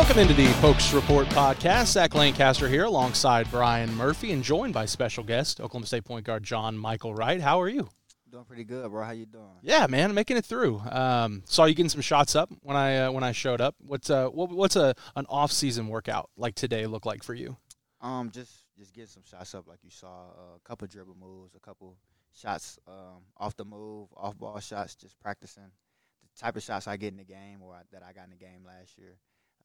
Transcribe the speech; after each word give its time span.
Welcome 0.00 0.18
into 0.18 0.32
the 0.32 0.50
Pokes 0.62 0.94
Report 0.94 1.26
podcast. 1.28 1.88
Zach 1.88 2.14
Lancaster 2.14 2.66
here 2.66 2.84
alongside 2.84 3.50
Brian 3.50 3.94
Murphy 3.94 4.32
and 4.32 4.42
joined 4.42 4.72
by 4.72 4.86
special 4.86 5.22
guest, 5.22 5.60
Oklahoma 5.60 5.84
State 5.84 6.06
point 6.06 6.24
guard 6.24 6.42
John 6.42 6.76
Michael 6.78 7.14
Wright. 7.14 7.38
How 7.38 7.60
are 7.60 7.68
you? 7.68 7.86
Doing 8.32 8.46
pretty 8.46 8.64
good, 8.64 8.90
bro. 8.90 9.04
How 9.04 9.10
you 9.10 9.26
doing? 9.26 9.58
Yeah, 9.60 9.86
man, 9.88 10.14
making 10.14 10.38
it 10.38 10.46
through. 10.46 10.80
Um, 10.90 11.42
saw 11.44 11.66
you 11.66 11.74
getting 11.74 11.90
some 11.90 12.00
shots 12.00 12.34
up 12.34 12.50
when 12.62 12.78
I 12.78 12.96
uh, 12.96 13.12
when 13.12 13.22
I 13.22 13.32
showed 13.32 13.60
up. 13.60 13.74
What's 13.78 14.08
uh 14.08 14.28
what, 14.28 14.48
what's 14.48 14.74
a 14.74 14.94
an 15.16 15.26
off 15.28 15.52
season 15.52 15.86
workout 15.86 16.30
like 16.34 16.54
today 16.54 16.86
look 16.86 17.04
like 17.04 17.22
for 17.22 17.34
you? 17.34 17.58
Um, 18.00 18.30
just 18.30 18.52
just 18.78 18.94
get 18.94 19.10
some 19.10 19.22
shots 19.22 19.54
up 19.54 19.68
like 19.68 19.80
you 19.84 19.90
saw. 19.90 20.30
Uh, 20.30 20.56
a 20.56 20.60
couple 20.64 20.88
dribble 20.88 21.16
moves, 21.20 21.54
a 21.54 21.60
couple 21.60 21.98
shots 22.32 22.78
um, 22.88 23.20
off 23.36 23.54
the 23.54 23.66
move, 23.66 24.08
off 24.16 24.38
ball 24.38 24.58
shots. 24.60 24.94
Just 24.94 25.20
practicing 25.20 25.70
the 26.22 26.40
type 26.40 26.56
of 26.56 26.62
shots 26.62 26.88
I 26.88 26.96
get 26.96 27.12
in 27.12 27.18
the 27.18 27.24
game 27.24 27.60
or 27.60 27.74
that 27.92 28.02
I 28.02 28.14
got 28.14 28.24
in 28.24 28.30
the 28.30 28.36
game 28.36 28.64
last 28.64 28.96
year 28.96 29.18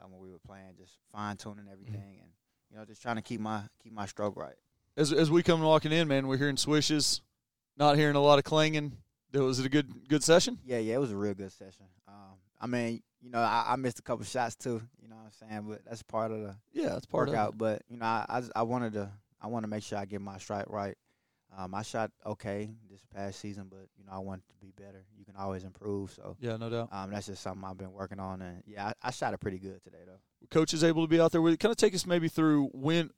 um, 0.03 0.11
when 0.11 0.21
we 0.21 0.31
were 0.31 0.39
playing. 0.39 0.75
Just 0.77 0.97
fine 1.11 1.37
tuning 1.37 1.65
everything 1.71 1.95
mm-hmm. 1.95 2.21
and 2.21 2.29
you 2.71 2.77
know 2.77 2.85
just 2.85 3.01
trying 3.01 3.15
to 3.15 3.21
keep 3.21 3.39
my 3.39 3.61
keep 3.83 3.93
my 3.93 4.05
stroke 4.05 4.35
right. 4.35 4.55
As 4.97 5.11
as 5.11 5.29
we 5.29 5.43
come 5.43 5.61
walking 5.61 5.91
in, 5.91 6.07
man, 6.07 6.27
we're 6.27 6.37
hearing 6.37 6.57
swishes, 6.57 7.21
not 7.77 7.97
hearing 7.97 8.15
a 8.15 8.21
lot 8.21 8.39
of 8.39 8.45
clanging. 8.45 8.97
Was 9.33 9.59
it 9.59 9.65
a 9.65 9.69
good 9.69 10.07
good 10.07 10.23
session? 10.23 10.59
Yeah, 10.65 10.77
yeah, 10.77 10.95
it 10.95 10.99
was 10.99 11.11
a 11.11 11.17
real 11.17 11.33
good 11.33 11.51
session. 11.51 11.85
Um, 12.07 12.37
I 12.61 12.67
mean, 12.67 13.03
you 13.21 13.29
know, 13.29 13.39
I, 13.39 13.65
I, 13.69 13.75
missed 13.75 13.99
a 13.99 14.01
couple 14.01 14.23
shots 14.23 14.55
too. 14.55 14.81
You 15.01 15.09
know 15.09 15.15
what 15.15 15.25
I'm 15.25 15.49
saying? 15.49 15.65
But 15.67 15.81
that's 15.85 16.03
part 16.03 16.31
of 16.31 16.39
the 16.39 16.55
yeah, 16.71 16.89
that's 16.89 17.05
part 17.05 17.27
workout. 17.27 17.49
of 17.49 17.55
it. 17.55 17.57
But 17.57 17.81
you 17.89 17.97
know, 17.97 18.05
I, 18.05 18.25
I, 18.29 18.41
I 18.55 18.63
wanted 18.63 18.93
to 18.93 19.11
I 19.41 19.47
want 19.47 19.63
to 19.63 19.67
make 19.67 19.83
sure 19.83 19.97
I 19.97 20.05
get 20.05 20.21
my 20.21 20.37
strike 20.37 20.69
right. 20.69 20.97
Um, 21.57 21.73
I 21.73 21.83
shot 21.83 22.11
okay 22.25 22.69
this 22.89 23.01
past 23.13 23.39
season, 23.39 23.67
but 23.69 23.87
you 23.97 24.05
know 24.05 24.11
I 24.11 24.19
want 24.19 24.43
to 24.47 24.65
be 24.65 24.73
better. 24.75 25.05
You 25.17 25.25
can 25.25 25.35
always 25.35 25.63
improve. 25.63 26.11
So 26.11 26.35
yeah, 26.39 26.57
no 26.57 26.69
doubt. 26.69 26.89
Um, 26.91 27.11
that's 27.11 27.27
just 27.27 27.41
something 27.41 27.63
I've 27.63 27.77
been 27.77 27.93
working 27.93 28.19
on, 28.19 28.41
and 28.41 28.61
yeah, 28.65 28.87
I, 28.87 29.07
I 29.07 29.11
shot 29.11 29.33
it 29.33 29.39
pretty 29.39 29.59
good 29.59 29.83
today 29.83 29.99
though. 30.05 30.19
Coach 30.51 30.73
is 30.73 30.83
able 30.83 31.03
to 31.03 31.07
be 31.07 31.19
out 31.19 31.31
there 31.31 31.41
with. 31.41 31.57
Kind 31.59 31.71
of 31.71 31.77
take 31.77 31.95
us 31.95 32.05
maybe 32.05 32.27
through 32.27 32.69
when 32.73 33.09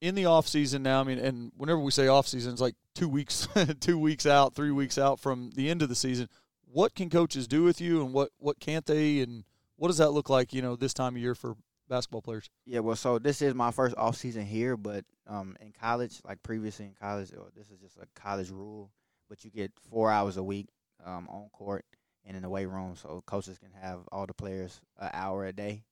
in 0.00 0.14
the 0.14 0.26
off 0.26 0.46
season 0.46 0.82
now. 0.82 1.00
I 1.00 1.04
mean, 1.04 1.18
and 1.18 1.52
whenever 1.56 1.80
we 1.80 1.90
say 1.90 2.08
off 2.08 2.28
season, 2.28 2.52
it's 2.52 2.60
like 2.60 2.74
two 2.94 3.08
weeks, 3.08 3.48
two 3.80 3.98
weeks 3.98 4.26
out, 4.26 4.54
three 4.54 4.70
weeks 4.70 4.98
out 4.98 5.18
from 5.18 5.50
the 5.54 5.70
end 5.70 5.82
of 5.82 5.88
the 5.88 5.94
season. 5.94 6.28
What 6.70 6.94
can 6.94 7.08
coaches 7.08 7.48
do 7.48 7.62
with 7.62 7.80
you, 7.80 8.02
and 8.02 8.12
what 8.12 8.30
what 8.38 8.60
can't 8.60 8.84
they, 8.84 9.20
and 9.20 9.44
what 9.76 9.88
does 9.88 9.98
that 9.98 10.10
look 10.10 10.28
like? 10.28 10.52
You 10.52 10.62
know, 10.62 10.76
this 10.76 10.92
time 10.92 11.16
of 11.16 11.22
year 11.22 11.34
for 11.34 11.56
basketball 11.88 12.22
players. 12.22 12.48
Yeah, 12.64 12.80
well, 12.80 12.96
so 12.96 13.18
this 13.18 13.42
is 13.42 13.54
my 13.54 13.70
first 13.70 13.96
off 13.96 14.16
season 14.16 14.44
here, 14.44 14.76
but 14.76 15.04
um, 15.26 15.56
in 15.60 15.72
college, 15.72 16.20
like 16.24 16.42
previously 16.42 16.86
in 16.86 16.94
college, 17.00 17.32
or 17.32 17.48
this 17.56 17.70
is 17.70 17.80
just 17.80 17.96
a 17.96 18.06
college 18.14 18.50
rule, 18.50 18.90
but 19.28 19.44
you 19.44 19.50
get 19.50 19.72
four 19.90 20.10
hours 20.10 20.36
a 20.36 20.42
week 20.42 20.68
um, 21.04 21.28
on 21.28 21.48
court 21.52 21.84
and 22.24 22.36
in 22.36 22.42
the 22.42 22.48
weight 22.48 22.66
room, 22.66 22.94
so 22.96 23.22
coaches 23.26 23.58
can 23.58 23.70
have 23.80 24.00
all 24.10 24.26
the 24.26 24.34
players 24.34 24.80
an 24.98 25.10
hour 25.12 25.46
a 25.46 25.52
day 25.52 25.84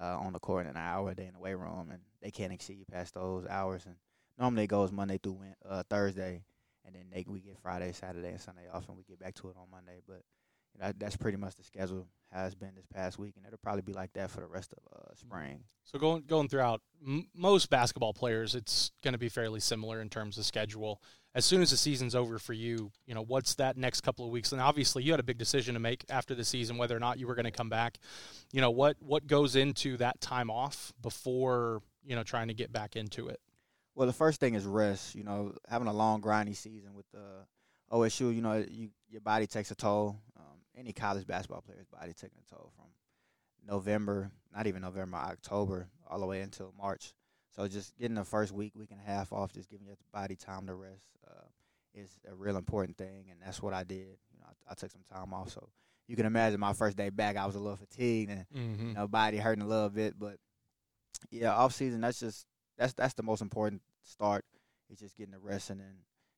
uh, 0.00 0.18
on 0.18 0.32
the 0.32 0.38
court 0.38 0.66
and 0.66 0.76
an 0.76 0.82
hour 0.82 1.10
a 1.10 1.14
day 1.14 1.26
in 1.26 1.34
the 1.34 1.40
weight 1.40 1.58
room, 1.58 1.88
and 1.90 2.00
they 2.22 2.30
can't 2.30 2.52
exceed 2.52 2.86
past 2.90 3.14
those 3.14 3.46
hours. 3.46 3.84
And 3.86 3.96
normally 4.38 4.64
it 4.64 4.68
goes 4.68 4.92
Monday 4.92 5.18
through 5.22 5.38
uh, 5.68 5.82
Thursday, 5.90 6.44
and 6.84 6.94
then 6.94 7.06
they 7.12 7.24
we 7.26 7.40
get 7.40 7.58
Friday, 7.58 7.92
Saturday, 7.92 8.28
and 8.28 8.40
Sunday 8.40 8.68
off, 8.72 8.88
and 8.88 8.96
we 8.96 9.04
get 9.04 9.18
back 9.18 9.34
to 9.34 9.48
it 9.48 9.56
on 9.56 9.70
Monday. 9.70 10.00
But 10.06 10.22
know, 10.80 10.92
that's 10.98 11.16
pretty 11.16 11.38
much 11.38 11.56
the 11.56 11.64
schedule 11.64 12.06
has 12.34 12.54
been 12.54 12.74
this 12.74 12.86
past 12.86 13.18
week, 13.18 13.34
and 13.36 13.46
it'll 13.46 13.58
probably 13.58 13.82
be 13.82 13.92
like 13.92 14.12
that 14.14 14.30
for 14.30 14.40
the 14.40 14.46
rest 14.46 14.72
of 14.72 14.98
uh, 14.98 15.14
spring. 15.14 15.60
So 15.84 15.98
going 15.98 16.24
going 16.26 16.48
throughout 16.48 16.82
m- 17.06 17.28
most 17.34 17.70
basketball 17.70 18.12
players, 18.12 18.54
it's 18.54 18.90
going 19.02 19.12
to 19.12 19.18
be 19.18 19.28
fairly 19.28 19.60
similar 19.60 20.00
in 20.00 20.10
terms 20.10 20.36
of 20.36 20.44
schedule. 20.44 21.00
As 21.34 21.44
soon 21.44 21.62
as 21.62 21.70
the 21.70 21.76
season's 21.76 22.14
over 22.14 22.38
for 22.38 22.52
you, 22.52 22.90
you 23.06 23.14
know 23.14 23.22
what's 23.22 23.54
that 23.56 23.76
next 23.76 24.00
couple 24.00 24.24
of 24.24 24.32
weeks? 24.32 24.52
And 24.52 24.60
obviously, 24.60 25.04
you 25.04 25.12
had 25.12 25.20
a 25.20 25.24
big 25.24 25.38
decision 25.38 25.74
to 25.74 25.80
make 25.80 26.04
after 26.10 26.34
the 26.34 26.44
season 26.44 26.76
whether 26.76 26.96
or 26.96 27.00
not 27.00 27.18
you 27.18 27.26
were 27.26 27.34
going 27.34 27.44
to 27.44 27.52
come 27.52 27.68
back. 27.68 27.98
You 28.52 28.60
know 28.60 28.70
what 28.70 28.96
what 29.00 29.26
goes 29.26 29.54
into 29.54 29.96
that 29.98 30.20
time 30.20 30.50
off 30.50 30.92
before 31.00 31.82
you 32.04 32.16
know 32.16 32.24
trying 32.24 32.48
to 32.48 32.54
get 32.54 32.72
back 32.72 32.96
into 32.96 33.28
it. 33.28 33.40
Well, 33.94 34.08
the 34.08 34.12
first 34.12 34.40
thing 34.40 34.54
is 34.54 34.64
rest. 34.64 35.14
You 35.14 35.22
know, 35.22 35.54
having 35.68 35.86
a 35.86 35.92
long 35.92 36.20
grindy 36.20 36.56
season 36.56 36.94
with 36.94 37.06
the 37.12 37.46
OSU, 37.92 38.34
you 38.34 38.42
know, 38.42 38.64
you, 38.68 38.88
your 39.08 39.20
body 39.20 39.46
takes 39.46 39.70
a 39.70 39.76
toll 39.76 40.18
any 40.76 40.92
college 40.92 41.26
basketball 41.26 41.62
player's 41.62 41.86
body 41.86 42.12
taking 42.12 42.38
a 42.38 42.54
toll 42.54 42.70
from 42.76 42.86
November, 43.66 44.30
not 44.54 44.66
even 44.66 44.82
November, 44.82 45.16
October, 45.16 45.88
all 46.08 46.20
the 46.20 46.26
way 46.26 46.40
until 46.40 46.74
March. 46.78 47.14
So 47.54 47.66
just 47.68 47.96
getting 47.96 48.16
the 48.16 48.24
first 48.24 48.52
week, 48.52 48.72
week 48.74 48.90
and 48.90 49.00
a 49.00 49.10
half 49.10 49.32
off, 49.32 49.52
just 49.52 49.70
giving 49.70 49.86
your 49.86 49.96
body 50.12 50.34
time 50.36 50.66
to 50.66 50.74
rest, 50.74 51.06
uh, 51.26 51.46
is 51.94 52.10
a 52.30 52.34
real 52.34 52.56
important 52.56 52.98
thing, 52.98 53.26
and 53.30 53.40
that's 53.44 53.62
what 53.62 53.72
I 53.72 53.84
did. 53.84 54.18
You 54.32 54.38
know, 54.40 54.46
I, 54.48 54.72
I, 54.72 54.74
took 54.74 54.90
some 54.90 55.04
time 55.12 55.32
off, 55.32 55.50
so 55.50 55.68
you 56.08 56.16
can 56.16 56.26
imagine 56.26 56.58
my 56.58 56.72
first 56.72 56.96
day 56.96 57.10
back, 57.10 57.36
I 57.36 57.46
was 57.46 57.54
a 57.54 57.60
little 57.60 57.76
fatigued 57.76 58.30
and 58.30 58.46
mm-hmm. 58.54 58.88
you 58.88 58.94
know, 58.94 59.06
body 59.06 59.38
hurting 59.38 59.62
a 59.62 59.68
little 59.68 59.88
bit, 59.88 60.18
but 60.18 60.36
yeah, 61.30 61.54
off 61.54 61.72
season, 61.72 62.00
that's 62.00 62.18
just 62.18 62.46
that's 62.76 62.92
that's 62.94 63.14
the 63.14 63.22
most 63.22 63.40
important 63.40 63.82
start. 64.02 64.44
Is 64.90 64.98
just 64.98 65.16
getting 65.16 65.32
the 65.32 65.38
rest, 65.38 65.70
and 65.70 65.80
then 65.80 65.94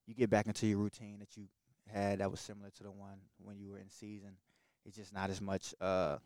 you 0.07 0.15
get 0.15 0.31
back 0.31 0.47
into 0.47 0.67
your 0.67 0.79
routine 0.79 1.19
that 1.19 1.37
you 1.37 1.49
had 1.93 2.19
that 2.21 2.31
was 2.31 2.41
similar 2.41 2.71
to 2.71 2.83
the 2.83 2.91
one 2.91 3.19
when 3.39 3.59
you 3.59 3.71
were 3.71 3.79
in 3.79 3.91
season. 3.91 4.37
It's 4.85 4.97
just 4.97 5.13
not 5.13 5.31
as 5.31 5.41
much 5.41 5.75
uh 5.81 6.19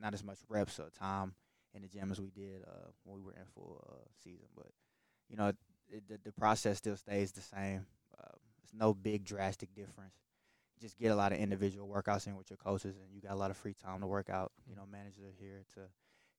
not 0.00 0.14
as 0.14 0.24
much 0.24 0.38
reps 0.48 0.78
or 0.78 0.90
time 0.90 1.34
in 1.74 1.82
the 1.82 1.88
gym 1.88 2.10
as 2.10 2.20
we 2.20 2.30
did 2.30 2.62
uh 2.66 2.90
when 3.04 3.16
we 3.16 3.22
were 3.22 3.32
in 3.32 3.44
full 3.54 3.84
uh, 3.90 4.08
season. 4.22 4.46
But 4.56 4.68
you 5.28 5.36
know, 5.36 5.48
it, 5.88 6.08
the 6.08 6.18
the 6.24 6.32
process 6.32 6.78
still 6.78 6.96
stays 6.96 7.32
the 7.32 7.40
same. 7.40 7.86
Uh, 8.18 8.32
it's 8.62 8.72
no 8.74 8.94
big 8.94 9.24
drastic 9.24 9.74
difference. 9.74 10.14
Just 10.80 10.98
get 10.98 11.10
a 11.10 11.16
lot 11.16 11.32
of 11.32 11.38
individual 11.38 11.88
workouts 11.88 12.26
in 12.26 12.36
with 12.36 12.50
your 12.50 12.56
coaches, 12.56 12.96
and 12.96 13.12
you 13.12 13.20
got 13.20 13.32
a 13.32 13.36
lot 13.36 13.50
of 13.50 13.56
free 13.56 13.74
time 13.74 14.00
to 14.00 14.06
work 14.06 14.30
out. 14.30 14.52
You 14.68 14.76
know, 14.76 14.86
managers 14.90 15.24
are 15.24 15.34
here 15.38 15.64
to 15.74 15.80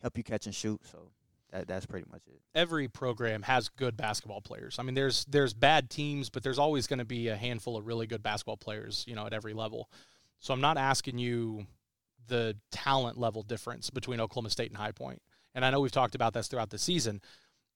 help 0.02 0.18
you 0.18 0.24
catch 0.24 0.46
and 0.46 0.56
shoot. 0.56 0.80
So 0.90 1.12
that, 1.52 1.68
that's 1.68 1.86
pretty 1.86 2.06
much 2.12 2.22
it. 2.28 2.42
Every 2.54 2.88
program 2.88 3.44
has 3.44 3.70
good 3.70 3.98
basketball 3.98 4.42
players. 4.42 4.78
I 4.80 4.84
mean, 4.84 4.96
there's 4.96 5.26
there's 5.26 5.54
bad 5.54 5.90
teams, 5.90 6.30
but 6.30 6.44
there's 6.44 6.60
always 6.60 6.88
going 6.88 7.00
to 7.00 7.06
be 7.06 7.28
a 7.28 7.36
handful 7.36 7.78
of 7.78 7.88
really 7.88 8.08
good 8.08 8.22
basketball 8.22 8.58
players, 8.58 9.04
you 9.08 9.16
know, 9.16 9.26
at 9.26 9.34
every 9.34 9.54
level. 9.54 9.90
So 10.40 10.54
I'm 10.54 10.62
not 10.62 10.78
asking 10.78 11.18
you 11.18 11.66
the 12.28 12.56
talent 12.72 13.18
level 13.18 13.44
difference 13.44 13.90
between 13.90 14.20
Oklahoma 14.20 14.50
State 14.50 14.70
and 14.70 14.78
High 14.78 14.92
Point. 14.92 15.22
And 15.56 15.66
I 15.66 15.72
know 15.72 15.80
we've 15.80 15.92
talked 15.92 16.16
about 16.16 16.34
this 16.34 16.48
throughout 16.48 16.70
the 16.70 16.78
season. 16.78 17.22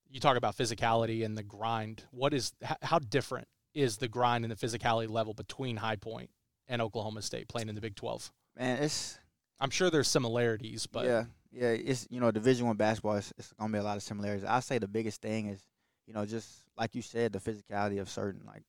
You 0.10 0.20
talk 0.20 0.38
about 0.38 0.56
physicality 0.56 1.26
and 1.26 1.36
the 1.38 1.44
grind. 1.44 2.04
What 2.12 2.34
is 2.34 2.54
how 2.82 3.00
different 3.00 3.48
is 3.74 3.98
the 3.98 4.08
grind 4.08 4.46
and 4.46 4.52
the 4.52 4.68
physicality 4.68 5.10
level 5.10 5.34
between 5.34 5.78
High 5.78 5.96
Point 5.96 6.30
and 6.68 6.82
Oklahoma 6.82 7.24
State 7.24 7.48
playing 7.48 7.70
in 7.70 7.76
the 7.76 7.82
Big 7.82 7.96
12? 7.96 8.32
Man, 8.58 8.84
it's 8.84 9.18
I'm 9.60 9.72
sure 9.72 9.90
there's 9.90 10.08
similarities, 10.08 10.86
but 10.86 11.06
yeah, 11.06 11.26
yeah, 11.54 11.68
it's 11.68 12.08
you 12.10 12.20
know 12.20 12.32
Division 12.32 12.68
One 12.68 12.78
basketball. 12.78 13.16
It's, 13.16 13.32
it's 13.38 13.54
gonna 13.54 13.72
be 13.72 13.80
a 13.80 13.84
lot 13.84 13.98
of 13.98 14.04
similarities. 14.04 14.44
I 14.44 14.60
say 14.60 14.80
the 14.80 14.88
biggest 14.88 15.22
thing 15.22 15.48
is 15.48 15.62
you 16.08 16.14
know 16.14 16.26
just 16.26 16.50
like 16.78 16.96
you 16.96 17.02
said, 17.02 17.32
the 17.32 17.40
physicality 17.40 18.02
of 18.02 18.10
certain 18.10 18.42
like 18.46 18.64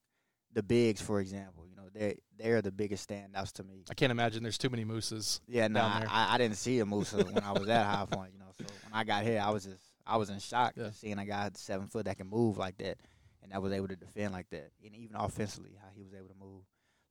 the 0.53 0.63
bigs, 0.63 1.01
for 1.01 1.21
example. 1.21 1.67
You 1.67 1.77
know 1.77 1.89
they 1.93 2.19
they're 2.37 2.63
the 2.63 2.73
biggest 2.73 3.09
standouts 3.09 3.53
to 3.53 3.65
me. 3.65 3.85
I 3.91 3.95
can't 3.95 4.13
imagine 4.13 4.43
there's 4.43 4.59
too 4.59 4.71
many 4.71 4.85
mooses. 4.85 5.41
Yeah, 5.49 5.69
no, 5.69 5.81
nah, 5.81 6.05
I, 6.09 6.35
I, 6.35 6.39
didn't 6.39 6.57
see 6.57 6.79
a 6.81 6.87
moose 6.87 7.13
when 7.13 7.39
I 7.39 7.53
was 7.53 7.69
at 7.69 7.87
High 7.87 8.07
Point. 8.11 8.33
You 8.33 8.41
know, 8.41 8.53
so 8.59 8.65
when 8.65 8.93
I 8.93 9.05
got 9.05 9.25
here, 9.25 9.43
I 9.43 9.51
was 9.51 9.65
just 9.65 9.83
I 10.07 10.17
was 10.19 10.29
in 10.29 10.39
shock 10.39 10.75
yeah. 10.77 10.91
seeing 10.93 11.19
a 11.19 11.25
guy 11.25 11.51
seven 11.55 11.89
foot 11.89 12.05
that 12.05 12.19
can 12.19 12.29
move 12.29 12.59
like 12.59 12.77
that, 12.79 12.99
and 13.43 13.53
that 13.53 13.63
was 13.63 13.73
able 13.73 13.89
to 13.89 13.97
defend 13.97 14.33
like 14.33 14.49
that, 14.51 14.71
and 14.85 14.95
even 14.95 15.17
offensively, 15.17 15.73
how 15.81 15.89
he 15.95 16.03
was 16.03 16.13
able 16.13 16.29
to 16.29 16.35
move. 16.39 16.63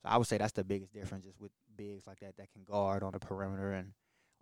So 0.02 0.08
I 0.08 0.16
would 0.18 0.26
say 0.26 0.38
that's 0.38 0.52
the 0.52 0.64
biggest 0.64 0.92
difference, 0.92 1.24
just 1.24 1.40
with 1.40 1.50
bigs 1.76 2.06
like 2.06 2.20
that 2.20 2.36
that 2.36 2.52
can 2.52 2.62
guard 2.62 3.02
on 3.02 3.12
the 3.12 3.18
perimeter 3.18 3.72
and 3.72 3.92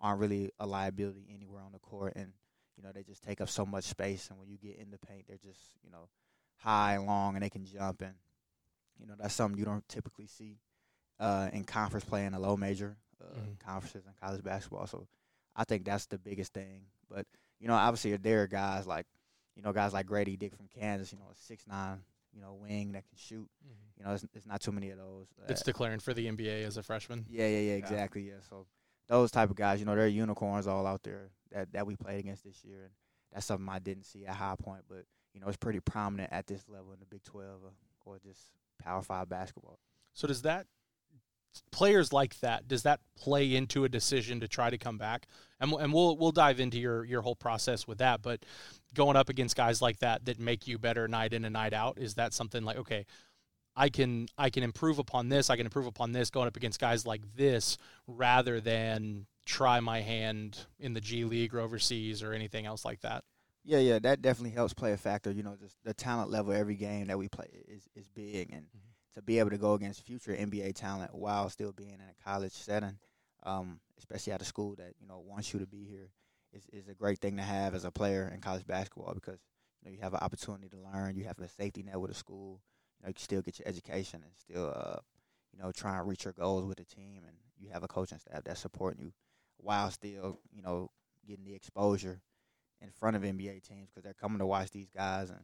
aren't 0.03 0.21
really 0.21 0.51
a 0.61 0.67
liability 0.67 1.27
anywhere 1.35 1.63
on 1.63 1.73
the 1.73 1.79
court, 1.79 2.15
and 2.17 2.33
you 2.77 2.83
know 2.83 2.91
they 2.93 3.03
just 3.03 3.23
take 3.23 3.41
up 3.41 3.49
so 3.49 3.65
much 3.65 3.85
space. 3.85 4.29
And 4.31 4.39
when 4.39 4.49
you 4.49 4.59
get 4.59 4.77
in 4.77 4.91
the 4.91 4.99
paint, 4.99 5.27
they're 5.29 5.37
just 5.39 5.61
you 5.85 5.91
know 5.91 6.09
high 6.57 6.95
and 6.97 7.07
long, 7.07 7.35
and 7.37 7.43
they 7.45 7.51
can 7.51 7.65
jump. 7.65 8.03
And 8.03 8.15
You 9.01 9.07
know, 9.07 9.15
that's 9.19 9.35
something 9.35 9.59
you 9.59 9.65
don't 9.65 9.89
typically 9.89 10.27
see 10.27 10.59
uh, 11.19 11.49
in 11.53 11.65
conference 11.65 12.05
play 12.05 12.25
in 12.27 12.35
a 12.35 12.39
low 12.41 12.57
major 12.57 12.97
uh, 13.21 13.25
Mhm. 13.41 13.59
conferences 13.61 14.05
in 14.07 14.13
college 14.21 14.43
basketball. 14.45 14.87
So 14.87 15.07
I 15.57 15.65
think 15.65 15.85
that's 15.85 16.07
the 16.07 16.19
biggest 16.19 16.53
thing. 16.53 16.87
But 17.09 17.27
you 17.59 17.69
know, 17.69 17.75
obviously 17.75 18.17
there 18.17 18.43
are 18.43 18.47
guys 18.49 18.87
like 18.87 19.07
you 19.57 19.63
know 19.63 19.73
guys 19.73 19.93
like 19.93 20.07
Grady 20.07 20.37
Dick 20.37 20.55
from 20.57 20.69
Kansas. 20.69 21.13
You 21.13 21.19
know, 21.19 21.31
a 21.31 21.35
six 21.37 21.67
nine 21.67 22.03
you 22.33 22.41
know 22.41 22.55
wing 22.55 22.93
that 22.93 23.07
can 23.09 23.17
shoot. 23.17 23.49
You 23.99 24.05
know, 24.05 24.15
it's, 24.15 24.25
it's 24.35 24.47
not 24.47 24.61
too 24.61 24.73
many 24.73 24.91
of 24.91 24.99
those. 24.99 25.27
It's 25.49 25.61
Uh, 25.63 25.65
declaring 25.65 26.01
for 26.01 26.15
the 26.15 26.27
NBA 26.27 26.65
as 26.65 26.77
a 26.77 26.83
freshman. 26.83 27.27
yeah, 27.29 27.47
yeah, 27.47 27.59
yeah, 27.59 27.75
exactly. 27.75 28.23
Yeah. 28.29 28.41
So 28.49 28.67
those 29.13 29.31
type 29.31 29.51
of 29.51 29.57
guys, 29.57 29.79
you 29.79 29.85
know, 29.85 29.95
they're 29.95 30.09
unicorns 30.09 30.67
all 30.67 30.87
out 30.87 31.03
there 31.03 31.29
that 31.53 31.71
that 31.73 31.87
we 31.87 31.97
played 31.97 32.19
against 32.19 32.45
this 32.45 32.65
year, 32.65 32.85
and 32.85 32.93
that's 33.31 33.45
something 33.45 33.69
I 33.69 33.79
didn't 33.79 34.05
see 34.05 34.25
at 34.25 34.35
High 34.35 34.57
Point, 34.59 34.85
but 34.89 35.05
you 35.35 35.41
know, 35.41 35.49
it's 35.49 35.59
pretty 35.59 35.81
prominent 35.81 36.33
at 36.33 36.47
this 36.47 36.67
level 36.67 36.93
in 36.93 36.99
the 36.99 37.07
Big 37.07 37.23
Twelve 37.23 37.61
or, 37.63 37.73
or 38.07 38.19
just 38.19 38.41
Power 38.83 39.03
Five 39.03 39.29
basketball. 39.29 39.79
So 40.15 40.27
does 40.27 40.43
that 40.43 40.67
players 41.71 42.15
like 42.15 42.41
that 42.41 42.67
does 42.67 42.85
that 42.85 43.01
play 43.15 43.55
into 43.55 43.85
a 43.85 43.89
decision 43.89 44.41
to 44.41 44.49
try 44.49 44.71
to 44.71 44.79
come 44.79 44.97
back? 44.97 45.27
And 45.61 45.71
and 45.75 45.93
we'll 45.93 46.17
we'll 46.17 46.33
dive 46.33 46.59
into 46.59 46.79
your 46.79 47.05
your 47.05 47.21
whole 47.21 47.37
process 47.37 47.87
with 47.87 47.99
that, 47.99 48.23
but 48.23 48.45
going 48.95 49.17
up 49.17 49.29
against 49.29 49.57
guys 49.57 49.83
like 49.83 49.99
that 49.99 50.25
that 50.25 50.39
make 50.39 50.67
you 50.67 50.79
better 50.79 51.07
night 51.07 51.35
in 51.35 51.45
and 51.45 51.53
night 51.53 51.75
out, 51.75 51.99
is 51.99 52.15
that 52.15 52.33
something 52.33 52.65
like 52.65 52.79
okay, 52.79 53.05
I 53.75 53.89
can 53.89 54.29
I 54.37 54.51
can 54.51 54.63
improve 54.63 54.99
upon 54.99 55.29
this, 55.29 55.51
I 55.51 55.57
can 55.57 55.67
improve 55.67 55.87
upon 55.87 56.13
this 56.13 56.31
going 56.31 56.49
up 56.49 56.57
against 56.57 56.81
guys 56.81 57.07
like 57.07 57.23
this 57.37 57.79
rather 58.07 58.61
than 58.61 59.27
try 59.47 59.81
my 59.81 60.01
hand 60.01 60.59
in 60.79 60.95
the 60.95 61.01
G 61.01 61.25
League 61.25 61.55
or 61.55 61.61
overseas 61.61 62.23
or 62.23 62.33
anything 62.33 62.67
else 62.67 62.85
like 62.85 63.01
that. 63.01 63.25
Yeah, 63.65 63.79
yeah, 63.79 63.99
that 64.01 64.23
definitely 64.23 64.51
helps 64.51 64.75
play 64.75 64.93
a 64.93 64.97
factor. 64.97 65.31
You 65.31 65.43
know, 65.43 65.57
just 65.61 65.77
the 65.85 65.95
talent 65.95 66.31
level 66.31 66.53
every 66.53 66.75
game 66.75 67.07
that 67.07 67.19
we 67.19 67.29
play 67.29 67.47
is 67.69 67.89
is 67.95 68.09
big, 68.09 68.51
and 68.53 68.67
to 69.15 69.23
be 69.23 69.39
able 69.39 69.51
to 69.51 69.59
go 69.59 69.75
against 69.75 70.05
future 70.05 70.33
NBA 70.33 70.75
talent 70.75 71.15
while 71.15 71.49
still 71.49 71.73
being 71.73 71.91
in 71.91 72.01
a 72.01 72.25
college 72.25 72.53
setting, 72.53 72.99
um, 73.45 73.81
especially 73.99 74.33
at 74.33 74.43
a 74.43 74.45
school 74.45 74.75
that 74.77 74.95
you 75.01 75.07
know 75.07 75.23
wants 75.25 75.53
you 75.53 75.61
to 75.61 75.67
be 75.67 75.85
here, 75.85 76.11
is 76.53 76.65
is 76.73 76.89
a 76.89 76.95
great 76.95 77.21
thing 77.21 77.37
to 77.37 77.43
have 77.43 77.75
as 77.75 77.85
a 77.85 77.91
player 77.91 78.31
in 78.35 78.41
college 78.41 78.67
basketball 78.67 79.15
because 79.15 79.39
you 79.81 79.91
know 79.91 79.97
you 79.97 80.03
have 80.03 80.15
an 80.15 80.21
opportunity 80.21 80.69
to 80.69 80.79
learn. 80.79 81.17
You 81.17 81.25
have 81.25 81.39
a 81.39 81.49
safety 81.49 81.83
net 81.83 82.01
with 82.01 82.11
a 82.11 82.15
school. 82.15 82.61
You 83.03 83.07
know, 83.07 83.09
you 83.09 83.15
can 83.15 83.23
still 83.23 83.43
get 83.43 83.59
your 83.59 83.69
education 83.69 84.23
and 84.23 84.33
still, 84.37 84.73
uh, 84.75 85.01
you 85.53 85.59
know, 85.63 85.73
try 85.73 85.99
and 85.99 86.09
reach 86.09 86.25
your 86.25 86.33
goals 86.33 86.65
with 86.65 86.79
the 86.79 86.85
team, 86.85 87.23
and 87.27 87.37
you 87.59 87.71
have 87.73 87.83
a 87.83 87.89
coaching 87.89 88.19
staff 88.19 88.45
that's 88.45 88.61
supporting 88.61 89.03
you 89.03 89.13
while 89.59 89.91
still, 89.91 90.41
you 90.53 90.63
know, 90.63 90.91
getting 91.27 91.45
the 91.45 91.55
exposure 91.55 92.21
in 92.81 92.91
front 92.91 93.17
of 93.17 93.23
NBA 93.23 93.63
teams 93.63 93.89
because 93.89 94.03
they're 94.03 94.15
coming 94.15 94.39
to 94.39 94.47
watch 94.47 94.71
these 94.71 94.91
guys, 94.91 95.31
and 95.31 95.41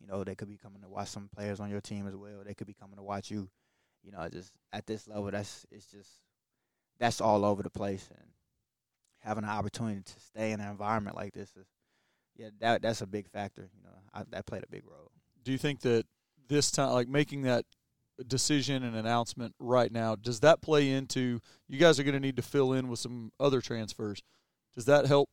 you 0.00 0.06
know 0.06 0.24
they 0.24 0.34
could 0.34 0.48
be 0.48 0.56
coming 0.56 0.82
to 0.82 0.88
watch 0.88 1.08
some 1.08 1.28
players 1.34 1.60
on 1.60 1.70
your 1.70 1.80
team 1.80 2.06
as 2.06 2.16
well. 2.16 2.42
They 2.44 2.54
could 2.54 2.66
be 2.66 2.74
coming 2.74 2.96
to 2.96 3.02
watch 3.02 3.30
you. 3.30 3.48
You 4.02 4.12
know, 4.12 4.26
just 4.28 4.52
at 4.72 4.86
this 4.86 5.06
level, 5.06 5.30
that's 5.30 5.66
it's 5.70 5.86
just 5.86 6.10
that's 6.98 7.20
all 7.20 7.44
over 7.44 7.62
the 7.62 7.70
place, 7.70 8.08
and 8.10 8.28
having 9.20 9.44
an 9.44 9.50
opportunity 9.50 10.02
to 10.02 10.20
stay 10.20 10.52
in 10.52 10.60
an 10.60 10.70
environment 10.70 11.16
like 11.16 11.34
this 11.34 11.50
is, 11.56 11.66
yeah, 12.36 12.48
that 12.60 12.82
that's 12.82 13.02
a 13.02 13.06
big 13.06 13.28
factor. 13.28 13.68
You 13.76 13.82
know, 13.82 13.96
I, 14.14 14.22
that 14.30 14.46
played 14.46 14.64
a 14.64 14.68
big 14.70 14.84
role. 14.86 15.10
Do 15.44 15.52
you 15.52 15.58
think 15.58 15.80
that 15.80 16.06
this 16.50 16.70
time, 16.70 16.90
like 16.92 17.08
making 17.08 17.42
that 17.42 17.64
decision 18.26 18.82
and 18.82 18.94
announcement 18.94 19.54
right 19.58 19.90
now, 19.90 20.14
does 20.14 20.40
that 20.40 20.60
play 20.60 20.90
into 20.90 21.40
you 21.68 21.78
guys 21.78 21.98
are 21.98 22.02
going 22.02 22.12
to 22.14 22.20
need 22.20 22.36
to 22.36 22.42
fill 22.42 22.72
in 22.74 22.88
with 22.88 22.98
some 22.98 23.32
other 23.40 23.60
transfers? 23.62 24.22
Does 24.74 24.84
that 24.84 25.06
help 25.06 25.30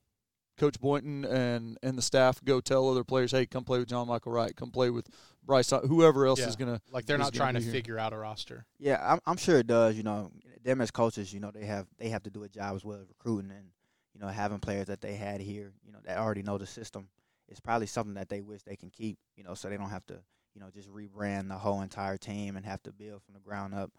Coach 0.58 0.80
Boynton 0.80 1.26
and 1.26 1.78
and 1.84 1.98
the 1.98 2.02
staff 2.02 2.42
go 2.44 2.62
tell 2.62 2.90
other 2.90 3.04
players, 3.04 3.32
hey, 3.32 3.46
come 3.46 3.64
play 3.66 3.80
with 3.80 3.90
John 3.90 4.08
Michael 4.08 4.32
Wright, 4.32 4.56
come 4.56 4.72
play 4.72 4.90
with 4.90 5.08
Bryce, 5.46 5.70
whoever 5.70 6.26
else 6.26 6.40
Yeah. 6.40 6.48
is 6.48 6.56
going 6.56 6.74
to 6.74 6.82
Like 6.92 7.06
they're 7.06 7.18
not 7.18 7.34
trying 7.34 7.54
to 7.56 7.60
here? 7.62 7.72
figure 7.72 8.00
out 8.00 8.14
a 8.14 8.18
roster. 8.18 8.66
Yeah, 8.80 9.00
I'm, 9.04 9.20
I'm 9.26 9.38
sure 9.38 9.60
it 9.60 9.68
does. 9.68 9.96
You 9.98 10.04
know, 10.04 10.32
them 10.64 10.82
as 10.82 10.92
coaches, 10.92 11.34
you 11.34 11.40
know, 11.40 11.52
they 11.52 11.66
have 11.66 11.88
they 11.98 12.10
have 12.10 12.24
to 12.24 12.30
do 12.30 12.44
a 12.44 12.50
job 12.50 12.76
as 12.76 12.84
well 12.86 13.00
as 13.02 13.08
recruiting 13.10 13.52
and 13.52 13.68
you 14.14 14.20
know 14.22 14.28
having 14.28 14.60
players 14.60 14.88
that 14.88 15.02
they 15.02 15.16
had 15.16 15.42
here, 15.42 15.74
you 15.86 15.92
know, 15.92 16.00
that 16.06 16.18
already 16.18 16.42
know 16.42 16.58
the 16.58 16.66
system. 16.66 17.10
It's 17.50 17.60
probably 17.60 17.88
something 17.88 18.16
that 18.16 18.28
they 18.30 18.42
wish 18.42 18.64
they 18.64 18.76
can 18.76 18.90
keep, 18.90 19.18
you 19.36 19.44
know, 19.44 19.54
so 19.54 19.70
they 19.70 19.78
don't 19.78 19.90
have 19.90 20.06
to, 20.08 20.20
you 20.58 20.64
know, 20.64 20.72
just 20.74 20.90
rebrand 20.92 21.50
the 21.50 21.58
whole 21.58 21.82
entire 21.82 22.18
team 22.18 22.56
and 22.56 22.66
have 22.66 22.82
to 22.82 22.92
build 22.92 23.22
from 23.22 23.36
the 23.36 23.40
ground 23.40 23.76
up. 23.76 23.92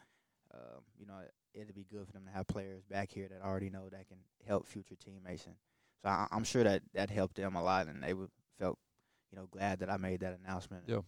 Um, 0.53 0.83
you 0.99 1.07
know, 1.07 1.21
it'd 1.55 1.73
be 1.73 1.87
good 1.89 2.05
for 2.05 2.13
them 2.13 2.25
to 2.27 2.33
have 2.33 2.49
players 2.49 2.83
back 2.85 3.13
here 3.13 3.29
that 3.29 3.47
already 3.47 3.71
know 3.71 3.89
that 3.89 4.09
can 4.09 4.17
help 4.45 4.67
future 4.67 4.97
teammates, 4.97 5.47
and 5.47 5.55
so 6.03 6.09
I, 6.09 6.27
I'm 6.33 6.43
sure 6.43 6.65
that 6.65 6.83
that 6.95 7.11
helped 7.11 7.37
them 7.37 7.55
a 7.55 7.63
lot, 7.63 7.87
and 7.87 8.03
they 8.03 8.13
would 8.13 8.31
felt, 8.59 8.77
you 9.31 9.39
know, 9.39 9.47
glad 9.47 9.79
that 9.81 9.91
I 9.91 9.99
made 9.99 10.21
that 10.21 10.37
announcement. 10.43 10.83
Yeah. 10.89 11.03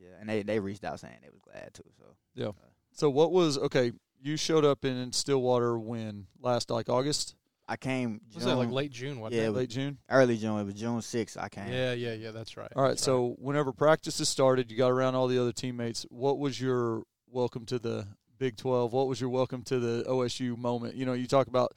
yeah, 0.00 0.16
and 0.18 0.28
they 0.28 0.42
they 0.42 0.58
reached 0.58 0.82
out 0.82 0.98
saying 0.98 1.18
they 1.22 1.30
was 1.30 1.42
glad 1.42 1.74
too. 1.74 1.84
So 1.96 2.16
Yeah. 2.34 2.50
So 2.90 3.08
what 3.08 3.30
was 3.30 3.56
okay? 3.56 3.92
You 4.20 4.36
showed 4.36 4.64
up 4.64 4.84
in 4.84 5.12
Stillwater 5.12 5.78
when 5.78 6.26
last 6.40 6.70
like 6.70 6.88
August, 6.88 7.36
I 7.70 7.76
came 7.76 8.20
Was 8.34 8.46
it 8.46 8.54
like 8.54 8.70
late 8.70 8.90
June? 8.90 9.20
Wasn't 9.20 9.34
Yeah, 9.38 9.46
it? 9.46 9.50
it 9.50 9.52
late 9.52 9.68
June. 9.70 9.98
early 10.08 10.38
June. 10.38 10.58
It 10.58 10.64
was 10.64 10.74
June 10.74 11.02
sixth. 11.02 11.36
I 11.38 11.48
came. 11.50 11.70
Yeah, 11.70 11.92
yeah, 11.92 12.14
yeah. 12.14 12.30
That's 12.30 12.56
right. 12.56 12.72
All 12.74 12.82
right. 12.82 12.90
That's 12.90 13.02
So 13.02 13.36
whenever 13.38 13.72
practices 13.72 14.28
started, 14.28 14.70
you 14.70 14.78
got 14.78 14.88
around 14.90 15.14
all 15.14 15.28
the 15.28 15.38
other 15.38 15.52
teammates. 15.52 16.06
What 16.08 16.38
was 16.38 16.60
your 16.60 17.02
welcome 17.30 17.66
to 17.66 17.78
the 17.78 18.06
Big 18.38 18.56
Twelve? 18.56 18.92
What 18.94 19.06
was 19.06 19.20
your 19.20 19.28
welcome 19.30 19.62
to 19.64 19.78
the 19.78 20.04
OSU 20.08 20.56
moment? 20.56 20.94
You 20.94 21.04
know, 21.04 21.12
you 21.12 21.26
talk 21.26 21.46
about 21.46 21.72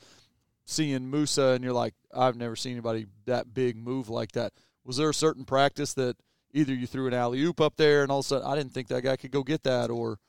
seeing 0.66 1.10
Moussa, 1.10 1.48
and 1.48 1.64
you're 1.64 1.74
like, 1.74 1.94
I've 2.14 2.38
never 2.38 2.56
seen 2.56 2.72
anybody 2.74 3.08
that 3.26 3.54
big 3.54 3.76
move 3.76 4.08
like 4.10 4.32
that. 4.32 4.54
Was 4.86 4.96
there 4.98 5.10
a 5.10 5.14
certain 5.14 5.44
practice 5.44 5.94
that 5.96 6.16
either 6.54 6.74
you 6.74 6.88
threw 6.88 7.08
an 7.08 7.14
alley 7.14 7.42
oop 7.42 7.60
up 7.60 7.76
there, 7.76 8.04
and 8.04 8.12
all 8.12 8.20
of 8.20 8.26
a 8.26 8.28
sudden 8.30 8.48
I 8.48 8.56
didn't 8.56 8.72
think 8.72 8.88
that 8.88 9.04
guy 9.04 9.18
could 9.18 9.32
go 9.32 9.44
get 9.44 9.64
that, 9.64 9.90
or 9.90 10.20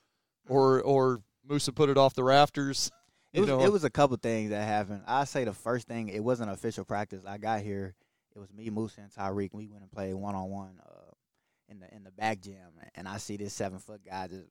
or 0.49 0.81
or 0.83 1.21
Moussa 1.49 1.73
put 1.73 1.89
it 1.89 1.97
off 1.97 2.15
the 2.15 2.25
rafters? 2.25 2.91
It 3.33 3.41
was 3.41 3.49
it 3.49 3.73
was 3.73 3.85
a 3.85 3.91
couple 3.91 4.17
things 4.17 4.51
that 4.51 4.65
happened. 4.67 5.03
I 5.07 5.25
say 5.25 5.45
the 5.45 5.55
first 5.55 5.89
thing 5.89 6.09
it 6.09 6.23
wasn't 6.23 6.51
official 6.51 6.85
practice. 6.85 7.23
I 7.27 7.39
got 7.39 7.61
here. 7.61 7.95
It 8.35 8.39
was 8.39 8.53
me, 8.53 8.71
Moose, 8.71 8.97
and 8.99 9.11
Tyreek. 9.11 9.51
We 9.53 9.67
went 9.67 9.83
and 9.83 9.91
played 9.91 10.15
one 10.15 10.35
on 10.35 10.51
one 10.51 10.81
in 11.73 11.81
the 11.81 11.95
in 11.95 12.05
the 12.05 12.11
back 12.11 12.41
gym, 12.41 12.79
and 12.95 13.09
I 13.09 13.17
see 13.17 13.37
this 13.37 13.55
seven 13.55 13.79
foot 13.79 14.03
guy 14.05 14.29
just 14.29 14.47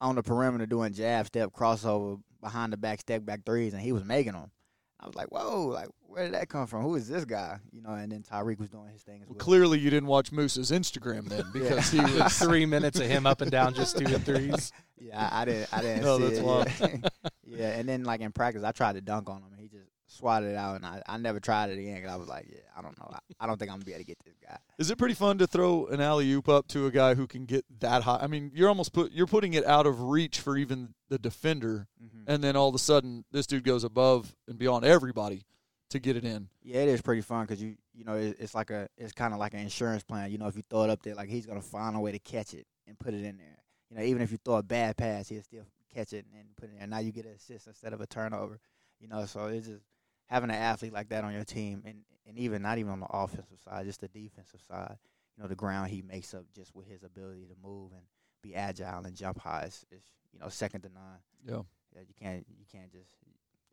on 0.00 0.16
the 0.16 0.22
perimeter 0.22 0.66
doing 0.66 0.92
jab 0.92 1.26
step 1.26 1.52
crossover 1.52 2.20
behind 2.40 2.72
the 2.72 2.76
back 2.76 3.00
step 3.00 3.24
back 3.24 3.44
threes, 3.44 3.74
and 3.74 3.82
he 3.82 3.92
was 3.92 4.04
making 4.04 4.32
them. 4.32 4.50
I 4.98 5.06
was 5.06 5.14
like, 5.14 5.28
whoa, 5.28 5.66
like 5.66 5.88
where 6.06 6.24
did 6.24 6.34
that 6.34 6.48
come 6.48 6.66
from? 6.66 6.82
Who 6.82 6.94
is 6.94 7.06
this 7.08 7.24
guy? 7.24 7.58
You 7.72 7.82
know, 7.82 7.90
and 7.90 8.10
then 8.10 8.22
Tyreek 8.22 8.58
was 8.58 8.70
doing 8.70 8.88
his 8.88 9.02
thing 9.02 9.20
as 9.22 9.28
well, 9.28 9.36
well. 9.36 9.44
clearly 9.44 9.78
you 9.78 9.90
didn't 9.90 10.08
watch 10.08 10.32
Moose's 10.32 10.70
Instagram 10.70 11.28
then 11.28 11.44
because 11.52 11.90
he 11.90 12.00
was 12.00 12.38
three 12.38 12.64
minutes 12.66 12.98
of 12.98 13.06
him 13.06 13.26
up 13.26 13.40
and 13.42 13.50
down 13.50 13.74
just 13.74 13.98
two 13.98 14.06
and 14.06 14.24
threes. 14.24 14.72
Yeah, 14.98 15.28
I, 15.30 15.42
I 15.42 15.44
didn't. 15.44 15.68
I 15.74 15.82
didn't 15.82 16.02
No, 16.04 16.16
see 16.18 16.24
that's 16.24 16.38
it. 16.38 16.42
wild. 16.44 16.68
Yeah. 16.80 17.10
yeah, 17.44 17.68
and 17.78 17.86
then 17.86 18.04
like 18.04 18.22
in 18.22 18.32
practice, 18.32 18.64
I 18.64 18.72
tried 18.72 18.94
to 18.94 19.02
dunk 19.02 19.28
on 19.28 19.42
him, 19.42 19.52
and 19.52 19.60
he 19.60 19.68
just 19.68 19.90
swatted 20.06 20.50
it 20.50 20.56
out, 20.56 20.76
and 20.76 20.86
I, 20.86 21.02
I 21.06 21.16
never 21.18 21.40
tried 21.40 21.70
it 21.70 21.78
again 21.78 21.96
because 21.96 22.10
I 22.12 22.16
was 22.16 22.28
like, 22.28 22.46
yeah, 22.48 22.60
I 22.76 22.82
don't 22.82 22.98
know, 22.98 23.08
I, 23.12 23.18
I 23.40 23.46
don't 23.46 23.58
think 23.58 23.70
I'm 23.70 23.76
gonna 23.76 23.84
be 23.84 23.92
able 23.92 24.02
to 24.02 24.06
get 24.06 24.18
this 24.24 24.34
guy. 24.46 24.56
Is 24.78 24.90
it 24.90 24.98
pretty 24.98 25.14
fun 25.14 25.38
to 25.38 25.46
throw 25.46 25.86
an 25.86 26.00
alley 26.00 26.30
oop 26.32 26.48
up 26.48 26.68
to 26.68 26.86
a 26.86 26.90
guy 26.90 27.14
who 27.14 27.26
can 27.26 27.44
get 27.44 27.64
that 27.80 28.02
high? 28.04 28.18
I 28.22 28.26
mean, 28.26 28.50
you're 28.54 28.68
almost 28.68 28.92
put 28.92 29.12
you're 29.12 29.26
putting 29.26 29.54
it 29.54 29.64
out 29.66 29.86
of 29.86 30.00
reach 30.02 30.40
for 30.40 30.56
even 30.56 30.94
the 31.08 31.18
defender, 31.18 31.88
Mm-hmm. 32.02 32.30
and 32.30 32.42
then 32.44 32.56
all 32.56 32.68
of 32.68 32.74
a 32.74 32.78
sudden 32.78 33.24
this 33.32 33.46
dude 33.46 33.64
goes 33.64 33.82
above 33.84 34.34
and 34.48 34.58
beyond 34.58 34.84
everybody 34.84 35.44
to 35.90 35.98
get 35.98 36.16
it 36.16 36.24
in. 36.24 36.48
Yeah, 36.62 36.80
it 36.82 36.88
is 36.88 37.00
pretty 37.02 37.22
fun 37.22 37.44
because 37.46 37.62
you 37.62 37.76
you 37.94 38.04
know 38.04 38.14
it, 38.14 38.36
it's 38.38 38.54
like 38.54 38.70
a 38.70 38.88
it's 38.96 39.12
kind 39.12 39.32
of 39.32 39.40
like 39.40 39.54
an 39.54 39.60
insurance 39.60 40.02
plan. 40.02 40.30
You 40.30 40.38
know, 40.38 40.46
if 40.46 40.56
you 40.56 40.62
throw 40.68 40.82
it 40.84 40.90
up 40.90 41.02
there, 41.02 41.14
like 41.14 41.28
he's 41.28 41.46
gonna 41.46 41.60
find 41.62 41.96
a 41.96 42.00
way 42.00 42.12
to 42.12 42.18
catch 42.18 42.54
it 42.54 42.66
and 42.86 42.98
put 42.98 43.14
it 43.14 43.24
in 43.24 43.36
there. 43.38 43.58
You 43.90 43.96
know, 43.96 44.02
even 44.04 44.22
if 44.22 44.30
you 44.32 44.38
throw 44.44 44.56
a 44.56 44.62
bad 44.62 44.96
pass, 44.96 45.28
he'll 45.28 45.42
still 45.42 45.64
catch 45.94 46.12
it 46.12 46.26
and 46.36 46.44
put 46.56 46.68
it 46.68 46.72
in 46.72 46.78
there. 46.78 46.86
Now 46.88 46.98
you 46.98 47.12
get 47.12 47.24
an 47.24 47.32
assist 47.32 47.66
instead 47.66 47.92
of 47.92 48.00
a 48.00 48.06
turnover. 48.06 48.58
You 49.00 49.08
know, 49.08 49.26
so 49.26 49.46
it's 49.46 49.66
just 49.68 49.82
having 50.26 50.50
an 50.50 50.56
athlete 50.56 50.92
like 50.92 51.08
that 51.10 51.24
on 51.24 51.32
your 51.32 51.44
team, 51.44 51.82
and 51.84 51.98
and 52.26 52.38
even 52.38 52.62
not 52.62 52.78
even 52.78 52.92
on 52.92 53.00
the 53.00 53.06
offensive 53.06 53.58
side, 53.64 53.86
just 53.86 54.00
the 54.00 54.08
defensive 54.08 54.60
side. 54.66 54.96
You 55.36 55.42
know, 55.42 55.48
the 55.48 55.54
ground 55.54 55.90
he 55.90 56.02
makes 56.02 56.34
up 56.34 56.44
just 56.54 56.74
with 56.74 56.88
his 56.88 57.02
ability 57.02 57.46
to 57.46 57.54
move 57.62 57.92
and 57.92 58.02
be 58.42 58.54
agile 58.54 59.04
and 59.04 59.14
jump 59.14 59.38
high 59.38 59.64
is, 59.66 59.84
is 59.90 60.02
you 60.32 60.38
know 60.38 60.48
second 60.48 60.82
to 60.82 60.88
none. 60.88 61.20
Yeah. 61.46 61.62
Yeah, 61.94 62.02
you 62.02 62.14
can't 62.20 62.46
you 62.58 62.64
can't 62.70 62.92
just. 62.92 63.10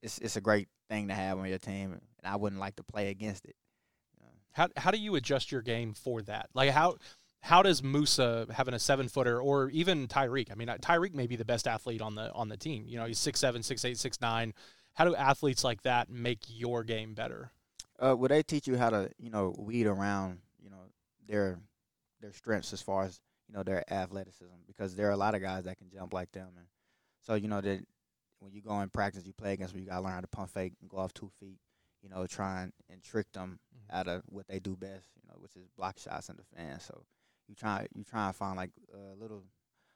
It's 0.02 0.18
it's 0.20 0.36
a 0.36 0.42
great 0.42 0.68
thing 0.90 1.08
to 1.08 1.14
have 1.14 1.40
on 1.40 1.48
your 1.48 1.58
team, 1.58 1.94
and 1.94 2.02
I 2.24 2.36
wouldn't 2.36 2.60
like 2.60 2.76
to 2.76 2.84
play 2.84 3.10
against 3.10 3.46
it. 3.46 3.56
You 4.14 4.26
know. 4.26 4.32
How 4.52 4.68
how 4.78 4.92
do 4.92 4.98
you 4.98 5.16
adjust 5.16 5.52
your 5.52 5.62
game 5.62 5.94
for 5.94 6.22
that? 6.24 6.50
Like 6.54 6.72
how 6.72 6.98
how 7.42 7.62
does 7.62 7.84
Moussa 7.84 8.48
having 8.52 8.74
a 8.74 8.80
seven 8.80 9.10
footer 9.10 9.42
or 9.42 9.70
even 9.72 10.08
Tyreek? 10.08 10.52
I 10.52 10.56
mean, 10.56 10.70
uh, 10.70 10.78
Tyreek 10.78 11.14
may 11.14 11.28
be 11.28 11.36
the 11.36 11.46
best 11.46 11.68
athlete 11.68 12.02
on 12.02 12.16
the 12.16 12.32
on 12.34 12.50
the 12.50 12.58
team. 12.58 12.86
You 12.88 12.98
know, 12.98 13.06
he's 13.06 13.20
six 13.20 13.40
seven, 13.40 13.64
six 13.64 13.84
eight, 13.84 13.98
six 13.98 14.20
nine. 14.22 14.54
How 14.94 15.06
do 15.06 15.16
athletes 15.16 15.64
like 15.64 15.82
that 15.84 16.10
make 16.10 16.40
your 16.48 16.84
game 16.84 17.14
better? 17.14 17.52
Uh, 18.00 18.16
well, 18.18 18.28
they 18.30 18.44
teach 18.44 18.68
you 18.68 18.78
how 18.78 18.90
to, 18.90 19.10
you 19.18 19.30
know, 19.30 19.56
weed 19.58 19.88
around, 19.88 20.40
you 20.62 20.70
know, 20.70 20.84
their 21.28 21.60
their 22.22 22.34
strengths 22.34 22.74
as 22.74 22.82
far 22.82 23.04
as 23.04 23.20
you 23.48 23.54
know 23.54 23.64
their 23.64 23.84
athleticism, 23.92 24.54
because 24.68 24.96
there 24.96 25.08
are 25.08 25.12
a 25.12 25.18
lot 25.18 25.36
of 25.36 25.42
guys 25.42 25.66
that 25.66 25.78
can 25.78 25.90
jump 25.90 26.14
like 26.14 26.32
them, 26.32 26.50
and 26.58 26.68
so 27.22 27.36
you 27.36 27.48
know 27.48 27.62
that 27.62 27.86
when 28.40 28.52
you 28.54 28.62
go 28.62 28.80
in 28.82 28.90
practice, 28.90 29.26
you 29.26 29.34
play 29.34 29.54
against 29.54 29.74
them, 29.74 29.82
you 29.82 29.88
gotta 29.90 30.02
learn 30.02 30.14
how 30.14 30.22
to 30.22 30.28
pump 30.28 30.50
fake 30.50 30.74
and 30.82 30.90
go 30.90 30.98
off 30.98 31.14
two 31.14 31.30
feet, 31.40 31.60
you 32.02 32.10
know, 32.10 32.26
try 32.28 32.64
and, 32.64 32.74
and 32.90 33.02
trick 33.04 33.32
them 33.34 33.60
Mhm. 33.76 33.96
out 33.96 34.08
of 34.08 34.24
what 34.28 34.48
they 34.48 34.60
do 34.60 34.76
best, 34.76 35.08
you 35.16 35.28
know, 35.28 35.36
which 35.40 35.56
is 35.56 35.68
block 35.78 35.98
shots 36.00 36.30
and 36.30 36.38
defend. 36.38 36.82
So 36.82 37.06
you 37.48 37.56
try 37.56 37.88
you 37.94 38.04
try 38.04 38.28
and 38.28 38.36
find 38.36 38.58
like 38.58 38.72
uh, 38.94 39.14
little 39.16 39.44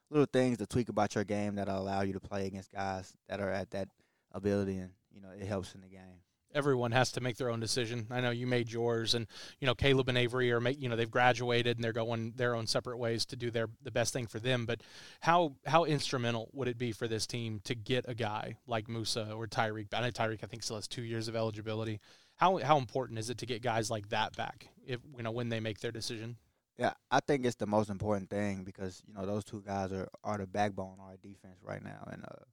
little 0.10 0.28
things 0.32 0.58
to 0.60 0.66
tweak 0.68 0.90
about 0.90 1.16
your 1.16 1.24
game 1.24 1.56
that'll 1.56 1.80
allow 1.80 2.02
you 2.02 2.14
to 2.14 2.20
play 2.20 2.46
against 2.48 2.72
guys 2.72 3.14
that 3.28 3.40
are 3.40 3.52
at 3.52 3.70
that 3.72 3.90
ability, 4.32 4.78
and 4.78 4.92
you 5.14 5.22
know 5.22 5.30
it 5.30 5.46
helps 5.46 5.76
in 5.76 5.82
the 5.82 5.88
game 5.88 6.22
everyone 6.58 6.92
has 6.92 7.12
to 7.12 7.22
make 7.22 7.38
their 7.38 7.50
own 7.50 7.60
decision. 7.60 8.08
I 8.10 8.20
know 8.22 8.32
you 8.32 8.48
made 8.48 8.72
yours, 8.72 9.14
and 9.14 9.28
you 9.60 9.68
know 9.68 9.76
Caleb 9.76 10.10
and 10.10 10.18
Avery 10.18 10.52
are 10.52 10.60
make 10.60 10.82
you 10.82 10.90
know 10.90 10.96
they've 10.96 11.10
graduated 11.10 11.78
and 11.78 11.84
they're 11.84 11.94
going 11.94 12.34
their 12.36 12.56
own 12.56 12.68
separate 12.68 12.98
ways 12.98 13.26
to 13.28 13.36
do 13.36 13.52
their 13.52 13.68
the 13.84 13.92
best 13.92 14.14
thing 14.14 14.28
for 14.28 14.40
them. 14.40 14.66
But 14.66 14.82
how 15.22 15.56
how 15.66 15.86
instrumental 15.86 16.50
would 16.54 16.68
it 16.68 16.78
be 16.78 16.92
for 16.92 17.08
this 17.08 17.28
team 17.28 17.62
to 17.66 17.76
get 17.76 18.06
a 18.08 18.16
guy 18.16 18.58
like 18.66 18.90
Moussa 18.90 19.32
or 19.32 19.48
Tyreek? 19.48 19.94
I 19.94 20.02
know 20.02 20.12
Tyreek 20.12 20.44
I 20.44 20.48
think 20.48 20.64
still 20.64 20.78
has 20.78 20.88
two 20.88 21.04
years 21.04 21.28
of 21.28 21.36
eligibility. 21.36 22.00
How 22.36 22.58
how 22.58 22.78
important 22.78 23.20
is 23.20 23.30
it 23.30 23.38
to 23.40 23.46
get 23.46 23.62
guys 23.62 23.90
like 23.90 24.10
that 24.10 24.36
back 24.36 24.68
if 24.86 25.00
you 25.16 25.24
know 25.24 25.32
when 25.32 25.50
they 25.50 25.60
make 25.60 25.80
their 25.80 25.92
decision? 25.92 26.38
Yeah, 26.78 26.94
I 27.10 27.22
think 27.22 27.44
it's 27.46 27.56
the 27.56 27.66
most 27.66 27.90
important 27.90 28.30
thing 28.30 28.64
because 28.64 29.02
you 29.08 29.14
know 29.14 29.26
those 29.26 29.44
two 29.44 29.64
guys 29.66 29.92
are 29.92 30.08
are 30.24 30.38
the 30.38 30.48
backbone 30.48 30.98
of 31.00 31.06
our 31.06 31.18
defense 31.18 31.58
right 31.64 31.84
now, 31.84 32.08
and 32.12 32.24
uh, 32.24 32.44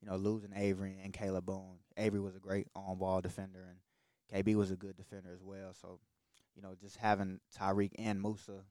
you 0.00 0.08
know, 0.08 0.16
losing 0.16 0.52
Avery 0.54 0.98
and 1.02 1.12
Caleb 1.12 1.46
Boone. 1.46 1.78
Avery 1.96 2.20
was 2.20 2.36
a 2.36 2.40
great 2.40 2.66
on 2.74 2.98
ball 2.98 3.20
defender, 3.20 3.66
and 3.68 3.78
KB 4.32 4.54
was 4.54 4.70
a 4.70 4.76
good 4.76 4.96
defender 4.96 5.30
as 5.32 5.42
well. 5.42 5.74
So, 5.80 6.00
you 6.54 6.62
know, 6.62 6.74
just 6.80 6.96
having 6.96 7.40
Tyreek 7.58 7.92
and 7.98 8.20
Moussa 8.20 8.64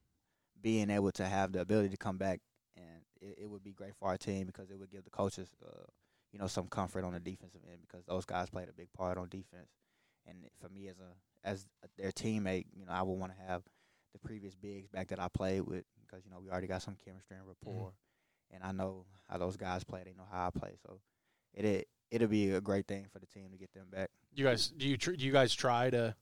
being 0.60 0.90
able 0.90 1.12
to 1.12 1.24
have 1.24 1.52
the 1.52 1.60
ability 1.60 1.90
to 1.90 1.96
come 1.96 2.18
back, 2.18 2.40
and 2.76 3.02
it, 3.20 3.40
it 3.42 3.50
would 3.50 3.62
be 3.62 3.72
great 3.72 3.94
for 3.94 4.08
our 4.08 4.16
team 4.16 4.46
because 4.46 4.70
it 4.70 4.78
would 4.78 4.90
give 4.90 5.04
the 5.04 5.10
coaches, 5.10 5.48
uh, 5.64 5.84
you 6.32 6.38
know, 6.38 6.46
some 6.46 6.66
comfort 6.66 7.04
on 7.04 7.12
the 7.12 7.20
defensive 7.20 7.62
end 7.70 7.80
because 7.88 8.04
those 8.06 8.24
guys 8.24 8.50
played 8.50 8.68
a 8.68 8.72
big 8.72 8.92
part 8.92 9.18
on 9.18 9.28
defense. 9.28 9.70
And 10.26 10.36
for 10.60 10.68
me 10.68 10.88
as 10.88 10.98
a 10.98 11.48
as 11.48 11.66
their 11.96 12.12
teammate, 12.12 12.66
you 12.76 12.84
know, 12.84 12.92
I 12.92 13.02
would 13.02 13.18
want 13.18 13.32
to 13.32 13.42
have 13.46 13.62
the 14.12 14.18
previous 14.18 14.54
bigs 14.54 14.88
back 14.88 15.08
that 15.08 15.20
I 15.20 15.28
played 15.28 15.62
with 15.62 15.84
because 16.00 16.24
you 16.24 16.30
know 16.30 16.40
we 16.40 16.50
already 16.50 16.66
got 16.66 16.82
some 16.82 16.96
chemistry 17.04 17.36
and 17.36 17.46
rapport, 17.46 17.90
mm-hmm. 17.90 18.56
and 18.56 18.64
I 18.64 18.72
know 18.72 19.06
how 19.28 19.38
those 19.38 19.56
guys 19.56 19.84
play. 19.84 20.02
They 20.04 20.12
know 20.12 20.28
how 20.30 20.48
I 20.48 20.58
play, 20.58 20.74
so 20.86 21.00
it, 21.54 21.64
it 21.64 21.88
it'll 22.10 22.28
be 22.28 22.50
a 22.50 22.60
great 22.60 22.86
thing 22.86 23.06
for 23.12 23.18
the 23.18 23.26
team 23.26 23.50
to 23.52 23.58
get 23.58 23.72
them 23.72 23.86
back. 23.90 24.10
You 24.34 24.44
guys, 24.44 24.68
do 24.68 24.88
you 24.88 24.96
tr- 24.96 25.12
do 25.12 25.24
you 25.24 25.32
guys 25.32 25.54
try 25.54 25.90
to 25.90 26.14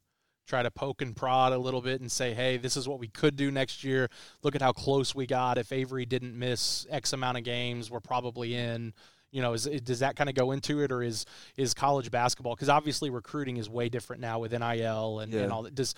try 0.49 0.63
to 0.63 0.71
poke 0.71 1.03
and 1.03 1.15
prod 1.15 1.53
a 1.53 1.59
little 1.59 1.83
bit 1.83 2.01
and 2.01 2.11
say, 2.11 2.33
hey, 2.33 2.57
this 2.57 2.77
is 2.77 2.89
what 2.89 2.99
we 2.99 3.09
could 3.09 3.37
do 3.37 3.51
next 3.51 3.85
year. 3.85 4.09
Look 4.43 4.55
at 4.55 4.63
how 4.63 4.73
close 4.73 5.15
we 5.15 5.27
got. 5.27 5.59
If 5.59 5.73
Avery 5.73 6.07
didn't 6.07 6.37
miss 6.37 6.87
X 6.91 7.13
amount 7.13 7.37
of 7.37 7.45
games, 7.45 7.91
we're 7.91 8.01
probably 8.01 8.55
in. 8.55 8.95
You 9.31 9.43
know, 9.43 9.53
is, 9.53 9.65
does 9.65 9.99
that 9.99 10.17
kind 10.17 10.31
of 10.31 10.35
go 10.35 10.53
into 10.53 10.81
it, 10.83 10.91
or 10.91 11.03
is 11.03 11.27
is 11.59 11.75
college 11.75 12.11
basketball? 12.11 12.55
Because 12.55 12.71
obviously 12.71 13.11
recruiting 13.11 13.59
is 13.59 13.69
way 13.69 13.91
different 13.91 14.23
now 14.23 14.39
with 14.39 14.53
NIL 14.53 15.21
and, 15.21 15.33
yeah. 15.33 15.41
and 15.43 15.53
all 15.53 15.65
that. 15.65 15.75
Does 15.75 15.95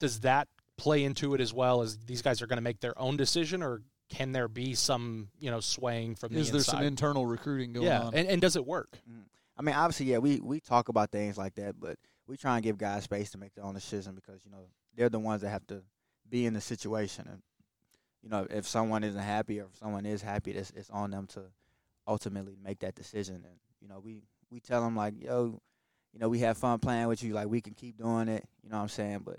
does 0.00 0.20
that 0.20 0.48
play 0.76 1.04
into 1.04 1.34
it 1.34 1.40
as 1.40 1.54
well 1.54 1.80
as 1.80 1.96
these 1.98 2.22
guys 2.22 2.42
are 2.42 2.48
going 2.48 2.56
to 2.56 2.62
make 2.62 2.80
their 2.80 2.98
own 2.98 3.16
decision, 3.16 3.62
or 3.62 3.82
can 4.14 4.32
there 4.32 4.48
be 4.48 4.74
some 4.74 5.28
you 5.38 5.50
know 5.50 5.60
swaying 5.60 6.14
from 6.14 6.32
the 6.32 6.38
inside? 6.38 6.56
is 6.56 6.64
the 6.64 6.72
there 6.72 6.78
some 6.78 6.82
internal 6.86 7.26
recruiting 7.26 7.72
going 7.72 7.86
yeah. 7.86 8.02
on? 8.02 8.14
And, 8.14 8.28
and 8.28 8.40
does 8.40 8.56
it 8.56 8.64
work? 8.64 8.98
Mm. 9.10 9.24
I 9.56 9.62
mean, 9.62 9.74
obviously, 9.74 10.06
yeah, 10.06 10.18
we 10.18 10.40
we 10.40 10.60
talk 10.60 10.88
about 10.88 11.10
things 11.10 11.36
like 11.36 11.54
that, 11.56 11.78
but 11.78 11.98
we 12.26 12.36
try 12.36 12.54
and 12.54 12.62
give 12.62 12.78
guys 12.78 13.04
space 13.04 13.30
to 13.32 13.38
make 13.38 13.54
their 13.54 13.64
own 13.64 13.74
decision 13.74 14.14
because 14.14 14.44
you 14.44 14.50
know 14.50 14.66
they're 14.96 15.08
the 15.08 15.18
ones 15.18 15.42
that 15.42 15.50
have 15.50 15.66
to 15.68 15.82
be 16.28 16.46
in 16.46 16.54
the 16.54 16.60
situation, 16.60 17.26
and 17.28 17.42
you 18.22 18.28
know 18.28 18.46
if 18.50 18.66
someone 18.66 19.04
isn't 19.04 19.20
happy 19.20 19.60
or 19.60 19.64
if 19.64 19.76
someone 19.78 20.06
is 20.06 20.22
happy, 20.22 20.52
it's, 20.52 20.70
it's 20.70 20.90
on 20.90 21.10
them 21.10 21.26
to 21.28 21.42
ultimately 22.06 22.56
make 22.62 22.80
that 22.80 22.94
decision. 22.94 23.36
And 23.36 23.58
you 23.80 23.88
know, 23.88 24.00
we 24.00 24.22
we 24.50 24.60
tell 24.60 24.82
them 24.82 24.96
like, 24.96 25.14
yo, 25.22 25.60
you 26.12 26.20
know, 26.20 26.28
we 26.28 26.40
have 26.40 26.56
fun 26.56 26.78
playing 26.78 27.08
with 27.08 27.22
you, 27.22 27.34
like 27.34 27.48
we 27.48 27.60
can 27.60 27.74
keep 27.74 27.98
doing 27.98 28.28
it. 28.28 28.44
You 28.62 28.70
know 28.70 28.76
what 28.76 28.82
I'm 28.82 28.88
saying? 28.88 29.22
But 29.24 29.38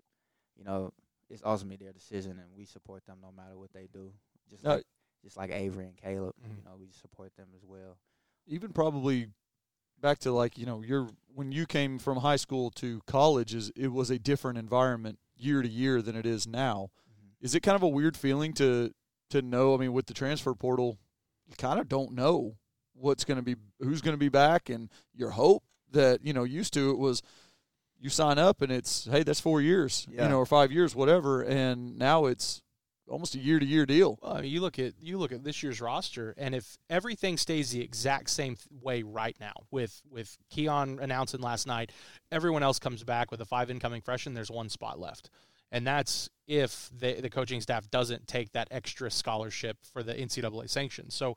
you 0.57 0.63
know, 0.63 0.91
it's 1.29 1.43
ultimately 1.43 1.85
their 1.85 1.93
decision, 1.93 2.31
and 2.31 2.47
we 2.55 2.65
support 2.65 3.05
them 3.05 3.17
no 3.21 3.31
matter 3.31 3.57
what 3.57 3.73
they 3.73 3.87
do 3.91 4.11
just 4.49 4.63
like, 4.63 4.83
just 5.23 5.37
like 5.37 5.51
Avery 5.51 5.85
and 5.85 5.97
Caleb. 5.97 6.35
Mm-hmm. 6.41 6.57
You 6.57 6.63
know, 6.65 6.77
we 6.79 6.87
support 6.91 7.35
them 7.35 7.47
as 7.55 7.63
well. 7.65 7.97
Even 8.47 8.71
probably 8.71 9.27
back 10.01 10.19
to 10.19 10.31
like 10.31 10.57
you 10.57 10.65
know 10.65 10.81
your 10.81 11.09
when 11.33 11.51
you 11.51 11.65
came 11.65 11.99
from 11.99 12.17
high 12.17 12.35
school 12.35 12.69
to 12.69 13.01
college 13.07 13.53
is 13.53 13.71
it 13.75 13.91
was 13.91 14.09
a 14.09 14.19
different 14.19 14.57
environment 14.57 15.19
year 15.37 15.61
to 15.61 15.67
year 15.67 16.01
than 16.01 16.15
it 16.15 16.25
is 16.25 16.47
now. 16.47 16.89
Mm-hmm. 17.09 17.45
Is 17.45 17.55
it 17.55 17.61
kind 17.61 17.75
of 17.75 17.83
a 17.83 17.87
weird 17.87 18.15
feeling 18.15 18.53
to 18.53 18.91
to 19.31 19.41
know? 19.41 19.73
I 19.73 19.77
mean, 19.77 19.93
with 19.93 20.05
the 20.05 20.13
transfer 20.13 20.53
portal, 20.53 20.97
you 21.47 21.55
kind 21.57 21.79
of 21.79 21.89
don't 21.89 22.13
know 22.13 22.55
what's 22.93 23.25
going 23.25 23.37
to 23.37 23.43
be 23.43 23.55
who's 23.79 24.01
going 24.01 24.13
to 24.13 24.19
be 24.19 24.29
back, 24.29 24.69
and 24.69 24.89
your 25.13 25.31
hope 25.31 25.63
that 25.91 26.23
you 26.23 26.33
know 26.33 26.43
used 26.43 26.73
to 26.73 26.91
it 26.91 26.97
was 26.97 27.21
you 27.99 28.09
sign 28.09 28.37
up 28.37 28.61
and 28.61 28.71
it's 28.71 29.05
hey 29.09 29.23
that's 29.23 29.39
four 29.39 29.61
years 29.61 30.05
yeah. 30.11 30.23
you 30.23 30.29
know 30.29 30.37
or 30.37 30.45
five 30.45 30.71
years 30.71 30.95
whatever, 30.95 31.41
and 31.41 31.97
now 31.97 32.25
it's 32.25 32.61
almost 33.07 33.35
a 33.35 33.39
year 33.39 33.59
to 33.59 33.65
year 33.65 33.85
deal. 33.85 34.17
Well, 34.21 34.33
I 34.33 34.41
mean, 34.41 34.51
you 34.51 34.61
look 34.61 34.79
at 34.79 34.93
you 34.99 35.17
look 35.17 35.31
at 35.31 35.43
this 35.43 35.61
year's 35.61 35.81
roster, 35.81 36.33
and 36.37 36.55
if 36.55 36.77
everything 36.89 37.37
stays 37.37 37.71
the 37.71 37.81
exact 37.81 38.29
same 38.29 38.57
way 38.81 39.03
right 39.03 39.35
now, 39.39 39.53
with 39.71 40.01
with 40.09 40.37
Keon 40.49 40.99
announcing 41.01 41.41
last 41.41 41.67
night, 41.67 41.91
everyone 42.31 42.63
else 42.63 42.79
comes 42.79 43.03
back 43.03 43.31
with 43.31 43.41
a 43.41 43.45
five 43.45 43.69
incoming 43.69 44.01
freshmen. 44.01 44.33
There's 44.33 44.51
one 44.51 44.69
spot 44.69 44.99
left, 44.99 45.29
and 45.71 45.85
that's 45.85 46.29
if 46.47 46.89
the 46.97 47.21
the 47.21 47.29
coaching 47.29 47.61
staff 47.61 47.89
doesn't 47.89 48.27
take 48.27 48.51
that 48.53 48.67
extra 48.71 49.11
scholarship 49.11 49.77
for 49.93 50.03
the 50.03 50.13
NCAA 50.13 50.69
sanction. 50.69 51.09
So, 51.09 51.35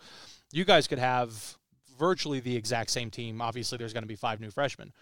you 0.53 0.65
guys 0.65 0.87
could 0.87 0.99
have 0.99 1.57
virtually 1.99 2.41
the 2.41 2.57
exact 2.57 2.91
same 2.91 3.11
team. 3.11 3.41
Obviously, 3.41 3.79
there's 3.79 3.93
going 3.93 4.05
to 4.05 4.09
be 4.09 4.17
five 4.17 4.41
new 4.41 4.51
freshmen, 4.51 4.93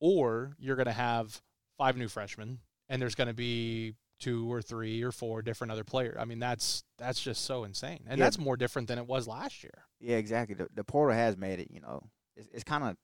or 0.00 0.56
you're 0.58 0.76
going 0.76 0.86
to 0.86 0.92
have 0.92 1.40
five 1.76 1.96
new 1.96 2.08
freshmen, 2.08 2.60
and 2.88 3.02
there's 3.02 3.14
going 3.14 3.28
to 3.28 3.34
be 3.34 3.94
two 4.20 4.50
or 4.50 4.62
three 4.62 5.02
or 5.02 5.12
four 5.12 5.42
different 5.42 5.72
other 5.72 5.84
players. 5.84 6.16
I 6.18 6.24
mean, 6.24 6.38
that's 6.38 6.84
that's 6.98 7.20
just 7.20 7.44
so 7.44 7.64
insane, 7.64 8.04
and 8.06 8.18
yeah. 8.18 8.24
that's 8.24 8.38
more 8.38 8.56
different 8.56 8.88
than 8.88 8.98
it 8.98 9.06
was 9.06 9.26
last 9.26 9.62
year. 9.62 9.84
Yeah, 10.00 10.16
exactly. 10.16 10.54
The, 10.54 10.68
the 10.74 10.84
portal 10.84 11.16
has 11.16 11.36
made 11.36 11.60
it. 11.60 11.68
You 11.70 11.80
know, 11.80 12.02
it's 12.36 12.64
kind 12.64 12.84
of 12.84 12.96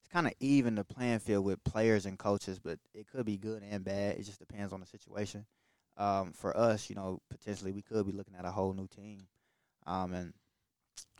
it's 0.00 0.08
kind 0.12 0.26
of 0.26 0.32
even 0.40 0.74
the 0.74 0.84
playing 0.84 1.20
field 1.20 1.44
with 1.44 1.62
players 1.64 2.06
and 2.06 2.18
coaches, 2.18 2.58
but 2.58 2.78
it 2.94 3.06
could 3.08 3.26
be 3.26 3.36
good 3.36 3.62
and 3.68 3.84
bad. 3.84 4.16
It 4.16 4.24
just 4.24 4.38
depends 4.38 4.72
on 4.72 4.80
the 4.80 4.86
situation. 4.86 5.46
Um, 5.96 6.32
for 6.32 6.56
us, 6.56 6.88
you 6.88 6.96
know, 6.96 7.20
potentially 7.30 7.72
we 7.72 7.82
could 7.82 8.06
be 8.06 8.12
looking 8.12 8.34
at 8.34 8.44
a 8.44 8.50
whole 8.50 8.72
new 8.72 8.86
team, 8.86 9.26
um, 9.86 10.12
and 10.12 10.32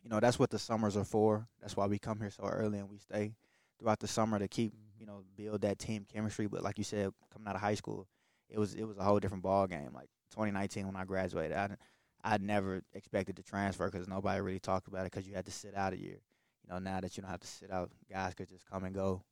you 0.03 0.11
know 0.11 0.21
that's 0.21 0.39
what 0.39 0.51
the 0.51 0.59
summers 0.59 0.97
are 0.97 1.05
for. 1.05 1.47
That's 1.61 1.77
why 1.77 1.87
we 1.87 1.99
come 1.99 2.21
here 2.21 2.31
so 2.31 2.45
early 2.45 2.79
and 2.79 2.89
we 2.89 2.99
stay 2.99 3.35
throughout 3.79 3.99
the 3.99 4.09
summer 4.09 4.39
to 4.39 4.49
keep 4.49 4.73
you 4.99 5.07
know 5.07 5.25
build 5.37 5.63
that 5.63 5.79
team 5.79 6.07
chemistry. 6.11 6.47
But 6.47 6.63
like 6.63 6.79
you 6.79 6.85
said, 6.85 7.11
coming 7.33 7.49
out 7.49 7.57
of 7.57 7.61
high 7.61 7.75
school 7.75 8.07
it 8.51 8.59
was 8.59 8.75
it 8.75 8.85
was 8.85 8.99
a 8.99 9.05
whole 9.05 9.21
different 9.21 9.43
ball 9.43 9.67
game. 9.67 9.91
Like 9.95 10.09
2019 10.33 10.87
when 10.87 10.97
I 10.97 11.05
graduated, 11.05 11.57
I 11.57 11.77
I 12.23 12.39
never 12.39 12.83
expected 12.93 13.37
to 13.37 13.43
transfer 13.43 13.91
because 13.91 14.09
nobody 14.09 14.41
really 14.41 14.59
talked 14.59 14.89
about 14.89 15.07
it 15.07 15.13
because 15.13 15.27
you 15.27 15.35
had 15.35 15.47
to 15.47 15.53
sit 15.53 15.75
out 15.75 15.93
a 15.93 15.99
year. 15.99 16.21
You 16.65 16.75
know, 16.75 16.79
now 16.79 17.01
that 17.01 17.17
you 17.17 17.23
don't 17.23 17.31
have 17.31 17.41
to 17.41 17.47
sit 17.47 17.71
out, 17.71 17.91
guys 18.11 18.35
could 18.35 18.49
just 18.49 18.69
come 18.69 18.85
and 18.85 18.95
go, 18.95 19.23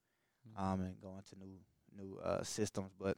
mm-hmm. 0.48 0.64
um, 0.64 0.80
and 0.80 1.00
go 1.00 1.16
into 1.16 1.37
new 1.38 1.58
new 1.96 2.18
uh, 2.18 2.42
systems. 2.42 2.92
But 2.98 3.16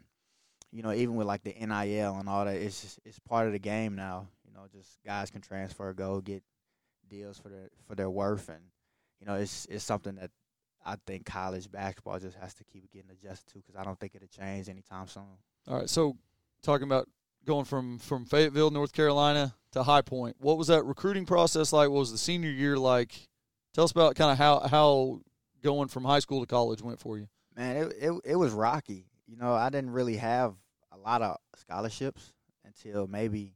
you 0.73 0.83
know, 0.83 0.93
even 0.93 1.17
with 1.17 1.27
like 1.27 1.43
the 1.43 1.55
NIL 1.55 2.17
and 2.19 2.29
all 2.29 2.45
that, 2.45 2.57
it's 2.57 2.83
just, 2.83 3.01
it's 3.05 3.19
part 3.19 3.47
of 3.47 3.53
the 3.53 3.59
game 3.59 3.95
now. 3.95 4.29
You 4.47 4.53
know, 4.53 4.67
just 4.73 4.99
guys 5.05 5.31
can 5.31 5.41
transfer, 5.41 5.93
go 5.93 6.21
get 6.21 6.43
deals 7.09 7.39
for 7.39 7.49
their 7.49 7.71
for 7.87 7.95
their 7.95 8.11
worth, 8.11 8.49
and 8.49 8.65
you 9.21 9.27
know, 9.27 9.35
it's 9.35 9.67
it's 9.71 9.85
something 9.85 10.17
that 10.17 10.31
I 10.85 10.97
think 11.07 11.27
college 11.27 11.71
basketball 11.71 12.19
just 12.19 12.37
has 12.39 12.55
to 12.55 12.65
keep 12.65 12.91
getting 12.91 13.11
adjusted 13.11 13.53
to 13.53 13.59
because 13.59 13.77
I 13.77 13.85
don't 13.85 13.99
think 13.99 14.15
it'll 14.15 14.29
change 14.29 14.69
anytime 14.69 15.07
soon. 15.07 15.39
All 15.69 15.79
right, 15.79 15.89
so 15.89 16.17
talking 16.63 16.85
about 16.85 17.09
going 17.45 17.65
from 17.65 17.99
from 17.99 18.25
Fayetteville, 18.25 18.71
North 18.71 18.93
Carolina 18.93 19.55
to 19.73 19.83
High 19.83 20.03
Point, 20.03 20.37
what 20.41 20.59
was 20.59 20.69
that 20.69 20.85
recruiting 20.85 21.27
process 21.27 21.73
like? 21.73 21.89
What 21.89 21.99
was 21.99 22.13
the 22.13 22.19
senior 22.19 22.51
year 22.51 22.77
like? 22.77 23.29
Tell 23.75 23.85
us 23.85 23.93
about 23.93 24.17
kind 24.17 24.33
of 24.33 24.39
how 24.39 24.61
how 24.61 25.21
going 25.63 25.89
from 25.89 26.05
high 26.05 26.19
school 26.19 26.41
to 26.41 26.47
college 26.47 26.83
went 26.83 26.99
for 26.99 27.19
you. 27.19 27.29
Man, 27.57 27.77
it 27.77 27.93
it 28.01 28.21
it 28.25 28.37
was 28.37 28.53
rocky. 28.53 29.07
You 29.27 29.37
know, 29.37 29.55
I 29.55 29.71
didn't 29.71 29.91
really 29.91 30.17
have 30.17 30.55
a 30.93 30.99
lot 30.99 31.23
of 31.23 31.37
scholarships 31.57 32.33
until 32.65 33.07
maybe 33.07 33.55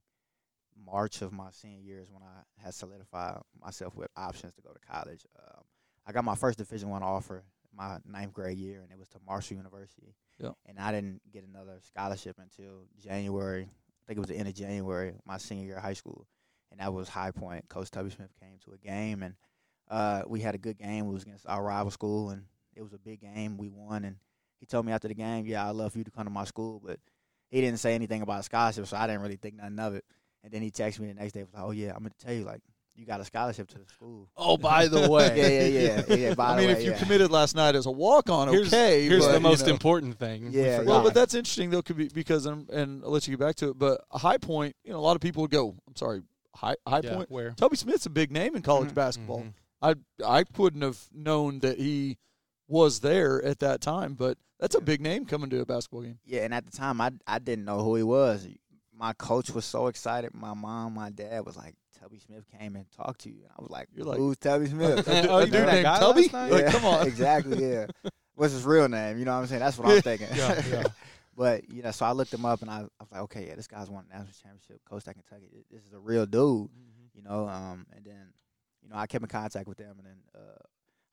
March 0.87 1.23
of 1.23 1.33
my 1.33 1.51
senior 1.51 1.81
year 1.81 2.01
is 2.01 2.11
when 2.11 2.23
I 2.23 2.63
had 2.65 2.75
solidified 2.75 3.41
myself 3.61 3.97
with 3.97 4.09
options 4.17 4.55
to 4.55 4.63
go 4.63 4.71
to 4.71 4.79
college. 4.81 5.27
Um, 5.39 5.63
I 6.07 6.13
got 6.13 6.25
my 6.25 6.35
first 6.35 6.59
Division 6.59 6.91
One 6.91 7.03
offer 7.03 7.43
my 7.77 7.99
ninth 8.07 8.33
grade 8.33 8.59
year, 8.59 8.81
and 8.83 8.93
it 8.93 8.99
was 8.99 9.09
to 9.11 9.19
Marshall 9.27 9.57
University. 9.57 10.15
Yep. 10.39 10.55
And 10.67 10.79
I 10.79 10.93
didn't 10.93 11.21
get 11.33 11.45
another 11.45 11.79
scholarship 11.83 12.37
until 12.39 12.87
January. 12.99 13.63
I 13.63 14.03
think 14.07 14.19
it 14.19 14.21
was 14.21 14.29
the 14.29 14.37
end 14.37 14.49
of 14.49 14.55
January, 14.55 15.15
my 15.25 15.39
senior 15.39 15.65
year 15.65 15.77
of 15.77 15.83
high 15.83 15.95
school, 15.95 16.27
and 16.71 16.81
that 16.81 16.93
was 16.93 17.09
High 17.09 17.31
Point. 17.31 17.69
Coach 17.69 17.91
Tubby 17.91 18.11
Smith 18.11 18.31
came 18.41 18.59
to 18.65 18.73
a 18.73 18.79
game, 18.79 19.23
and 19.23 19.35
uh, 19.89 20.23
we 20.27 20.41
had 20.41 20.55
a 20.55 20.59
good 20.59 20.79
game. 20.79 21.07
It 21.07 21.13
was 21.13 21.23
against 21.23 21.47
our 21.47 21.63
rival 21.63 21.91
school, 21.91 22.31
and 22.31 22.45
it 22.75 22.83
was 22.83 22.93
a 22.93 22.99
big 22.99 23.21
game. 23.21 23.57
We 23.57 23.69
won, 23.69 24.05
and 24.05 24.17
he 24.61 24.67
told 24.67 24.85
me 24.85 24.93
after 24.93 25.09
the 25.09 25.15
game, 25.15 25.47
"Yeah, 25.47 25.69
I'd 25.69 25.77
love 25.77 25.93
for 25.93 25.99
you 25.99 26.05
to 26.05 26.11
come 26.11 26.25
to 26.25 26.31
my 26.31 26.45
school," 26.45 26.83
but 26.85 26.99
he 27.51 27.61
didn't 27.61 27.79
say 27.79 27.95
anything 27.95 28.23
about 28.23 28.41
a 28.41 28.43
scholarship, 28.43 28.87
so 28.87 28.97
I 28.97 29.07
didn't 29.07 29.23
really 29.23 29.37
think 29.37 29.55
nothing 29.55 29.79
of 29.79 29.95
it. 29.95 30.05
And 30.43 30.53
then 30.53 30.61
he 30.61 30.71
texted 30.71 31.01
me 31.01 31.09
the 31.09 31.15
next 31.15 31.33
day, 31.33 31.43
was 31.43 31.55
like, 31.55 31.63
"Oh 31.63 31.71
yeah, 31.71 31.93
I'm 31.95 32.03
gonna 32.03 32.11
tell 32.19 32.35
you, 32.35 32.45
like, 32.45 32.61
you 32.97 33.05
got 33.07 33.21
a 33.21 33.25
scholarship 33.25 33.69
to 33.69 33.79
the 33.79 33.87
school. 33.87 34.29
Oh, 34.37 34.57
by 34.57 34.87
the 34.87 35.09
way, 35.11 35.37
yeah, 35.37 35.81
yeah, 35.81 36.05
yeah, 36.09 36.29
yeah. 36.29 36.35
I 36.39 36.57
mean, 36.57 36.67
way, 36.67 36.73
if 36.73 36.85
you 36.85 36.93
yeah. 36.93 36.99
committed 36.99 37.31
last 37.31 37.57
night 37.57 37.75
as 37.75 37.87
a 37.87 37.91
walk 37.91 38.31
on, 38.31 38.49
okay. 38.49 39.07
Here's 39.09 39.27
but, 39.27 39.33
the 39.33 39.41
most 39.41 39.63
you 39.63 39.67
know. 39.69 39.73
important 39.75 40.19
thing. 40.19 40.49
Yeah, 40.51 40.83
well, 40.83 41.03
but 41.03 41.15
that's 41.15 41.35
interesting 41.35 41.71
though, 41.71 41.83
could 41.83 41.97
be 41.97 42.09
because 42.09 42.47
and 42.47 43.03
I'll 43.05 43.11
let 43.11 43.27
you 43.27 43.37
get 43.37 43.41
back 43.45 43.57
to 43.57 43.71
it. 43.71 43.79
But 43.79 44.03
a 44.11 44.19
high 44.19 44.39
point, 44.39 44.77
you 44.85 44.93
know, 44.93 44.99
a 44.99 45.01
lot 45.01 45.17
of 45.17 45.23
people 45.23 45.43
would 45.43 45.51
go. 45.51 45.75
I'm 45.89 45.97
sorry, 45.97 46.23
High 46.55 46.77
High 46.87 47.01
Yeah, 47.03 47.15
Point. 47.15 47.31
where 47.31 47.51
Tubby 47.53 47.77
Smith's 47.77 48.07
a 48.07 48.11
big 48.11 48.31
name 48.31 48.55
in 48.55 48.63
college 48.63 48.91
Mhm. 48.91 48.95
basketball. 48.95 49.41
Mhm. 49.43 49.53
I 49.83 49.95
I 50.25 50.45
wouldn't 50.57 50.83
have 50.83 50.99
known 51.13 51.59
that 51.61 51.79
he 51.79 52.19
was 52.69 53.01
there 53.01 53.43
at 53.45 53.59
that 53.59 53.81
time, 53.81 54.15
but 54.15 54.39
that's 54.61 54.75
a 54.75 54.81
big 54.81 55.01
name 55.01 55.27
coming 55.27 55.51
to 55.51 55.61
a 55.61 55.67
basketball 55.67 56.03
game. 56.03 56.19
Yeah, 56.25 56.43
and 56.43 56.55
at 56.55 56.65
the 56.65 56.73
time, 56.73 57.01
I 57.01 57.11
I 57.27 57.39
didn't 57.39 57.65
know 57.65 57.83
who 57.83 57.97
he 57.97 58.03
was. 58.03 58.47
My 58.97 59.13
coach 59.15 59.51
was 59.51 59.65
so 59.65 59.89
excited. 59.89 60.33
My 60.33 60.55
mom, 60.55 60.95
my 60.95 61.11
dad 61.11 61.45
was 61.45 61.57
like, 61.57 61.75
"Tubby 62.01 62.19
Smith 62.19 62.45
came 62.59 62.77
and 62.77 62.91
talked 62.93 63.21
to 63.23 63.31
you," 63.31 63.43
and 63.43 63.53
I 63.57 63.63
was 63.63 63.71
like, 63.71 63.89
You're 63.95 64.05
like- 64.07 64.19
"Who's 64.19 64.37
Tubby 64.39 64.67
Smith?" 64.67 65.07
A, 65.09 65.29
Oh, 65.29 65.39
you 65.41 65.45
dude 65.47 65.53
that 65.55 65.73
named 65.73 65.85
guy 65.85 65.99
Tubby? 65.99 66.29
last? 66.33 66.33
Like, 66.53 66.63
Yeah, 66.63 66.71
come 66.73 66.85
on. 66.85 67.07
exactly. 67.07 67.71
Yeah, 67.71 67.87
what's 68.35 68.53
his 68.53 68.65
real 68.65 68.89
name? 68.89 69.19
You 69.19 69.25
know 69.25 69.33
what 69.35 69.39
I'm 69.43 69.47
saying? 69.47 69.61
That's 69.61 69.79
what 69.79 69.89
I'm 69.89 70.03
thinking. 70.03 70.29
Yeah, 70.35 70.63
yeah. 70.71 70.85
but 71.37 71.69
you 71.71 71.83
know, 71.83 71.91
so 71.91 72.07
I 72.07 72.13
looked 72.13 72.33
him 72.35 72.45
up, 72.45 72.63
and 72.63 72.71
I, 72.71 72.79
I 72.79 72.83
was 73.01 73.11
like, 73.13 73.21
"Okay, 73.23 73.47
yeah, 73.49 73.55
this 73.55 73.67
guy's 73.67 73.89
won 73.91 74.05
a 74.11 74.13
national 74.13 74.33
championship, 74.43 74.81
coached 74.89 75.09
at 75.09 75.15
Kentucky. 75.15 75.49
This 75.71 75.85
is 75.85 75.93
a 75.93 75.99
real 75.99 76.27
dude." 76.27 76.69
You 77.15 77.23
know, 77.23 77.49
um, 77.49 77.87
and 77.95 78.05
then 78.05 78.33
you 78.83 78.89
know, 78.91 78.97
I 78.97 79.07
kept 79.07 79.23
in 79.23 79.29
contact 79.29 79.67
with 79.69 79.79
them, 79.79 79.97
and 79.99 80.07
then 80.07 80.17
uh, 80.35 80.59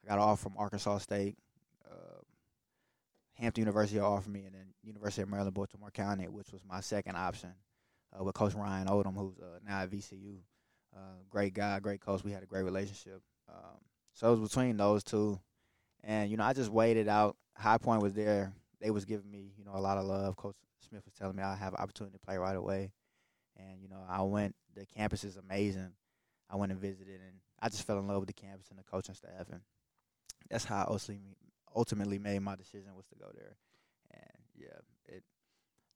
I 0.04 0.08
got 0.08 0.18
off 0.18 0.40
from 0.40 0.54
Arkansas 0.58 0.98
State. 0.98 1.36
Uh, 1.90 2.20
Hampton 3.34 3.62
University 3.62 3.98
offered 4.00 4.32
me, 4.32 4.44
and 4.44 4.54
then 4.54 4.66
University 4.82 5.22
of 5.22 5.28
Maryland, 5.28 5.54
Baltimore 5.54 5.90
County, 5.90 6.26
which 6.28 6.52
was 6.52 6.62
my 6.68 6.80
second 6.80 7.16
option 7.16 7.50
uh, 8.18 8.22
with 8.22 8.34
Coach 8.34 8.54
Ryan 8.54 8.88
Odom, 8.88 9.16
who's 9.16 9.38
uh, 9.38 9.58
now 9.66 9.80
at 9.80 9.90
VCU. 9.90 10.36
Uh, 10.94 11.20
great 11.30 11.54
guy, 11.54 11.78
great 11.80 12.00
coach. 12.00 12.22
We 12.24 12.32
had 12.32 12.42
a 12.42 12.46
great 12.46 12.64
relationship. 12.64 13.22
Um, 13.48 13.78
so 14.14 14.28
it 14.32 14.38
was 14.38 14.50
between 14.50 14.76
those 14.76 15.02
two, 15.02 15.40
and 16.04 16.30
you 16.30 16.36
know, 16.36 16.44
I 16.44 16.52
just 16.52 16.70
waited 16.70 17.08
out. 17.08 17.36
High 17.56 17.78
Point 17.78 18.02
was 18.02 18.14
there. 18.14 18.52
They 18.80 18.90
was 18.90 19.04
giving 19.04 19.30
me, 19.30 19.52
you 19.56 19.64
know, 19.64 19.72
a 19.74 19.80
lot 19.80 19.98
of 19.98 20.04
love. 20.04 20.36
Coach 20.36 20.56
Smith 20.88 21.04
was 21.04 21.14
telling 21.14 21.36
me 21.36 21.42
I 21.42 21.54
have 21.54 21.74
an 21.74 21.80
opportunity 21.80 22.14
to 22.18 22.24
play 22.24 22.36
right 22.36 22.56
away, 22.56 22.92
and 23.56 23.80
you 23.80 23.88
know, 23.88 24.02
I 24.08 24.22
went. 24.22 24.54
The 24.74 24.86
campus 24.86 25.24
is 25.24 25.36
amazing. 25.36 25.92
I 26.50 26.56
went 26.56 26.72
and 26.72 26.80
visited, 26.80 27.20
and 27.20 27.40
I 27.60 27.68
just 27.68 27.86
fell 27.86 27.98
in 27.98 28.06
love 28.06 28.20
with 28.20 28.26
the 28.26 28.34
campus 28.34 28.68
and 28.70 28.78
the 28.78 28.84
coaching 28.84 29.14
staff, 29.14 29.48
and 29.50 29.60
that's 30.50 30.64
how 30.64 30.82
I 30.82 30.98
ultimately 31.74 32.18
made 32.18 32.40
my 32.40 32.56
decision 32.56 32.94
was 32.94 33.06
to 33.06 33.14
go 33.16 33.30
there. 33.34 33.56
And 34.12 34.42
yeah, 34.54 35.14
it 35.16 35.22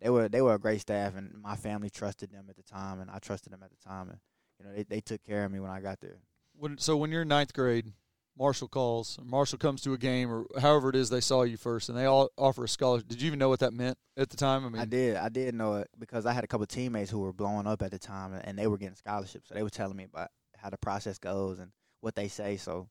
they 0.00 0.10
were 0.10 0.28
they 0.28 0.42
were 0.42 0.54
a 0.54 0.58
great 0.58 0.80
staff, 0.80 1.14
and 1.16 1.34
my 1.42 1.56
family 1.56 1.90
trusted 1.90 2.30
them 2.30 2.46
at 2.48 2.56
the 2.56 2.62
time, 2.62 3.00
and 3.00 3.10
I 3.10 3.18
trusted 3.18 3.52
them 3.52 3.62
at 3.62 3.70
the 3.70 3.88
time, 3.88 4.08
and 4.10 4.18
you 4.58 4.66
know 4.66 4.72
they 4.74 4.82
they 4.84 5.00
took 5.00 5.22
care 5.24 5.44
of 5.44 5.52
me 5.52 5.60
when 5.60 5.70
I 5.70 5.80
got 5.80 6.00
there. 6.00 6.18
When, 6.58 6.78
so 6.78 6.96
when 6.96 7.10
you're 7.10 7.22
in 7.22 7.28
ninth 7.28 7.52
grade, 7.52 7.92
Marshall 8.38 8.68
calls, 8.68 9.18
Marshall 9.22 9.58
comes 9.58 9.82
to 9.82 9.92
a 9.92 9.98
game, 9.98 10.30
or 10.32 10.46
however 10.60 10.88
it 10.90 10.96
is 10.96 11.10
they 11.10 11.20
saw 11.20 11.42
you 11.42 11.56
first, 11.56 11.88
and 11.88 11.96
they 11.98 12.06
all 12.06 12.30
offer 12.38 12.64
a 12.64 12.68
scholarship. 12.68 13.08
Did 13.08 13.20
you 13.20 13.26
even 13.26 13.38
know 13.38 13.48
what 13.50 13.60
that 13.60 13.72
meant 13.72 13.98
at 14.16 14.30
the 14.30 14.36
time? 14.36 14.64
I 14.64 14.68
mean, 14.70 14.80
I 14.80 14.84
did. 14.86 15.16
I 15.16 15.28
did 15.28 15.54
know 15.54 15.76
it 15.76 15.88
because 15.98 16.24
I 16.26 16.32
had 16.32 16.44
a 16.44 16.46
couple 16.46 16.62
of 16.62 16.68
teammates 16.68 17.10
who 17.10 17.18
were 17.20 17.32
blowing 17.32 17.66
up 17.66 17.82
at 17.82 17.90
the 17.90 17.98
time, 17.98 18.32
and- 18.34 18.44
and 18.46 18.58
they 18.58 18.66
were 18.66 18.78
getting 18.78 18.94
scholarships. 18.96 19.48
So 19.48 19.54
they 19.54 19.62
were 19.62 19.70
telling 19.70 19.96
me 19.96 20.04
about 20.04 20.30
how 20.56 20.70
the 20.70 20.78
process 20.78 21.18
goes 21.18 21.58
and 21.58 21.72
what 22.00 22.14
they 22.14 22.28
say. 22.28 22.56
So 22.56 22.88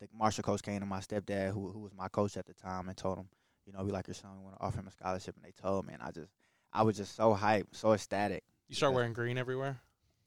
the 0.00 0.08
Marshall 0.12 0.42
coach 0.44 0.62
came 0.62 0.80
to 0.80 0.86
my 0.86 1.00
stepdad, 1.00 1.52
who 1.52 1.70
who 1.72 1.80
was 1.80 1.94
my 1.94 2.08
coach 2.08 2.36
at 2.36 2.44
the 2.46 2.54
time, 2.54 2.88
and 2.88 2.96
told 2.96 3.18
him, 3.18 3.28
you 3.66 3.72
know, 3.72 3.82
we 3.82 3.90
like 3.92 4.06
your 4.06 4.14
son, 4.14 4.36
we 4.36 4.44
want 4.44 4.56
to 4.58 4.62
offer 4.62 4.78
him 4.78 4.86
a 4.86 4.90
scholarship. 4.90 5.34
And 5.36 5.44
they 5.44 5.52
told 5.52 5.86
me, 5.86 5.94
and 5.94 6.02
I 6.02 6.10
just, 6.10 6.30
I 6.72 6.82
was 6.82 6.96
just 6.98 7.16
so 7.16 7.34
hyped, 7.34 7.68
so 7.72 7.92
ecstatic. 7.92 8.44
You 8.68 8.74
start 8.76 8.92
wearing 8.94 9.12
green 9.14 9.38
everywhere. 9.38 9.80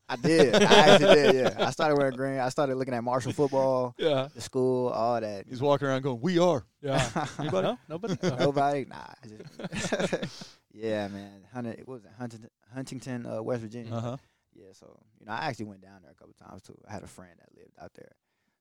I 0.10 0.16
did. 0.16 0.56
I 0.56 0.64
actually 0.64 1.16
did. 1.16 1.36
Yeah, 1.36 1.68
I 1.68 1.70
started 1.72 1.96
wearing 1.98 2.16
green. 2.16 2.40
I 2.40 2.50
started 2.50 2.76
looking 2.76 2.94
at 2.96 3.04
Marshall 3.04 3.32
football, 3.32 3.94
Yeah, 4.00 4.28
the 4.34 4.42
school, 4.42 4.90
all 4.90 5.22
that. 5.22 5.46
he's 5.48 5.62
walking 5.62 5.88
around 5.88 6.02
going, 6.02 6.20
"We 6.20 6.40
are." 6.40 6.66
yeah. 6.82 7.28
Anybody? 7.38 7.68
No, 7.68 7.78
nobody. 7.90 8.18
Nobody? 8.40 8.86
Nah. 8.86 8.98
Just- 9.24 10.50
yeah, 10.74 11.08
man. 11.10 11.42
Hunter, 11.54 11.72
it 11.78 11.88
was 11.88 12.02
Huntington, 12.18 12.50
Huntington, 12.74 13.26
uh, 13.26 13.42
West 13.42 13.62
Virginia. 13.62 13.94
Uh 13.94 14.02
huh. 14.02 14.18
Yeah, 14.54 14.66
so 14.74 15.00
you 15.20 15.26
know, 15.26 15.32
I 15.32 15.46
actually 15.48 15.66
went 15.66 15.82
down 15.82 16.02
there 16.02 16.12
a 16.12 16.16
couple 16.16 16.34
times 16.34 16.62
too. 16.64 16.78
I 16.88 16.92
had 16.94 17.04
a 17.04 17.08
friend 17.08 17.32
that 17.40 17.50
lived 17.56 17.74
out 17.82 17.92
there, 17.96 18.12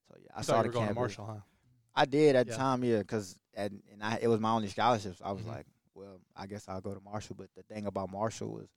so 0.08 0.16
yeah, 0.22 0.30
I 0.34 0.40
I 0.40 0.42
saw 0.42 0.58
the 0.58 0.64
you 0.64 0.68
were 0.68 0.72
going 0.74 0.88
to. 0.88 0.94
Marshall, 0.94 1.26
huh? 1.26 1.40
I 1.94 2.04
did 2.04 2.36
at 2.36 2.46
Yeah. 2.46 2.52
the 2.52 2.58
time, 2.58 2.84
yeah, 2.84 2.98
because 2.98 3.36
and, 3.54 3.82
and 3.92 4.02
I 4.02 4.18
it 4.22 4.28
was 4.28 4.40
my 4.40 4.50
only 4.52 4.68
scholarship. 4.68 5.16
So 5.16 5.24
I 5.24 5.32
was 5.32 5.42
Mhm. 5.42 5.48
like, 5.48 5.66
well, 5.94 6.20
I 6.36 6.46
guess 6.46 6.68
I'll 6.68 6.80
go 6.80 6.94
to 6.94 7.00
Marshall. 7.00 7.36
But 7.38 7.48
the 7.56 7.62
thing 7.62 7.86
about 7.86 8.10
Marshall 8.12 8.48
was, 8.52 8.68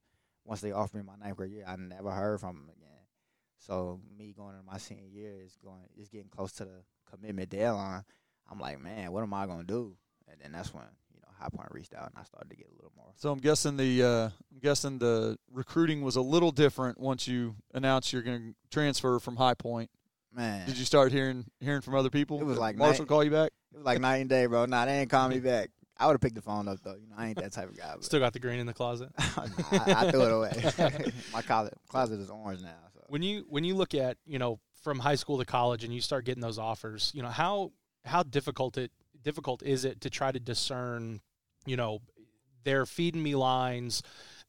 once 0.45 0.61
they 0.61 0.71
offered 0.71 0.97
me 0.97 1.03
my 1.03 1.23
ninth 1.23 1.37
grade 1.37 1.51
year, 1.51 1.65
I 1.67 1.75
never 1.75 2.11
heard 2.11 2.39
from 2.39 2.55
them 2.57 2.69
again. 2.69 2.87
So 3.59 3.99
me 4.17 4.33
going 4.35 4.55
into 4.55 4.65
my 4.65 4.77
senior 4.77 5.05
year 5.05 5.39
is 5.43 5.55
going 5.63 5.81
is 5.97 6.09
getting 6.09 6.29
close 6.29 6.51
to 6.53 6.65
the 6.65 6.83
commitment 7.09 7.49
deadline. 7.49 8.03
I'm 8.49 8.59
like, 8.59 8.81
man, 8.81 9.11
what 9.11 9.21
am 9.23 9.33
I 9.33 9.45
gonna 9.45 9.63
do? 9.63 9.95
And 10.27 10.39
then 10.41 10.51
that's 10.51 10.73
when 10.73 10.83
you 11.13 11.19
know 11.21 11.27
High 11.39 11.49
Point 11.49 11.69
reached 11.71 11.93
out 11.93 12.07
and 12.07 12.15
I 12.17 12.23
started 12.23 12.49
to 12.49 12.55
get 12.55 12.67
a 12.67 12.75
little 12.75 12.91
more. 12.97 13.11
So 13.17 13.31
I'm 13.31 13.39
guessing 13.39 13.77
the 13.77 14.03
uh, 14.03 14.25
I'm 14.51 14.59
guessing 14.61 14.97
the 14.97 15.37
recruiting 15.51 16.01
was 16.01 16.15
a 16.15 16.21
little 16.21 16.51
different 16.51 16.99
once 16.99 17.27
you 17.27 17.55
announced 17.73 18.11
you're 18.13 18.21
going 18.23 18.39
to 18.53 18.55
transfer 18.71 19.19
from 19.19 19.35
High 19.35 19.53
Point. 19.53 19.89
Man, 20.33 20.65
Did 20.65 20.77
you 20.77 20.85
start 20.85 21.11
hearing 21.11 21.45
hearing 21.59 21.81
from 21.81 21.93
other 21.95 22.09
people? 22.09 22.39
It 22.39 22.45
was 22.45 22.57
like 22.57 22.77
Marshall 22.77 23.03
night- 23.03 23.09
call 23.09 23.23
you 23.23 23.31
back. 23.31 23.51
It 23.73 23.77
was 23.77 23.85
like 23.85 23.99
night 24.01 24.17
and 24.17 24.29
day, 24.29 24.45
bro. 24.47 24.65
Nah, 24.65 24.85
they 24.85 24.99
ain't 24.99 25.09
call 25.09 25.27
me 25.29 25.39
back. 25.39 25.69
I 26.01 26.07
would 26.07 26.13
have 26.13 26.21
picked 26.21 26.33
the 26.33 26.41
phone 26.41 26.67
up 26.67 26.79
though. 26.81 26.95
You 26.95 27.07
know, 27.09 27.15
I 27.15 27.27
ain't 27.27 27.37
that 27.37 27.51
type 27.51 27.69
of 27.69 27.77
guy. 27.77 27.93
Still 27.99 28.19
got 28.19 28.33
the 28.33 28.39
green 28.39 28.59
in 28.59 28.65
the 28.65 28.73
closet. 28.73 29.09
I, 29.19 29.47
I 29.71 30.11
threw 30.11 30.23
it 30.23 30.31
away. 30.31 31.11
My 31.33 31.43
closet 31.43 31.75
closet 31.87 32.19
is 32.19 32.31
orange 32.31 32.61
now. 32.61 32.73
So 32.91 33.01
when 33.07 33.21
you 33.21 33.45
when 33.47 33.63
you 33.63 33.75
look 33.75 33.93
at 33.93 34.17
you 34.25 34.39
know 34.39 34.59
from 34.81 34.97
high 34.97 35.15
school 35.15 35.37
to 35.37 35.45
college 35.45 35.83
and 35.83 35.93
you 35.93 36.01
start 36.01 36.25
getting 36.25 36.41
those 36.41 36.57
offers 36.57 37.11
you 37.13 37.21
know 37.21 37.29
how 37.29 37.71
how 38.03 38.23
difficult 38.23 38.79
it 38.79 38.91
difficult 39.21 39.61
is 39.61 39.85
it 39.85 40.01
to 40.01 40.09
try 40.09 40.31
to 40.31 40.39
discern 40.39 41.21
you 41.67 41.77
know 41.77 41.99
they're 42.63 42.87
feeding 42.87 43.21
me 43.21 43.35
lines 43.35 44.01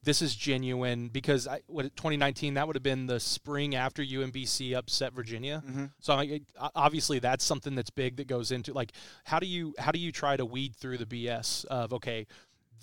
this 0.05 0.21
is 0.21 0.35
genuine 0.35 1.09
because 1.09 1.47
I, 1.47 1.61
what 1.67 1.85
2019 1.97 2.55
that 2.55 2.67
would 2.67 2.77
have 2.77 2.83
been 2.83 3.07
the 3.07 3.21
spring 3.21 3.75
after 3.75 4.03
UMBC 4.03 4.75
upset 4.75 5.13
Virginia. 5.13 5.63
Mm-hmm. 5.67 5.85
so 6.01 6.15
I, 6.15 6.41
obviously 6.75 7.19
that's 7.19 7.45
something 7.45 7.75
that's 7.75 7.91
big 7.91 8.17
that 8.17 8.27
goes 8.27 8.51
into 8.51 8.73
like 8.73 8.93
how 9.25 9.39
do 9.39 9.47
you 9.47 9.75
how 9.79 9.93
do 9.93 9.99
you 9.99 10.13
try 10.13 10.37
to 10.37 10.45
weed 10.45 10.75
through 10.75 10.99
the 10.99 11.07
BS 11.07 11.65
of 11.67 11.93
okay 11.93 12.27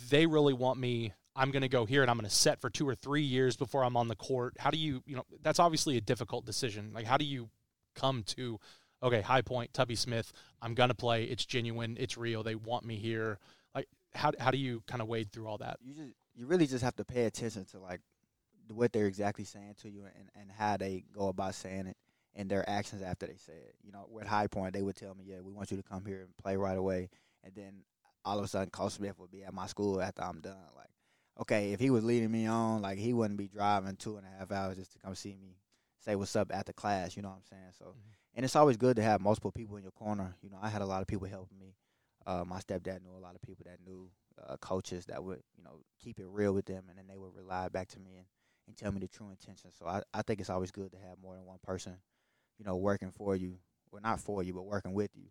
they 0.10 0.26
really 0.26 0.54
want 0.54 0.80
me 0.80 1.14
I'm 1.36 1.52
going 1.52 1.62
to 1.62 1.70
go 1.70 1.86
here 1.86 2.02
and 2.02 2.12
I'm 2.12 2.18
going 2.18 2.28
to 2.28 2.36
set 2.36 2.60
for 2.60 2.70
2 2.70 2.88
or 2.88 2.96
3 2.96 3.22
years 3.22 3.56
before 3.56 3.86
I'm 3.86 3.96
on 3.96 4.10
the 4.10 4.16
court. 4.16 4.56
How 4.60 4.72
do 4.72 4.78
you 4.78 5.04
you 5.06 5.16
know 5.16 5.26
that's 5.42 5.60
obviously 5.60 5.98
a 5.98 6.02
difficult 6.02 6.46
decision. 6.46 6.92
Like 6.94 7.06
how 7.06 7.18
do 7.18 7.26
you 7.26 7.50
come 7.96 8.24
to 8.24 8.60
okay 9.04 9.22
high 9.22 9.42
point 9.42 9.74
Tubby 9.74 9.96
Smith 9.96 10.32
I'm 10.62 10.74
going 10.74 10.90
to 10.90 10.96
play 10.96 11.26
it's 11.26 11.46
genuine 11.46 11.98
it's 12.00 12.18
real 12.18 12.44
they 12.44 12.56
want 12.56 12.86
me 12.86 12.96
here. 12.96 13.40
Like 13.76 13.88
how 14.14 14.32
how 14.40 14.52
do 14.52 14.58
you 14.58 14.84
kind 14.88 15.02
of 15.02 15.08
wade 15.08 15.32
through 15.32 15.48
all 15.48 15.58
that? 15.58 15.80
You 15.84 15.94
just 15.94 16.14
you 16.40 16.46
really 16.46 16.68
just 16.68 16.84
have 16.84 16.96
to 16.96 17.04
pay 17.04 17.26
attention 17.26 17.66
to 17.66 17.80
like 17.80 18.00
what 18.70 18.94
they're 18.94 19.08
exactly 19.08 19.44
saying 19.44 19.76
to 19.82 19.90
you 19.90 20.06
and, 20.06 20.30
and 20.40 20.50
how 20.50 20.78
they 20.78 21.04
go 21.14 21.28
about 21.28 21.54
saying 21.54 21.88
it 21.88 21.98
and 22.34 22.50
their 22.50 22.68
actions 22.70 23.02
after 23.02 23.28
they 23.28 23.36
say 23.36 23.54
it. 23.54 23.76
You 23.84 23.92
know, 23.92 24.06
with 24.10 24.26
High 24.26 24.48
Point, 24.48 24.74
they 24.74 24.82
would 24.82 24.96
tell 24.96 25.14
me, 25.14 25.26
"Yeah, 25.28 25.42
we 25.44 25.52
want 25.52 25.70
you 25.70 25.78
to 25.78 25.84
come 25.84 26.06
here 26.06 26.22
and 26.22 26.38
play 26.38 26.56
right 26.56 26.78
away," 26.78 27.10
and 27.44 27.54
then 27.54 27.84
all 28.24 28.40
of 28.40 28.46
a 28.46 28.48
sudden, 28.48 28.70
Coach 28.70 28.94
Smith 28.94 29.20
would 29.20 29.32
be 29.32 29.44
at 29.44 29.54
my 29.54 29.68
school 29.68 30.02
after 30.02 30.24
I'm 30.24 30.40
done. 30.40 30.56
Like, 30.76 30.90
okay, 31.42 31.74
if 31.74 31.80
he 31.80 31.90
was 31.90 32.06
leading 32.06 32.32
me 32.32 32.46
on, 32.46 32.82
like 32.82 32.98
he 32.98 33.12
wouldn't 33.12 33.38
be 33.38 33.48
driving 33.48 33.98
two 33.98 34.16
and 34.16 34.26
a 34.26 34.40
half 34.40 34.52
hours 34.52 34.78
just 34.78 34.94
to 34.94 35.00
come 35.00 35.16
see 35.16 35.36
me, 35.36 35.58
say 36.00 36.16
what's 36.16 36.36
up 36.36 36.52
after 36.54 36.72
class. 36.72 37.18
You 37.18 37.24
know 37.24 37.30
what 37.30 37.38
I'm 37.38 37.50
saying? 37.50 37.74
So, 37.78 37.96
and 38.36 38.46
it's 38.46 38.56
always 38.56 38.78
good 38.78 38.96
to 38.96 39.04
have 39.04 39.20
multiple 39.20 39.52
people 39.52 39.76
in 39.76 39.84
your 39.84 39.92
corner. 39.92 40.36
You 40.42 40.50
know, 40.50 40.60
I 40.62 40.70
had 40.70 40.82
a 40.82 40.86
lot 40.86 41.02
of 41.02 41.08
people 41.08 41.28
helping 41.28 41.60
me. 41.60 41.76
Uh, 42.26 42.44
my 42.46 42.60
stepdad 42.60 43.02
knew 43.02 43.18
a 43.18 43.20
lot 43.20 43.36
of 43.36 43.42
people 43.42 43.66
that 43.66 43.80
knew 43.84 44.10
uh, 44.48 44.58
coaches 44.58 45.06
that 45.08 45.24
would, 45.24 45.42
you 45.58 45.64
know, 45.64 45.82
keep 46.04 46.20
it 46.20 46.28
real 46.28 46.54
with 46.54 46.66
them, 46.66 46.86
and 46.90 46.98
then 46.98 47.06
they 47.08 47.18
would 47.18 47.36
rely 47.36 47.70
back 47.70 47.88
to 47.90 48.00
me 48.00 48.18
and, 48.18 48.26
and 48.68 48.78
tell 48.78 48.92
me 48.92 49.00
the 49.00 49.08
true 49.08 49.30
intention. 49.30 49.72
So 49.78 49.86
I, 49.88 50.02
I 50.14 50.22
think 50.22 50.40
it's 50.40 50.50
always 50.50 50.72
good 50.72 50.92
to 50.92 50.98
have 50.98 51.18
more 51.22 51.36
than 51.36 51.46
one 51.46 51.60
person, 51.64 51.96
you 52.58 52.66
know, 52.66 52.76
working 52.76 53.12
for 53.12 53.36
you, 53.36 53.58
well, 53.92 54.02
not 54.02 54.20
for 54.20 54.44
you, 54.44 54.54
but 54.54 54.66
working 54.66 54.94
with 54.94 55.12
you 55.16 55.26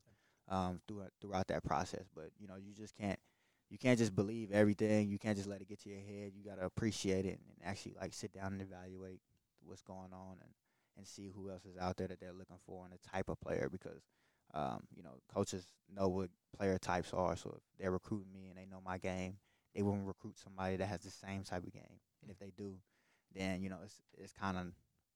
um, 0.49 0.81
throughout 0.87 1.11
throughout 1.21 1.47
that 1.49 1.65
process. 1.65 2.05
But 2.15 2.31
you 2.39 2.49
know, 2.49 2.57
you 2.57 2.75
just 2.75 2.97
can't 2.97 3.19
you 3.71 3.79
can't 3.79 3.99
just 3.99 4.15
believe 4.15 4.51
everything. 4.53 5.09
You 5.09 5.19
can't 5.19 5.37
just 5.37 5.49
let 5.49 5.61
it 5.61 5.69
get 5.69 5.81
to 5.83 5.89
your 5.89 6.01
head. 6.01 6.33
You 6.35 6.45
gotta 6.45 6.65
appreciate 6.65 7.27
it 7.27 7.39
and 7.39 7.69
actually 7.69 7.95
like 8.01 8.13
sit 8.15 8.33
down 8.33 8.53
and 8.53 8.63
evaluate 8.63 9.21
what's 9.65 9.83
going 9.83 10.13
on 10.13 10.37
and 10.41 10.51
and 10.97 11.07
see 11.07 11.31
who 11.33 11.49
else 11.49 11.65
is 11.65 11.77
out 11.79 11.97
there 11.97 12.09
that 12.09 12.21
they're 12.21 12.33
looking 12.33 12.59
for 12.67 12.85
and 12.85 12.93
the 12.93 13.09
type 13.09 13.29
of 13.29 13.41
player 13.41 13.69
because 13.71 14.03
um, 14.55 14.81
you 14.95 15.03
know, 15.03 15.21
coaches 15.33 15.67
know 15.95 16.09
what 16.09 16.31
player 16.57 16.79
types 16.79 17.13
are. 17.13 17.37
So 17.37 17.55
if 17.57 17.63
they're 17.79 17.91
recruiting 17.91 18.33
me 18.33 18.49
and 18.49 18.59
they 18.59 18.67
know 18.67 18.81
my 18.85 18.99
game, 18.99 19.37
they 19.75 19.83
wouldn't 19.83 20.07
recruit 20.07 20.39
somebody 20.39 20.77
that 20.77 20.87
has 20.87 21.01
the 21.01 21.11
same 21.11 21.43
type 21.43 21.65
of 21.65 21.73
game. 21.73 22.01
And 22.23 22.31
if 22.31 22.39
they 22.39 22.53
do, 22.57 22.75
then 23.35 23.63
you 23.63 23.69
know 23.69 23.79
it's 23.85 24.01
it's 24.17 24.33
kind 24.33 24.57
of 24.57 24.67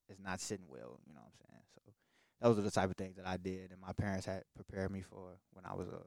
it's 0.09 0.21
not 0.21 0.40
sitting 0.40 0.66
well. 0.68 1.01
You 1.07 1.14
know 1.14 1.21
what 1.21 1.33
I'm 1.33 1.47
saying? 1.49 1.62
So 1.75 1.92
those 2.40 2.59
are 2.59 2.62
the 2.62 2.71
type 2.71 2.90
of 2.90 2.97
things 2.97 3.16
that 3.16 3.27
I 3.27 3.37
did, 3.37 3.71
and 3.71 3.81
my 3.81 3.92
parents 3.92 4.27
had 4.27 4.42
prepared 4.55 4.90
me 4.90 5.03
for 5.03 5.38
when 5.53 5.64
I 5.64 5.75
was 5.75 5.88
uh, 5.88 5.99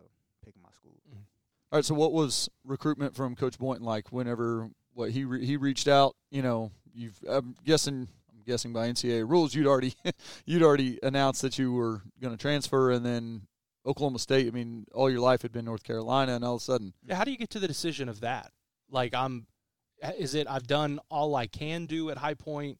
picking 0.43 0.61
my 0.61 0.69
school. 0.75 0.99
All 1.71 1.77
right. 1.77 1.85
So 1.85 1.95
what 1.95 2.11
was 2.11 2.49
recruitment 2.63 3.15
from 3.15 3.35
Coach 3.35 3.57
Boynton 3.57 3.85
like? 3.85 4.11
Whenever 4.11 4.69
what 4.93 5.11
he 5.11 5.25
re- 5.25 5.45
he 5.45 5.57
reached 5.57 5.87
out, 5.87 6.15
you 6.29 6.41
know, 6.41 6.71
you've 6.93 7.19
I'm 7.27 7.55
guessing 7.65 8.07
guessing 8.45 8.73
by 8.73 8.89
NCAA 8.89 9.29
rules, 9.29 9.53
you'd 9.53 9.67
already 9.67 9.93
you'd 10.45 10.63
already 10.63 10.99
announced 11.03 11.41
that 11.41 11.57
you 11.57 11.71
were 11.73 12.01
going 12.21 12.35
to 12.35 12.41
transfer, 12.41 12.91
and 12.91 13.05
then 13.05 13.47
Oklahoma 13.85 14.19
State. 14.19 14.47
I 14.47 14.51
mean, 14.51 14.85
all 14.93 15.09
your 15.09 15.19
life 15.19 15.41
had 15.41 15.51
been 15.51 15.65
North 15.65 15.83
Carolina, 15.83 16.35
and 16.35 16.43
all 16.43 16.55
of 16.55 16.61
a 16.61 16.63
sudden, 16.63 16.93
Yeah, 17.05 17.15
how 17.15 17.23
do 17.23 17.31
you 17.31 17.37
get 17.37 17.49
to 17.51 17.59
the 17.59 17.67
decision 17.67 18.09
of 18.09 18.21
that? 18.21 18.51
Like 18.89 19.13
I'm 19.13 19.47
is 20.17 20.35
it 20.35 20.47
I've 20.49 20.67
done 20.67 20.99
all 21.09 21.35
I 21.35 21.47
can 21.47 21.85
do 21.85 22.09
at 22.09 22.17
High 22.17 22.33
Point. 22.33 22.79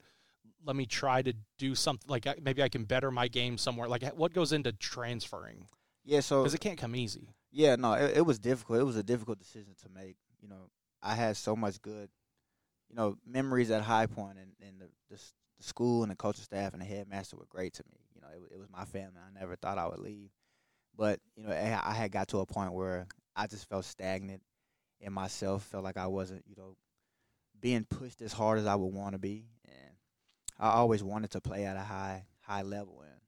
let 0.63 0.75
me 0.75 0.85
try 0.85 1.21
to 1.21 1.33
do 1.57 1.75
something 1.75 2.09
like 2.09 2.25
maybe 2.41 2.61
I 2.63 2.69
can 2.69 2.83
better 2.85 3.11
my 3.11 3.27
game 3.27 3.57
somewhere. 3.57 3.87
Like 3.87 4.03
what 4.15 4.33
goes 4.33 4.51
into 4.51 4.71
transferring? 4.71 5.67
Yeah, 6.03 6.19
so 6.19 6.41
because 6.41 6.53
it 6.53 6.61
can't 6.61 6.77
come 6.77 6.95
easy. 6.95 7.29
Yeah, 7.51 7.75
no, 7.77 7.93
it, 7.93 8.17
it 8.17 8.25
was 8.25 8.37
difficult. 8.37 8.79
It 8.79 8.83
was 8.83 8.97
a 8.97 9.03
difficult 9.03 9.39
decision 9.39 9.75
to 9.83 9.89
make. 9.89 10.17
You 10.41 10.49
know, 10.49 10.69
I 11.01 11.15
had 11.15 11.37
so 11.37 11.55
much 11.55 11.81
good, 11.81 12.09
you 12.89 12.95
know, 12.95 13.17
memories 13.25 13.71
at 13.71 13.81
High 13.81 14.05
Point, 14.07 14.37
and, 14.37 14.51
and 14.61 14.79
the, 14.79 14.89
the 15.09 15.21
the 15.57 15.63
school 15.63 16.03
and 16.03 16.11
the 16.11 16.15
coaching 16.15 16.43
staff 16.43 16.73
and 16.73 16.81
the 16.81 16.85
headmaster 16.85 17.37
were 17.37 17.45
great 17.49 17.73
to 17.73 17.83
me. 17.83 17.99
You 18.13 18.21
know, 18.21 18.27
it, 18.33 18.55
it 18.55 18.59
was 18.59 18.69
my 18.69 18.85
family. 18.85 19.17
I 19.17 19.39
never 19.39 19.55
thought 19.55 19.77
I 19.77 19.87
would 19.87 19.99
leave, 19.99 20.29
but 20.97 21.19
you 21.35 21.43
know, 21.43 21.51
I 21.51 21.93
had 21.93 22.11
got 22.11 22.27
to 22.29 22.39
a 22.39 22.45
point 22.45 22.73
where 22.73 23.07
I 23.35 23.47
just 23.47 23.67
felt 23.67 23.85
stagnant 23.85 24.41
in 24.99 25.13
myself. 25.13 25.63
Felt 25.63 25.83
like 25.83 25.97
I 25.97 26.07
wasn't, 26.07 26.43
you 26.47 26.55
know, 26.55 26.75
being 27.59 27.85
pushed 27.85 28.21
as 28.21 28.33
hard 28.33 28.59
as 28.59 28.65
I 28.65 28.75
would 28.75 28.93
want 28.93 29.13
to 29.13 29.19
be, 29.19 29.45
and 29.65 29.95
I 30.59 30.71
always 30.71 31.03
wanted 31.03 31.31
to 31.31 31.41
play 31.41 31.65
at 31.65 31.77
a 31.77 31.81
high 31.81 32.25
high 32.41 32.61
level. 32.61 33.01
And 33.01 33.19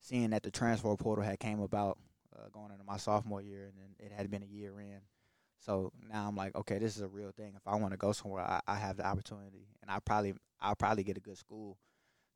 seeing 0.00 0.30
that 0.30 0.42
the 0.42 0.50
transfer 0.50 0.94
portal 0.96 1.24
had 1.24 1.40
came 1.40 1.60
about 1.60 1.98
uh, 2.36 2.48
going 2.52 2.70
into 2.70 2.84
my 2.84 2.96
sophomore 2.96 3.42
year, 3.42 3.64
and 3.64 3.74
then 3.76 4.06
it 4.06 4.12
had 4.12 4.30
been 4.30 4.42
a 4.42 4.46
year 4.46 4.78
in. 4.80 5.00
So 5.60 5.92
now 6.10 6.28
I'm 6.28 6.36
like, 6.36 6.54
okay, 6.54 6.78
this 6.78 6.96
is 6.96 7.02
a 7.02 7.08
real 7.08 7.30
thing. 7.30 7.54
If 7.56 7.66
I 7.66 7.76
want 7.76 7.92
to 7.92 7.96
go 7.96 8.12
somewhere, 8.12 8.42
I, 8.42 8.60
I 8.66 8.76
have 8.76 8.98
the 8.98 9.06
opportunity, 9.06 9.66
and 9.80 9.90
I 9.90 9.98
probably 10.00 10.34
I'll 10.64 10.74
probably 10.74 11.04
get 11.04 11.16
a 11.16 11.20
good 11.20 11.38
school. 11.38 11.78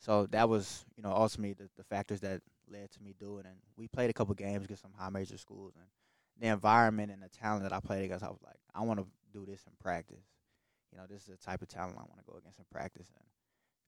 So 0.00 0.26
that 0.26 0.48
was, 0.48 0.84
you 0.96 1.02
know, 1.02 1.10
ultimately 1.10 1.54
the, 1.54 1.68
the 1.76 1.84
factors 1.84 2.20
that 2.20 2.40
led 2.70 2.90
to 2.92 3.02
me 3.02 3.14
doing. 3.18 3.44
And 3.46 3.56
we 3.76 3.88
played 3.88 4.10
a 4.10 4.12
couple 4.12 4.34
games 4.34 4.64
against 4.64 4.82
some 4.82 4.92
high 4.96 5.10
major 5.10 5.38
schools, 5.38 5.74
and 5.76 5.86
the 6.40 6.52
environment 6.52 7.10
and 7.10 7.22
the 7.22 7.28
talent 7.28 7.64
that 7.64 7.72
I 7.72 7.80
played 7.80 8.04
against, 8.04 8.24
I 8.24 8.28
was 8.28 8.42
like, 8.44 8.58
I 8.74 8.82
want 8.82 9.00
to 9.00 9.06
do 9.32 9.44
this 9.44 9.64
in 9.66 9.72
practice. 9.80 10.24
You 10.92 10.98
know, 10.98 11.04
this 11.08 11.22
is 11.22 11.28
the 11.28 11.36
type 11.36 11.62
of 11.62 11.68
talent 11.68 11.96
I 11.96 12.02
want 12.02 12.18
to 12.18 12.30
go 12.30 12.38
against 12.38 12.58
in 12.58 12.64
practice. 12.70 13.08
And 13.14 13.24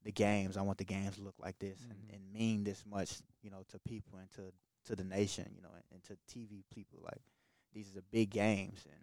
the 0.03 0.11
games, 0.11 0.57
I 0.57 0.61
want 0.61 0.77
the 0.77 0.83
games 0.83 1.15
to 1.15 1.23
look 1.23 1.35
like 1.39 1.57
this 1.59 1.79
mm-hmm. 1.79 1.91
and, 1.91 1.99
and 2.13 2.33
mean 2.33 2.63
this 2.63 2.83
much, 2.89 3.13
you 3.41 3.49
know, 3.49 3.63
to 3.69 3.79
people 3.79 4.19
and 4.19 4.29
to 4.31 4.51
to 4.87 4.95
the 4.95 5.03
nation, 5.03 5.45
you 5.55 5.61
know, 5.61 5.69
and, 5.73 5.83
and 5.91 6.03
to 6.03 6.39
TV 6.39 6.63
people. 6.73 6.99
Like 7.03 7.21
these 7.73 7.89
are 7.91 7.95
the 7.95 8.03
big 8.11 8.31
games, 8.31 8.85
and 8.85 9.01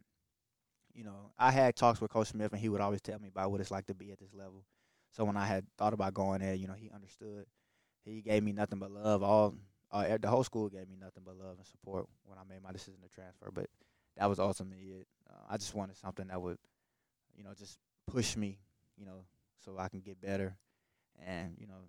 you 0.95 1.05
know, 1.05 1.31
I 1.39 1.53
had 1.53 1.77
talks 1.77 2.01
with 2.01 2.11
Coach 2.11 2.29
Smith, 2.29 2.53
and 2.53 2.61
he 2.61 2.69
would 2.69 2.81
always 2.81 3.01
tell 3.01 3.19
me 3.19 3.29
about 3.29 3.51
what 3.51 3.61
it's 3.61 3.71
like 3.71 3.87
to 3.87 3.95
be 3.95 4.11
at 4.11 4.19
this 4.19 4.35
level. 4.35 4.65
So 5.11 5.25
when 5.25 5.37
I 5.37 5.47
had 5.47 5.65
thought 5.77 5.93
about 5.93 6.15
going 6.15 6.41
there, 6.41 6.55
you 6.55 6.67
know, 6.67 6.75
he 6.75 6.91
understood. 6.95 7.47
He 8.05 8.23
gave 8.23 8.43
me 8.43 8.53
nothing 8.53 8.79
but 8.79 8.91
love. 8.91 9.23
All 9.23 9.55
uh, 9.91 10.19
the 10.21 10.29
whole 10.29 10.45
school 10.45 10.69
gave 10.69 10.89
me 10.89 10.97
nothing 11.01 11.23
but 11.25 11.37
love 11.37 11.57
and 11.57 11.67
support 11.67 12.07
when 12.25 12.39
I 12.39 12.43
made 12.49 12.63
my 12.63 12.73
decision 12.73 13.01
to 13.03 13.09
transfer. 13.09 13.51
But 13.53 13.67
that 14.17 14.29
was 14.29 14.39
ultimately 14.39 15.01
it. 15.01 15.07
Uh, 15.29 15.45
I 15.51 15.57
just 15.57 15.75
wanted 15.75 15.97
something 15.97 16.29
that 16.29 16.41
would, 16.41 16.59
you 17.37 17.45
know, 17.45 17.51
just 17.59 17.79
push 18.07 18.37
me, 18.37 18.59
you 18.97 19.07
know, 19.07 19.25
so 19.65 19.77
I 19.79 19.89
can 19.89 20.01
get 20.01 20.21
better. 20.21 20.57
And 21.27 21.57
you 21.59 21.67
know, 21.67 21.89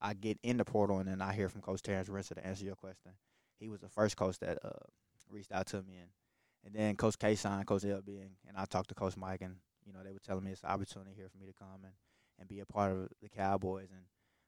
I 0.00 0.14
get 0.14 0.38
in 0.42 0.56
the 0.56 0.64
portal, 0.64 0.98
and 0.98 1.08
then 1.08 1.20
I 1.20 1.32
hear 1.32 1.48
from 1.48 1.60
Coach 1.60 1.82
Terrence 1.82 2.08
Rinser 2.08 2.34
to 2.34 2.46
answer 2.46 2.64
your 2.64 2.76
question 2.76 3.12
he 3.60 3.68
was 3.68 3.80
the 3.80 3.88
first 3.88 4.16
coach 4.16 4.38
that 4.38 4.58
uh, 4.64 4.70
reached 5.30 5.52
out 5.52 5.66
to 5.66 5.82
me, 5.82 5.98
and 5.98 6.08
and 6.64 6.74
then 6.74 6.96
Coach 6.96 7.18
K 7.18 7.34
signed 7.36 7.66
Coach 7.66 7.82
LB, 7.82 8.08
and, 8.08 8.30
and 8.48 8.56
I 8.56 8.64
talked 8.64 8.88
to 8.88 8.94
Coach 8.94 9.16
Mike, 9.16 9.42
and 9.42 9.56
you 9.84 9.92
know 9.92 10.00
they 10.02 10.12
were 10.12 10.18
telling 10.18 10.44
me 10.44 10.50
it's 10.50 10.62
an 10.62 10.70
opportunity 10.70 11.12
here 11.14 11.28
for 11.28 11.38
me 11.38 11.46
to 11.46 11.52
come 11.52 11.84
and 11.84 11.92
and 12.40 12.48
be 12.48 12.60
a 12.60 12.66
part 12.66 12.92
of 12.92 13.08
the 13.22 13.28
Cowboys, 13.28 13.88
and 13.92 14.02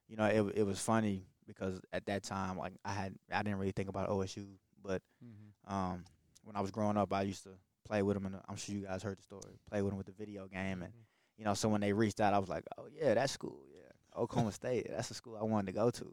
you 0.08 0.16
know 0.16 0.24
it 0.24 0.58
it 0.58 0.62
was 0.64 0.80
funny 0.80 1.26
because 1.46 1.80
at 1.92 2.06
that 2.06 2.22
time 2.22 2.58
like 2.58 2.72
I 2.84 2.92
had 2.92 3.14
I 3.30 3.42
didn't 3.42 3.58
really 3.58 3.72
think 3.72 3.88
about 3.88 4.08
OSU, 4.08 4.46
but 4.82 5.02
mm-hmm. 5.24 5.74
um, 5.74 6.04
when 6.42 6.56
I 6.56 6.60
was 6.60 6.70
growing 6.70 6.96
up, 6.96 7.12
I 7.12 7.22
used 7.22 7.44
to 7.44 7.50
play 7.86 8.02
with 8.02 8.16
them, 8.16 8.26
and 8.26 8.36
I'm 8.48 8.56
sure 8.56 8.74
you 8.74 8.82
guys 8.82 9.02
heard 9.02 9.18
the 9.18 9.22
story. 9.22 9.60
Play 9.70 9.82
with 9.82 9.90
them 9.90 9.98
with 9.98 10.06
the 10.06 10.12
video 10.12 10.46
game, 10.46 10.82
and 10.82 10.92
mm-hmm. 10.92 11.38
you 11.38 11.44
know, 11.44 11.54
so 11.54 11.68
when 11.68 11.80
they 11.80 11.92
reached 11.92 12.20
out, 12.20 12.34
I 12.34 12.38
was 12.38 12.48
like, 12.48 12.64
oh 12.78 12.86
yeah, 12.92 13.14
that's 13.14 13.36
cool, 13.36 13.60
yeah, 13.72 14.20
Oklahoma 14.20 14.52
State, 14.52 14.88
that's 14.90 15.08
the 15.08 15.14
school 15.14 15.36
I 15.40 15.44
wanted 15.44 15.66
to 15.66 15.72
go 15.72 15.90
to. 15.90 16.12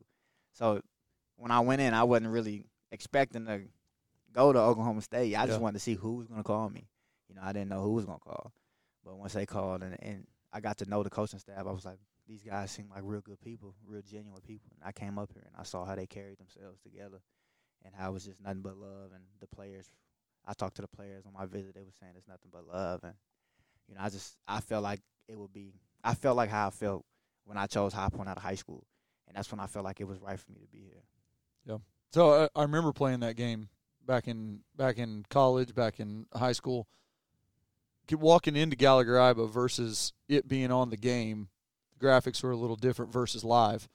So 0.53 0.81
when 1.37 1.51
I 1.51 1.61
went 1.61 1.81
in, 1.81 1.93
I 1.93 2.03
wasn't 2.03 2.31
really 2.31 2.65
expecting 2.91 3.45
to 3.45 3.61
go 4.33 4.53
to 4.53 4.59
Oklahoma 4.59 5.01
State. 5.01 5.35
I 5.35 5.45
just 5.45 5.59
wanted 5.59 5.73
to 5.73 5.79
see 5.79 5.95
who 5.95 6.15
was 6.15 6.27
going 6.27 6.39
to 6.39 6.43
call 6.43 6.69
me. 6.69 6.87
You 7.29 7.35
know, 7.35 7.41
I 7.43 7.53
didn't 7.53 7.69
know 7.69 7.81
who 7.81 7.93
was 7.93 8.05
going 8.05 8.19
to 8.19 8.23
call. 8.23 8.51
But 9.05 9.17
once 9.17 9.33
they 9.33 9.45
called 9.45 9.83
and, 9.83 9.95
and 10.01 10.27
I 10.51 10.59
got 10.59 10.77
to 10.79 10.89
know 10.89 11.03
the 11.03 11.09
coaching 11.09 11.39
staff, 11.39 11.65
I 11.65 11.71
was 11.71 11.85
like, 11.85 11.99
these 12.27 12.43
guys 12.43 12.71
seem 12.71 12.89
like 12.89 13.01
real 13.03 13.21
good 13.21 13.41
people, 13.41 13.75
real 13.85 14.01
genuine 14.01 14.41
people. 14.41 14.71
And 14.75 14.87
I 14.87 14.91
came 14.91 15.17
up 15.17 15.31
here 15.33 15.43
and 15.45 15.55
I 15.59 15.63
saw 15.63 15.85
how 15.85 15.95
they 15.95 16.05
carried 16.05 16.37
themselves 16.37 16.79
together 16.81 17.21
and 17.83 17.93
how 17.95 18.09
it 18.09 18.13
was 18.13 18.25
just 18.25 18.39
nothing 18.41 18.61
but 18.61 18.77
love. 18.77 19.11
And 19.13 19.23
the 19.39 19.47
players, 19.47 19.89
I 20.45 20.53
talked 20.53 20.75
to 20.75 20.81
the 20.81 20.87
players 20.87 21.25
on 21.25 21.33
my 21.33 21.45
visit, 21.45 21.73
they 21.73 21.81
were 21.81 21.93
saying 21.99 22.13
it's 22.17 22.27
nothing 22.27 22.51
but 22.51 22.67
love. 22.67 23.01
And, 23.03 23.13
you 23.87 23.95
know, 23.95 24.01
I 24.01 24.09
just, 24.09 24.37
I 24.47 24.59
felt 24.59 24.83
like 24.83 25.01
it 25.27 25.37
would 25.37 25.53
be, 25.53 25.73
I 26.03 26.13
felt 26.13 26.37
like 26.37 26.49
how 26.49 26.67
I 26.67 26.71
felt 26.71 27.05
when 27.45 27.57
I 27.57 27.65
chose 27.65 27.93
High 27.93 28.09
Point 28.09 28.29
out 28.29 28.37
of 28.37 28.43
high 28.43 28.55
school. 28.55 28.85
And 29.27 29.35
that's 29.35 29.51
when 29.51 29.59
I 29.59 29.67
felt 29.67 29.85
like 29.85 30.01
it 30.01 30.07
was 30.07 30.19
right 30.19 30.39
for 30.39 30.51
me 30.51 30.59
to 30.59 30.67
be 30.67 30.79
here. 30.79 31.03
Yeah. 31.65 31.77
So 32.11 32.43
I, 32.55 32.59
I 32.59 32.63
remember 32.63 32.91
playing 32.91 33.19
that 33.19 33.35
game 33.35 33.69
back 34.05 34.27
in 34.27 34.61
back 34.75 34.97
in 34.97 35.23
college, 35.29 35.73
back 35.75 35.99
in 35.99 36.25
high 36.33 36.53
school. 36.53 36.87
Walking 38.11 38.55
into 38.55 38.75
Gallagher 38.75 39.15
Iba 39.15 39.49
versus 39.49 40.13
it 40.27 40.47
being 40.47 40.71
on 40.71 40.89
the 40.89 40.97
game, 40.97 41.49
the 41.97 42.05
graphics 42.05 42.43
were 42.43 42.51
a 42.51 42.57
little 42.57 42.75
different 42.75 43.11
versus 43.11 43.43
live. 43.43 43.87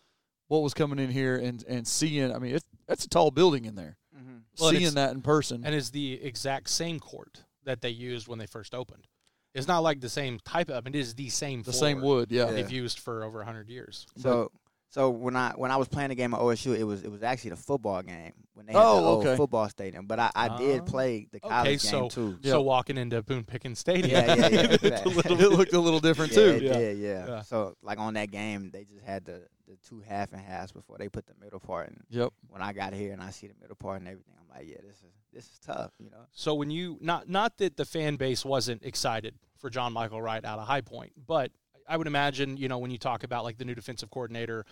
What 0.48 0.62
was 0.62 0.74
coming 0.74 0.98
in 0.98 1.10
here 1.10 1.36
and 1.36 1.64
and 1.66 1.86
seeing? 1.86 2.34
I 2.34 2.38
mean, 2.38 2.54
it's 2.54 2.64
that's 2.86 3.04
a 3.04 3.08
tall 3.08 3.30
building 3.30 3.64
in 3.64 3.74
there. 3.74 3.96
Mm-hmm. 4.16 4.36
Well, 4.60 4.70
seeing 4.70 4.94
that 4.94 5.12
in 5.12 5.22
person, 5.22 5.62
and 5.64 5.74
it's 5.74 5.90
the 5.90 6.22
exact 6.22 6.70
same 6.70 7.00
court 7.00 7.44
that 7.64 7.80
they 7.80 7.90
used 7.90 8.28
when 8.28 8.38
they 8.38 8.46
first 8.46 8.74
opened. 8.74 9.06
It's 9.54 9.68
not 9.68 9.84
like 9.84 10.00
the 10.00 10.08
same 10.08 10.40
type 10.44 10.68
of. 10.68 10.86
It 10.86 10.96
is 10.96 11.14
the 11.14 11.28
same. 11.28 11.62
The 11.62 11.72
same 11.72 12.00
wood, 12.00 12.30
yeah. 12.30 12.46
They've 12.46 12.70
used 12.70 12.98
for 12.98 13.24
over 13.24 13.42
hundred 13.44 13.68
years. 13.68 14.06
So 14.16 14.50
so 14.94 15.10
when 15.10 15.34
I 15.34 15.50
when 15.56 15.72
I 15.72 15.76
was 15.76 15.88
playing 15.88 16.10
the 16.10 16.14
game 16.14 16.34
at 16.34 16.40
OSU, 16.40 16.78
it 16.78 16.84
was 16.84 17.02
it 17.02 17.10
was 17.10 17.24
actually 17.24 17.50
the 17.50 17.56
football 17.56 18.00
game 18.00 18.32
when 18.52 18.64
they 18.66 18.72
had 18.74 18.80
oh, 18.80 18.94
the 18.94 19.02
old 19.02 19.26
okay. 19.26 19.36
football 19.36 19.68
stadium. 19.68 20.06
But 20.06 20.20
I, 20.20 20.30
I 20.36 20.56
did 20.56 20.82
oh. 20.82 20.84
play 20.84 21.26
the 21.32 21.40
college 21.40 21.66
okay, 21.66 21.78
so, 21.78 22.00
game 22.02 22.08
too. 22.10 22.38
So 22.44 22.62
walking 22.62 22.96
into 22.96 23.20
Boone 23.20 23.42
Pickens 23.42 23.80
Stadium, 23.80 24.12
yeah, 24.12 24.34
yeah, 24.36 24.48
yeah, 24.48 24.68
it, 24.82 25.04
looked 25.50 25.72
a 25.72 25.80
little 25.80 25.98
different 25.98 26.30
yeah, 26.30 26.38
too. 26.38 26.48
It 26.48 26.62
yeah. 26.62 26.72
Did, 26.74 26.98
yeah. 26.98 27.26
yeah. 27.26 27.42
So 27.42 27.76
like 27.82 27.98
on 27.98 28.14
that 28.14 28.30
game, 28.30 28.70
they 28.72 28.84
just 28.84 29.04
had 29.04 29.24
the 29.24 29.42
the 29.66 29.76
two 29.88 30.00
half 30.06 30.32
and 30.32 30.40
halves 30.40 30.70
before 30.70 30.96
they 30.96 31.08
put 31.08 31.26
the 31.26 31.34
middle 31.42 31.58
part. 31.58 31.88
And 31.88 32.00
yep. 32.08 32.32
When 32.48 32.62
I 32.62 32.72
got 32.72 32.94
here 32.94 33.12
and 33.12 33.20
I 33.20 33.30
see 33.30 33.48
the 33.48 33.54
middle 33.60 33.74
part 33.74 33.98
and 33.98 34.06
everything, 34.06 34.34
I'm 34.40 34.56
like, 34.56 34.68
yeah, 34.68 34.76
this 34.86 34.98
is 34.98 35.12
this 35.32 35.44
is 35.46 35.58
tough, 35.58 35.90
you 35.98 36.10
know. 36.10 36.24
So 36.30 36.54
when 36.54 36.70
you 36.70 36.98
not 37.00 37.28
not 37.28 37.58
that 37.58 37.76
the 37.76 37.84
fan 37.84 38.14
base 38.14 38.44
wasn't 38.44 38.84
excited 38.84 39.34
for 39.58 39.70
John 39.70 39.92
Michael 39.92 40.22
Wright 40.22 40.44
out 40.44 40.60
of 40.60 40.68
High 40.68 40.82
Point, 40.82 41.14
but 41.26 41.50
I 41.88 41.96
would 41.96 42.06
imagine, 42.06 42.56
you 42.56 42.68
know, 42.68 42.78
when 42.78 42.90
you 42.90 42.98
talk 42.98 43.24
about 43.24 43.44
like 43.44 43.58
the 43.58 43.64
new 43.64 43.74
defensive 43.74 44.10
coordinator 44.10 44.64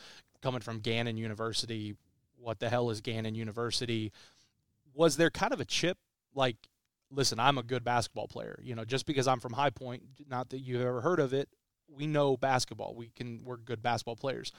coming 0.43 0.61
from 0.61 0.81
Gannon 0.81 1.17
University, 1.17 1.95
what 2.37 2.59
the 2.59 2.69
hell 2.69 2.91
is 2.91 3.01
Gannon 3.01 3.35
University? 3.35 4.13
Was 4.95 5.17
there 5.17 5.31
kind 5.31 5.53
of 5.53 5.61
a 5.61 5.65
chip 5.65 5.99
like, 6.35 6.57
listen, 7.11 7.39
I'm 7.39 7.59
a 7.59 7.63
good 7.63 7.85
basketball 7.85 8.29
player. 8.29 8.59
You 8.63 8.75
know, 8.75 8.85
just 8.85 9.07
because 9.07 9.29
I'm 9.29 9.41
from 9.41 9.53
High 9.53 9.71
Point, 9.71 10.03
not 10.29 10.51
that 10.51 10.61
you've 10.61 10.83
ever 10.83 11.01
heard 11.01 11.21
of 11.21 11.33
it, 11.33 11.49
we 11.89 12.07
know 12.07 12.37
basketball. 12.37 12.95
We 12.95 13.11
can 13.15 13.43
we're 13.45 13.59
good 13.59 13.83
basketball 13.83 14.17
players. 14.17 14.53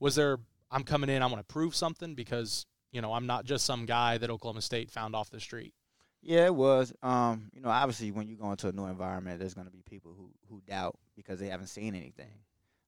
Was 0.00 0.16
there 0.16 0.38
I'm 0.70 0.84
coming 0.84 1.10
in, 1.10 1.22
I 1.22 1.26
want 1.26 1.38
to 1.38 1.52
prove 1.52 1.74
something 1.74 2.14
because, 2.14 2.66
you 2.92 3.00
know, 3.00 3.12
I'm 3.12 3.26
not 3.26 3.44
just 3.44 3.64
some 3.64 3.86
guy 3.86 4.18
that 4.18 4.30
Oklahoma 4.30 4.62
State 4.62 4.90
found 4.90 5.16
off 5.16 5.30
the 5.30 5.40
street. 5.40 5.74
Yeah, 6.22 6.46
it 6.46 6.54
was. 6.54 6.92
Um, 7.02 7.50
you 7.54 7.60
know, 7.60 7.70
obviously 7.70 8.10
when 8.10 8.28
you 8.28 8.36
go 8.36 8.50
into 8.50 8.68
a 8.68 8.72
new 8.72 8.86
environment, 8.86 9.40
there's 9.40 9.54
going 9.54 9.66
to 9.66 9.72
be 9.72 9.82
people 9.88 10.14
who 10.16 10.30
who 10.48 10.60
doubt 10.66 10.98
because 11.30 11.40
they 11.40 11.48
haven't 11.48 11.68
seen 11.68 11.94
anything. 11.94 12.32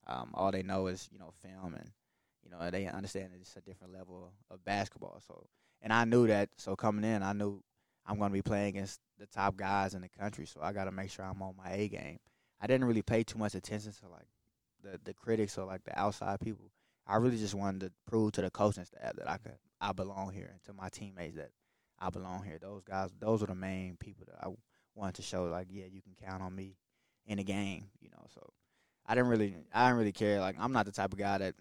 Um, 0.08 0.32
all 0.34 0.50
they 0.50 0.64
know 0.64 0.88
is 0.88 1.08
you 1.12 1.18
know 1.20 1.30
film, 1.42 1.74
and 1.74 1.88
you 2.42 2.50
know 2.50 2.70
they 2.70 2.86
understand 2.86 3.30
it's 3.40 3.54
a 3.54 3.60
different 3.60 3.92
level 3.92 4.32
of 4.50 4.64
basketball. 4.64 5.22
So, 5.24 5.46
and 5.80 5.92
I 5.92 6.04
knew 6.04 6.26
that. 6.26 6.48
So 6.56 6.74
coming 6.74 7.04
in, 7.04 7.22
I 7.22 7.34
knew 7.34 7.62
I'm 8.04 8.18
going 8.18 8.30
to 8.30 8.34
be 8.34 8.42
playing 8.42 8.70
against 8.70 8.98
the 9.20 9.26
top 9.26 9.56
guys 9.56 9.94
in 9.94 10.02
the 10.02 10.08
country. 10.08 10.46
So 10.46 10.60
I 10.60 10.72
got 10.72 10.84
to 10.84 10.92
make 10.92 11.10
sure 11.10 11.24
I'm 11.24 11.40
on 11.40 11.54
my 11.56 11.72
A 11.72 11.88
game. 11.88 12.18
I 12.60 12.66
didn't 12.66 12.86
really 12.88 13.02
pay 13.02 13.22
too 13.22 13.38
much 13.38 13.54
attention 13.54 13.92
to 13.92 14.08
like 14.08 14.26
the 14.82 14.98
the 15.04 15.14
critics 15.14 15.56
or 15.56 15.64
like 15.64 15.84
the 15.84 15.96
outside 15.96 16.40
people. 16.40 16.72
I 17.06 17.18
really 17.18 17.38
just 17.38 17.54
wanted 17.54 17.82
to 17.82 17.92
prove 18.08 18.32
to 18.32 18.42
the 18.42 18.50
coaching 18.50 18.84
staff 18.84 19.14
that 19.14 19.30
I 19.30 19.36
could 19.36 19.54
I 19.80 19.92
belong 19.92 20.32
here, 20.32 20.50
and 20.50 20.62
to 20.64 20.72
my 20.72 20.88
teammates 20.88 21.36
that 21.36 21.50
I 22.00 22.10
belong 22.10 22.42
here. 22.42 22.58
Those 22.60 22.82
guys, 22.82 23.10
those 23.20 23.40
were 23.40 23.46
the 23.46 23.54
main 23.54 23.96
people 24.00 24.24
that 24.26 24.44
I 24.44 24.48
wanted 24.96 25.14
to 25.16 25.22
show. 25.22 25.44
Like, 25.44 25.68
yeah, 25.70 25.84
you 25.88 26.02
can 26.02 26.14
count 26.20 26.42
on 26.42 26.56
me 26.56 26.74
in 27.26 27.38
the 27.38 27.44
game. 27.44 27.84
You 28.00 28.10
know, 28.10 28.24
so 28.34 28.52
I 29.06 29.14
didn't 29.14 29.30
really, 29.30 29.56
I 29.72 29.86
didn't 29.86 29.98
really 29.98 30.12
care. 30.12 30.40
Like, 30.40 30.56
I'm 30.58 30.72
not 30.72 30.86
the 30.86 30.92
type 30.92 31.12
of 31.12 31.18
guy 31.18 31.38
that 31.38 31.54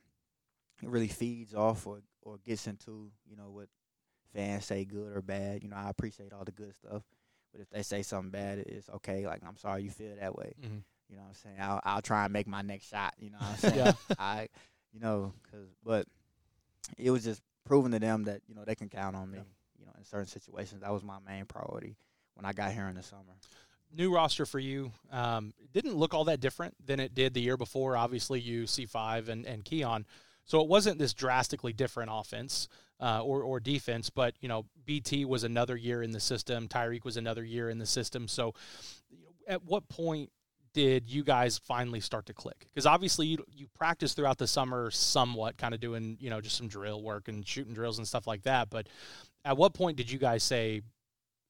really 0.84 1.08
feeds 1.08 1.54
off 1.54 1.86
or 1.88 2.00
or 2.24 2.38
gets 2.45 2.67
into 2.67 3.12
you 3.30 3.36
know 3.36 3.50
what 3.50 3.67
fans 4.34 4.65
say 4.65 4.86
good 4.86 5.15
or 5.15 5.21
bad. 5.21 5.63
You 5.63 5.69
know, 5.69 5.78
I 5.78 5.89
appreciate 5.89 6.34
all 6.34 6.43
the 6.43 6.52
good 6.52 6.74
stuff, 6.76 7.04
but 7.52 7.62
if 7.62 7.69
they 7.69 7.84
say 7.84 8.02
something 8.04 8.32
bad, 8.32 8.60
it's 8.60 8.89
okay. 8.89 9.26
Like, 9.26 9.41
I'm 9.47 9.58
sorry 9.58 9.84
you 9.84 9.89
feel 9.89 10.15
that 10.19 10.36
way. 10.36 10.54
Mm-hmm. 10.62 10.78
You 11.10 11.17
know 11.17 11.24
what 11.24 11.30
I'm 11.30 11.36
saying? 11.36 11.58
I'll 11.60 11.82
I'll 11.84 12.02
try 12.02 12.24
and 12.26 12.34
make 12.34 12.47
my 12.47 12.62
next 12.62 12.89
shot. 12.89 13.13
You 13.19 13.32
know 13.32 13.38
what 13.39 13.50
I'm 13.50 13.58
saying? 13.58 13.76
yeah. 13.76 13.93
I, 14.19 14.47
you 14.93 15.00
know, 15.00 15.34
cause 15.52 15.67
but 15.84 16.06
it 16.97 17.12
was 17.12 17.24
just 17.24 17.41
proving 17.65 17.91
to 17.91 18.00
them 18.00 18.24
that 18.24 18.41
you 18.47 18.56
know 18.56 18.63
they 18.65 18.76
can 18.76 18.89
count 18.89 19.15
on 19.15 19.32
me. 19.32 19.38
Yeah 19.38 19.43
you 19.82 19.88
know, 19.88 19.93
in 19.97 20.06
certain 20.06 20.28
situations. 20.28 20.82
That 20.82 20.93
was 20.93 21.04
my 21.04 21.17
main 21.28 21.45
priority 21.45 21.97
when 22.36 22.45
I 22.45 22.54
got 22.54 22.71
here 22.71 22.88
in 22.88 22.95
the 22.95 23.04
summer. 23.04 23.36
New 23.95 24.13
roster 24.13 24.45
for 24.45 24.60
you. 24.60 24.91
Um, 25.12 25.54
didn't 25.73 25.95
look 25.95 26.13
all 26.13 26.25
that 26.25 26.39
different 26.39 26.75
than 26.86 26.99
it 26.99 27.13
did 27.13 27.34
the 27.34 27.41
year 27.41 27.58
before. 27.58 27.95
Obviously, 27.95 28.39
you 28.39 28.63
C5 28.63 29.30
and, 29.30 29.45
and 29.45 29.63
Keon. 29.63 30.06
So 30.45 30.62
it 30.62 30.67
wasn't 30.67 30.97
this 30.97 31.13
drastically 31.13 31.73
different 31.73 32.10
offense 32.13 32.67
uh, 32.99 33.21
or, 33.23 33.43
or 33.43 33.60
defense, 33.60 34.10
but, 34.10 34.36
you 34.41 34.49
know, 34.49 34.65
BT 34.86 35.25
was 35.25 35.43
another 35.43 35.75
year 35.75 36.04
in 36.04 36.12
the 36.12 36.19
system. 36.19 36.67
Tyreek 36.67 37.06
was 37.06 37.17
another 37.17 37.43
year 37.43 37.69
in 37.69 37.80
the 37.80 37.86
system. 37.86 38.27
So 38.27 38.54
at 39.47 39.63
what 39.63 39.88
point 39.88 40.30
did 40.73 41.10
you 41.10 41.23
guys 41.23 41.58
finally 41.58 41.99
start 41.99 42.25
to 42.27 42.34
click? 42.34 42.67
Because 42.69 42.86
obviously 42.86 43.27
you 43.27 43.43
you 43.51 43.67
practiced 43.73 44.15
throughout 44.15 44.38
the 44.38 44.47
summer 44.47 44.89
somewhat, 44.91 45.58
kind 45.58 45.73
of 45.73 45.80
doing 45.80 46.17
you 46.19 46.30
know 46.30 46.39
just 46.39 46.56
some 46.56 46.67
drill 46.67 47.01
work 47.01 47.27
and 47.27 47.45
shooting 47.45 47.73
drills 47.73 47.97
and 47.97 48.08
stuff 48.08 48.27
like 48.27 48.43
that. 48.43 48.69
But 48.69 48.88
at 49.43 49.58
what 49.58 49.73
point 49.73 49.97
did 49.97 50.10
you 50.10 50.19
guys 50.19 50.43
say, 50.43 50.82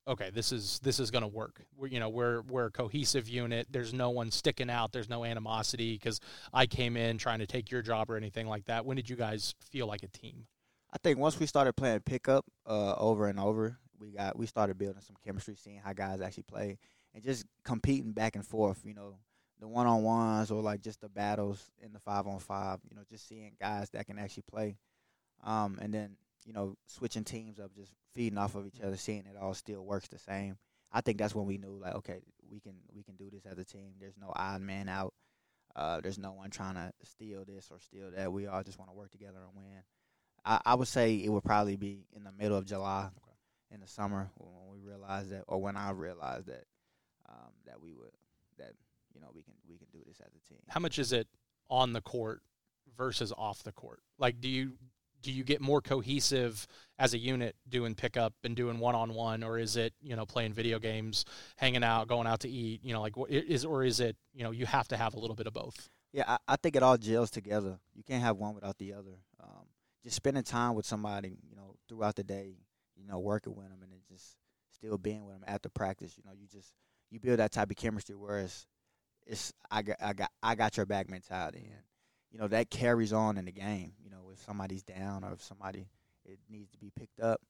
okay, 0.08 0.30
this 0.32 0.52
is 0.52 0.80
this 0.84 1.00
is 1.00 1.12
going 1.12 1.24
to 1.24 1.28
work. 1.28 1.62
We're, 1.76 1.88
you 1.88 2.00
know, 2.00 2.10
we're 2.10 2.42
we're 2.42 2.66
a 2.66 2.72
cohesive 2.72 3.30
unit. 3.30 3.68
There's 3.70 3.94
no 3.94 4.10
one 4.10 4.32
sticking 4.32 4.70
out. 4.70 4.92
There's 4.92 5.10
no 5.10 5.24
animosity 5.24 5.94
because 5.94 6.20
I 6.54 6.66
came 6.66 6.98
in 6.98 7.18
trying 7.18 7.40
to 7.40 7.48
take 7.48 7.72
your 7.72 7.82
job 7.82 8.10
or 8.10 8.18
anything 8.18 8.48
like 8.48 8.66
that. 8.66 8.86
When 8.86 8.98
did 8.98 9.10
you 9.10 9.16
guys 9.16 9.56
feel 9.60 9.88
like 9.88 10.04
a 10.04 10.08
team? 10.08 10.48
I 10.94 10.98
think 11.04 11.18
once 11.18 11.40
we 11.40 11.46
started 11.46 11.74
playing 11.74 12.02
pickup 12.02 12.46
uh, 12.68 12.96
over 12.98 13.28
and 13.28 13.40
over, 13.40 13.78
we 14.00 14.12
got 14.12 14.38
we 14.38 14.46
started 14.46 14.78
building 14.78 15.02
some 15.02 15.16
chemistry, 15.26 15.56
seeing 15.56 15.80
how 15.84 15.94
guys 15.94 16.22
actually 16.22 16.44
play, 16.44 16.78
and 17.14 17.24
just 17.24 17.46
competing 17.64 18.12
back 18.12 18.36
and 18.36 18.46
forth. 18.46 18.82
You 18.84 18.94
know, 18.94 19.16
the 19.60 19.68
one 19.68 19.88
on 19.88 20.04
ones 20.04 20.52
or 20.52 20.62
like 20.62 20.82
just 20.82 21.02
the 21.02 21.10
battles 21.10 21.72
in 21.80 21.94
the 21.94 22.00
five 22.00 22.28
on 22.28 22.40
five. 22.40 22.80
You 22.90 22.96
know, 22.96 23.04
just 23.10 23.28
seeing 23.28 23.54
guys 23.60 23.90
that 23.92 24.06
can 24.06 24.20
actually 24.20 24.44
play, 24.52 24.78
um, 25.44 25.80
and 25.82 25.94
then 25.94 26.18
you 26.45 26.54
know 26.54 26.75
switching 26.88 27.23
teams 27.23 27.60
up, 27.60 27.73
just 27.75 27.93
feeding 28.13 28.38
off 28.38 28.56
of 28.56 28.67
each 28.67 28.82
other, 28.82 28.97
seeing 28.97 29.19
it 29.25 29.38
all 29.39 29.54
still 29.54 29.84
works 29.84 30.08
the 30.08 30.19
same. 30.19 30.58
I 30.91 31.01
think 31.01 31.17
that's 31.17 31.36
when 31.36 31.45
we 31.45 31.58
knew 31.58 31.80
like, 31.82 31.95
okay, 31.95 32.19
we 32.49 32.60
can 32.60 32.73
we 32.93 33.04
can 33.04 33.15
do 33.15 33.30
this 33.30 33.45
as 33.45 33.58
a 33.58 33.65
team. 33.65 33.93
There's 33.99 34.17
no 34.19 34.32
odd 34.36 34.62
man 34.62 34.89
out. 34.89 35.13
Uh, 35.75 36.01
there's 36.01 36.17
no 36.17 36.34
one 36.34 36.49
trying 36.49 36.75
to 36.75 36.91
steal 37.04 37.45
this 37.45 37.69
or 37.71 37.80
steal 37.80 38.12
that. 38.12 38.32
We 38.32 38.47
all 38.47 38.63
just 38.63 38.77
want 38.77 38.91
to 38.91 38.97
work 38.97 39.10
together 39.12 39.39
and 39.47 39.56
win. 39.56 39.84
I, 40.43 40.60
I 40.65 40.75
would 40.75 40.88
say 40.88 41.15
it 41.15 41.30
would 41.30 41.43
probably 41.43 41.77
be 41.77 42.06
in 42.13 42.23
the 42.23 42.32
middle 42.32 42.58
of 42.58 42.65
July, 42.65 43.06
okay. 43.06 43.36
in 43.73 43.80
the 43.80 43.88
summer, 43.88 44.30
when 44.38 44.71
we 44.71 44.86
realized 44.86 45.32
that, 45.32 45.43
or 45.47 45.62
when 45.62 45.77
I 45.77 45.91
realized 45.91 46.47
that 46.47 46.65
um, 47.30 47.51
that 47.65 47.82
we 47.82 47.93
would 47.93 48.12
that 48.58 48.73
you 49.13 49.21
know 49.21 49.27
we 49.34 49.43
can 49.43 49.54
we 49.69 49.77
can 49.77 49.88
do 49.93 49.99
this 50.06 50.19
as 50.19 50.34
a 50.36 50.49
team. 50.49 50.60
How 50.67 50.80
much 50.80 50.99
is 50.99 51.13
it 51.13 51.27
on 51.69 51.93
the 51.93 52.01
court 52.01 52.41
versus 52.97 53.32
off 53.38 53.63
the 53.63 53.71
court? 53.71 54.01
Like, 54.17 54.41
do 54.41 54.49
you 54.49 54.73
do 55.22 55.32
you 55.32 55.44
get 55.44 55.62
more 55.62 55.82
cohesive 55.82 56.68
as 57.00 57.14
a 57.14 57.18
unit 57.18 57.56
doing 57.68 57.96
pickup 57.96 58.34
and 58.44 58.56
doing 58.56 58.80
one 58.80 58.96
on 58.96 59.14
one, 59.14 59.44
or 59.44 59.58
is 59.58 59.76
it 59.78 59.94
you 60.02 60.16
know 60.16 60.26
playing 60.26 60.54
video 60.54 60.80
games, 60.80 61.26
hanging 61.58 61.84
out, 61.84 62.08
going 62.08 62.28
out 62.28 62.42
to 62.42 62.50
eat? 62.50 62.84
You 62.84 62.94
know, 62.94 63.02
like 63.02 63.14
is 63.30 63.66
or 63.66 63.84
is 63.84 64.00
it 64.00 64.16
you 64.34 64.44
know 64.44 64.52
you 64.52 64.66
have 64.66 64.88
to 64.90 64.98
have 64.98 65.14
a 65.14 65.20
little 65.20 65.36
bit 65.36 65.48
of 65.48 65.54
both? 65.54 65.90
Yeah, 66.14 66.24
I, 66.28 66.38
I 66.48 66.56
think 66.58 66.76
it 66.76 66.84
all 66.84 66.98
gels 66.98 67.32
together. 67.32 67.80
You 67.94 68.04
can't 68.04 68.24
have 68.24 68.38
one 68.38 68.54
without 68.54 68.78
the 68.78 68.94
other. 68.94 69.18
Um, 69.42 69.66
just 70.04 70.16
spending 70.16 70.44
time 70.44 70.76
with 70.76 70.86
somebody, 70.86 71.38
you 71.50 71.56
know, 71.56 71.76
throughout 71.88 72.16
the 72.16 72.24
day, 72.24 72.56
you 72.96 73.08
know, 73.08 73.20
working 73.20 73.56
with 73.56 73.70
them, 73.70 73.80
and 73.82 73.92
then 73.92 74.00
just 74.10 74.36
still 74.76 74.98
being 74.98 75.26
with 75.26 75.36
them 75.36 75.44
after 75.48 75.70
practice. 75.70 76.18
You 76.18 76.24
know, 76.26 76.36
you 76.38 76.48
just 76.48 76.74
you 77.10 77.20
build 77.20 77.40
that 77.40 77.52
type 77.52 77.70
of 77.70 77.78
chemistry. 77.78 78.16
Whereas 78.16 78.66
it's 79.26 79.54
I 79.70 79.82
got 79.82 79.98
I 80.02 80.14
got 80.14 80.32
I 80.42 80.56
got 80.56 80.78
your 80.78 80.86
back 80.86 81.10
mentality, 81.10 81.70
and 81.72 81.82
you 82.32 82.39
know 82.39 82.48
that 82.48 82.70
carries 82.70 83.13
on 83.13 83.38
in 83.38 83.46
the 83.46 83.52
game. 83.52 83.94
You 84.04 84.10
know, 84.10 84.32
if 84.32 84.41
somebody's 84.41 84.84
down 84.84 85.24
or 85.24 85.34
if 85.34 85.44
somebody 85.44 85.88
it 86.26 86.39
needs 86.50 86.70
to 86.72 86.78
be 86.78 86.91
picked 86.98 87.20
up, 87.20 87.41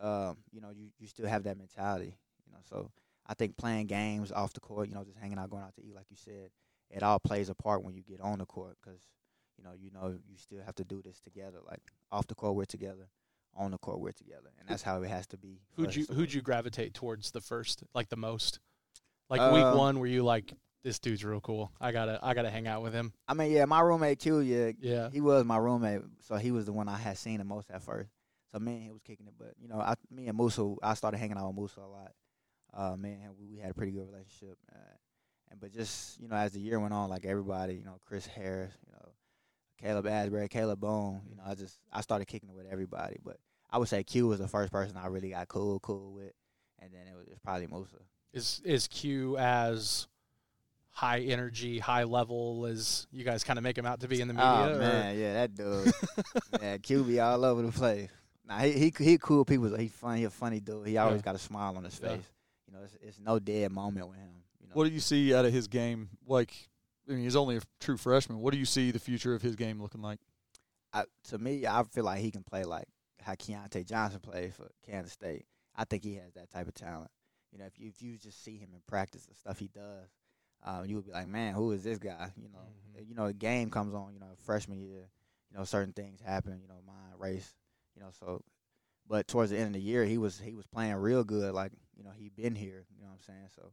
um, 0.00 0.38
you 0.52 0.60
know, 0.60 0.70
you 0.70 0.88
you 0.98 1.06
still 1.06 1.26
have 1.26 1.44
that 1.44 1.58
mentality. 1.58 2.16
You 2.46 2.52
know, 2.52 2.58
so 2.68 2.90
I 3.26 3.34
think 3.34 3.56
playing 3.56 3.86
games 3.86 4.32
off 4.32 4.52
the 4.52 4.60
court, 4.60 4.88
you 4.88 4.94
know, 4.94 5.04
just 5.04 5.18
hanging 5.18 5.38
out, 5.38 5.50
going 5.50 5.62
out 5.62 5.74
to 5.76 5.82
eat, 5.84 5.94
like 5.94 6.06
you 6.10 6.16
said, 6.16 6.50
it 6.90 7.02
all 7.02 7.18
plays 7.18 7.48
a 7.48 7.54
part 7.54 7.82
when 7.82 7.94
you 7.94 8.02
get 8.02 8.20
on 8.20 8.38
the 8.38 8.46
court 8.46 8.76
because 8.82 9.00
you 9.56 9.64
know 9.64 9.72
you 9.78 9.90
know 9.90 10.18
you 10.28 10.36
still 10.36 10.62
have 10.64 10.74
to 10.76 10.84
do 10.84 11.02
this 11.02 11.20
together. 11.20 11.58
Like 11.68 11.82
off 12.10 12.26
the 12.26 12.34
court, 12.34 12.54
we're 12.54 12.64
together. 12.64 13.08
On 13.56 13.72
the 13.72 13.78
court, 13.78 13.98
we're 13.98 14.12
together, 14.12 14.50
and 14.60 14.68
that's 14.68 14.82
how 14.82 15.02
it 15.02 15.08
has 15.08 15.26
to 15.26 15.36
be. 15.36 15.60
Who'd 15.74 15.94
you 15.94 16.06
Who'd 16.06 16.32
you 16.32 16.40
gravitate 16.40 16.94
towards 16.94 17.32
the 17.32 17.40
first, 17.40 17.82
like 17.96 18.08
the 18.08 18.16
most? 18.16 18.60
Like 19.28 19.40
uh, 19.40 19.50
week 19.52 19.76
one, 19.76 19.98
were 19.98 20.06
you 20.06 20.22
like, 20.22 20.52
this 20.82 20.98
dude's 20.98 21.24
real 21.24 21.40
cool. 21.40 21.70
I 21.80 21.92
gotta 21.92 22.18
I 22.22 22.34
gotta 22.34 22.50
hang 22.50 22.66
out 22.66 22.82
with 22.82 22.92
him. 22.92 23.12
I 23.28 23.34
mean, 23.34 23.50
yeah, 23.50 23.64
my 23.64 23.80
roommate 23.80 24.18
Q, 24.18 24.40
yeah, 24.40 24.72
yeah, 24.80 25.10
he 25.10 25.20
was 25.20 25.44
my 25.44 25.58
roommate, 25.58 26.02
so 26.22 26.36
he 26.36 26.50
was 26.50 26.66
the 26.66 26.72
one 26.72 26.88
I 26.88 26.96
had 26.96 27.18
seen 27.18 27.38
the 27.38 27.44
most 27.44 27.70
at 27.70 27.82
first. 27.82 28.10
So 28.52 28.58
me 28.58 28.74
and 28.74 28.82
he 28.82 28.90
was 28.90 29.02
kicking 29.02 29.26
it, 29.26 29.34
but 29.38 29.54
you 29.60 29.68
know, 29.68 29.78
I, 29.78 29.94
me 30.10 30.26
and 30.26 30.36
Moussa, 30.36 30.74
I 30.82 30.94
started 30.94 31.18
hanging 31.18 31.36
out 31.36 31.46
with 31.48 31.56
Moussa 31.56 31.80
a 31.80 31.86
lot. 31.86 32.12
Uh, 32.72 32.96
man, 32.96 33.30
we, 33.38 33.46
we 33.48 33.58
had 33.58 33.70
a 33.70 33.74
pretty 33.74 33.92
good 33.92 34.06
relationship, 34.06 34.56
uh, 34.72 34.96
and 35.50 35.60
but 35.60 35.72
just 35.72 36.20
you 36.20 36.28
know, 36.28 36.36
as 36.36 36.52
the 36.52 36.60
year 36.60 36.80
went 36.80 36.94
on, 36.94 37.10
like 37.10 37.24
everybody, 37.24 37.74
you 37.74 37.84
know, 37.84 37.98
Chris 38.04 38.26
Harris, 38.26 38.72
you 38.86 38.92
know, 38.92 39.12
Caleb 39.80 40.06
Asberry, 40.06 40.50
Caleb 40.50 40.80
Boone, 40.80 41.20
you 41.28 41.36
know, 41.36 41.42
I 41.46 41.54
just 41.54 41.78
I 41.92 42.00
started 42.00 42.26
kicking 42.26 42.48
it 42.48 42.54
with 42.54 42.66
everybody, 42.70 43.18
but 43.24 43.36
I 43.70 43.78
would 43.78 43.88
say 43.88 44.02
Q 44.02 44.28
was 44.28 44.38
the 44.38 44.48
first 44.48 44.72
person 44.72 44.96
I 44.96 45.06
really 45.06 45.30
got 45.30 45.48
cool, 45.48 45.78
cool 45.80 46.12
with, 46.12 46.32
and 46.80 46.92
then 46.92 47.06
it 47.06 47.16
was, 47.16 47.26
it 47.26 47.30
was 47.30 47.38
probably 47.38 47.66
Moussa. 47.66 47.98
Is 48.32 48.60
is 48.64 48.88
Q 48.88 49.36
as 49.36 50.08
high 51.00 51.20
energy, 51.20 51.78
high 51.78 52.04
level 52.04 52.66
as 52.66 53.06
you 53.10 53.24
guys 53.24 53.42
kind 53.42 53.58
of 53.58 53.62
make 53.62 53.78
him 53.78 53.86
out 53.86 54.00
to 54.00 54.08
be 54.08 54.20
in 54.20 54.28
the 54.28 54.34
media? 54.34 54.72
Oh 54.74 54.78
man, 54.78 55.18
yeah, 55.18 55.32
that 55.32 55.54
dude, 55.54 55.92
yeah, 56.60 56.76
Q 56.76 57.04
be 57.04 57.18
all 57.18 57.42
over 57.42 57.62
the 57.62 57.72
place. 57.72 58.10
Nah, 58.46 58.58
he 58.58 58.72
he 58.72 58.92
he 58.98 59.18
cool 59.18 59.46
people. 59.46 59.74
He 59.76 59.88
funny, 59.88 60.20
he 60.20 60.24
a 60.24 60.30
funny 60.30 60.60
dude. 60.60 60.86
He 60.86 60.98
always 60.98 61.20
yeah. 61.20 61.22
got 61.22 61.34
a 61.36 61.38
smile 61.38 61.74
on 61.78 61.84
his 61.84 61.94
face. 61.94 62.10
Yeah. 62.10 62.18
You 62.66 62.72
know, 62.74 62.84
it's, 62.84 62.96
it's 63.00 63.18
no 63.18 63.38
dead 63.38 63.72
moment 63.72 64.08
with 64.08 64.18
him. 64.18 64.28
You 64.60 64.68
know? 64.68 64.74
What 64.74 64.84
do 64.84 64.90
you 64.90 65.00
see 65.00 65.34
out 65.34 65.46
of 65.46 65.52
his 65.52 65.68
game? 65.68 66.10
Like, 66.26 66.52
I 67.08 67.12
mean, 67.12 67.22
he's 67.22 67.34
only 67.34 67.56
a 67.56 67.62
true 67.80 67.96
freshman. 67.96 68.38
What 68.38 68.52
do 68.52 68.58
you 68.58 68.66
see 68.66 68.90
the 68.90 68.98
future 68.98 69.34
of 69.34 69.40
his 69.40 69.56
game 69.56 69.80
looking 69.80 70.02
like? 70.02 70.20
I, 70.92 71.04
to 71.28 71.38
me, 71.38 71.66
I 71.66 71.82
feel 71.84 72.04
like 72.04 72.20
he 72.20 72.30
can 72.30 72.42
play 72.42 72.64
like 72.64 72.86
how 73.22 73.32
Keyontae 73.34 73.86
Johnson 73.86 74.20
played 74.20 74.54
for 74.54 74.70
Kansas 74.86 75.12
State. 75.12 75.46
I 75.74 75.84
think 75.84 76.04
he 76.04 76.16
has 76.16 76.34
that 76.34 76.50
type 76.50 76.68
of 76.68 76.74
talent. 76.74 77.10
You 77.52 77.58
know, 77.58 77.64
if 77.64 77.78
you 77.78 77.88
if 77.88 78.02
you 78.02 78.18
just 78.18 78.44
see 78.44 78.58
him 78.58 78.70
in 78.74 78.80
practice, 78.86 79.24
the 79.24 79.34
stuff 79.34 79.58
he 79.58 79.68
does, 79.68 80.10
um, 80.64 80.84
you 80.86 80.96
would 80.96 81.06
be 81.06 81.12
like, 81.12 81.28
man, 81.28 81.54
who 81.54 81.72
is 81.72 81.84
this 81.84 81.98
guy? 81.98 82.30
You 82.36 82.48
know, 82.48 82.58
mm-hmm. 82.58 83.08
you 83.08 83.14
know, 83.14 83.28
the 83.28 83.32
game 83.32 83.70
comes 83.70 83.94
on. 83.94 84.12
You 84.12 84.20
know, 84.20 84.26
freshman 84.44 84.80
year, 84.80 85.08
you 85.50 85.58
know, 85.58 85.64
certain 85.64 85.92
things 85.92 86.20
happen. 86.20 86.60
You 86.60 86.68
know, 86.68 86.80
mind 86.86 87.14
race. 87.18 87.54
You 87.96 88.02
know, 88.02 88.10
so, 88.18 88.42
but 89.08 89.26
towards 89.26 89.50
the 89.50 89.58
end 89.58 89.68
of 89.68 89.72
the 89.74 89.80
year, 89.80 90.04
he 90.04 90.18
was 90.18 90.38
he 90.38 90.54
was 90.54 90.66
playing 90.66 90.94
real 90.94 91.24
good. 91.24 91.54
Like 91.54 91.72
you 91.96 92.04
know, 92.04 92.10
he 92.16 92.28
been 92.28 92.54
here. 92.54 92.84
You 92.94 93.02
know 93.02 93.08
what 93.08 93.18
I'm 93.28 93.34
saying? 93.34 93.48
So, 93.54 93.72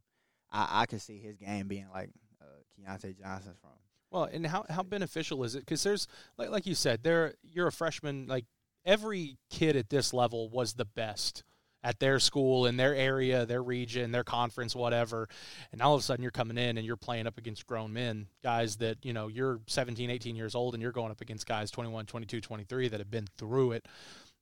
I 0.50 0.82
I 0.82 0.86
could 0.86 1.02
see 1.02 1.18
his 1.18 1.36
game 1.36 1.68
being 1.68 1.88
like 1.92 2.10
uh, 2.40 2.44
Keyontae 2.78 3.18
Johnson 3.20 3.54
from. 3.60 3.70
Well, 4.10 4.24
and 4.24 4.46
how 4.46 4.64
how 4.70 4.82
beneficial 4.82 5.44
is 5.44 5.54
it? 5.54 5.60
Because 5.60 5.82
there's 5.82 6.06
like 6.38 6.50
like 6.50 6.66
you 6.66 6.74
said, 6.74 7.02
there 7.02 7.34
you're 7.42 7.66
a 7.66 7.72
freshman. 7.72 8.26
Like 8.26 8.46
every 8.84 9.36
kid 9.50 9.76
at 9.76 9.90
this 9.90 10.14
level 10.14 10.48
was 10.48 10.74
the 10.74 10.86
best 10.86 11.44
at 11.82 12.00
their 12.00 12.18
school, 12.18 12.66
in 12.66 12.76
their 12.76 12.94
area, 12.94 13.46
their 13.46 13.62
region, 13.62 14.10
their 14.10 14.24
conference, 14.24 14.74
whatever. 14.74 15.28
And 15.72 15.80
all 15.80 15.94
of 15.94 16.00
a 16.00 16.02
sudden 16.02 16.22
you're 16.22 16.32
coming 16.32 16.58
in 16.58 16.76
and 16.76 16.86
you're 16.86 16.96
playing 16.96 17.26
up 17.26 17.38
against 17.38 17.66
grown 17.66 17.92
men, 17.92 18.26
guys 18.42 18.76
that, 18.76 19.04
you 19.04 19.12
know, 19.12 19.28
you're 19.28 19.60
17, 19.66 20.10
18 20.10 20.34
years 20.34 20.54
old 20.54 20.74
and 20.74 20.82
you're 20.82 20.92
going 20.92 21.10
up 21.10 21.20
against 21.20 21.46
guys 21.46 21.70
21, 21.70 22.06
22, 22.06 22.40
23 22.40 22.88
that 22.88 23.00
have 23.00 23.10
been 23.10 23.28
through 23.36 23.72
it. 23.72 23.86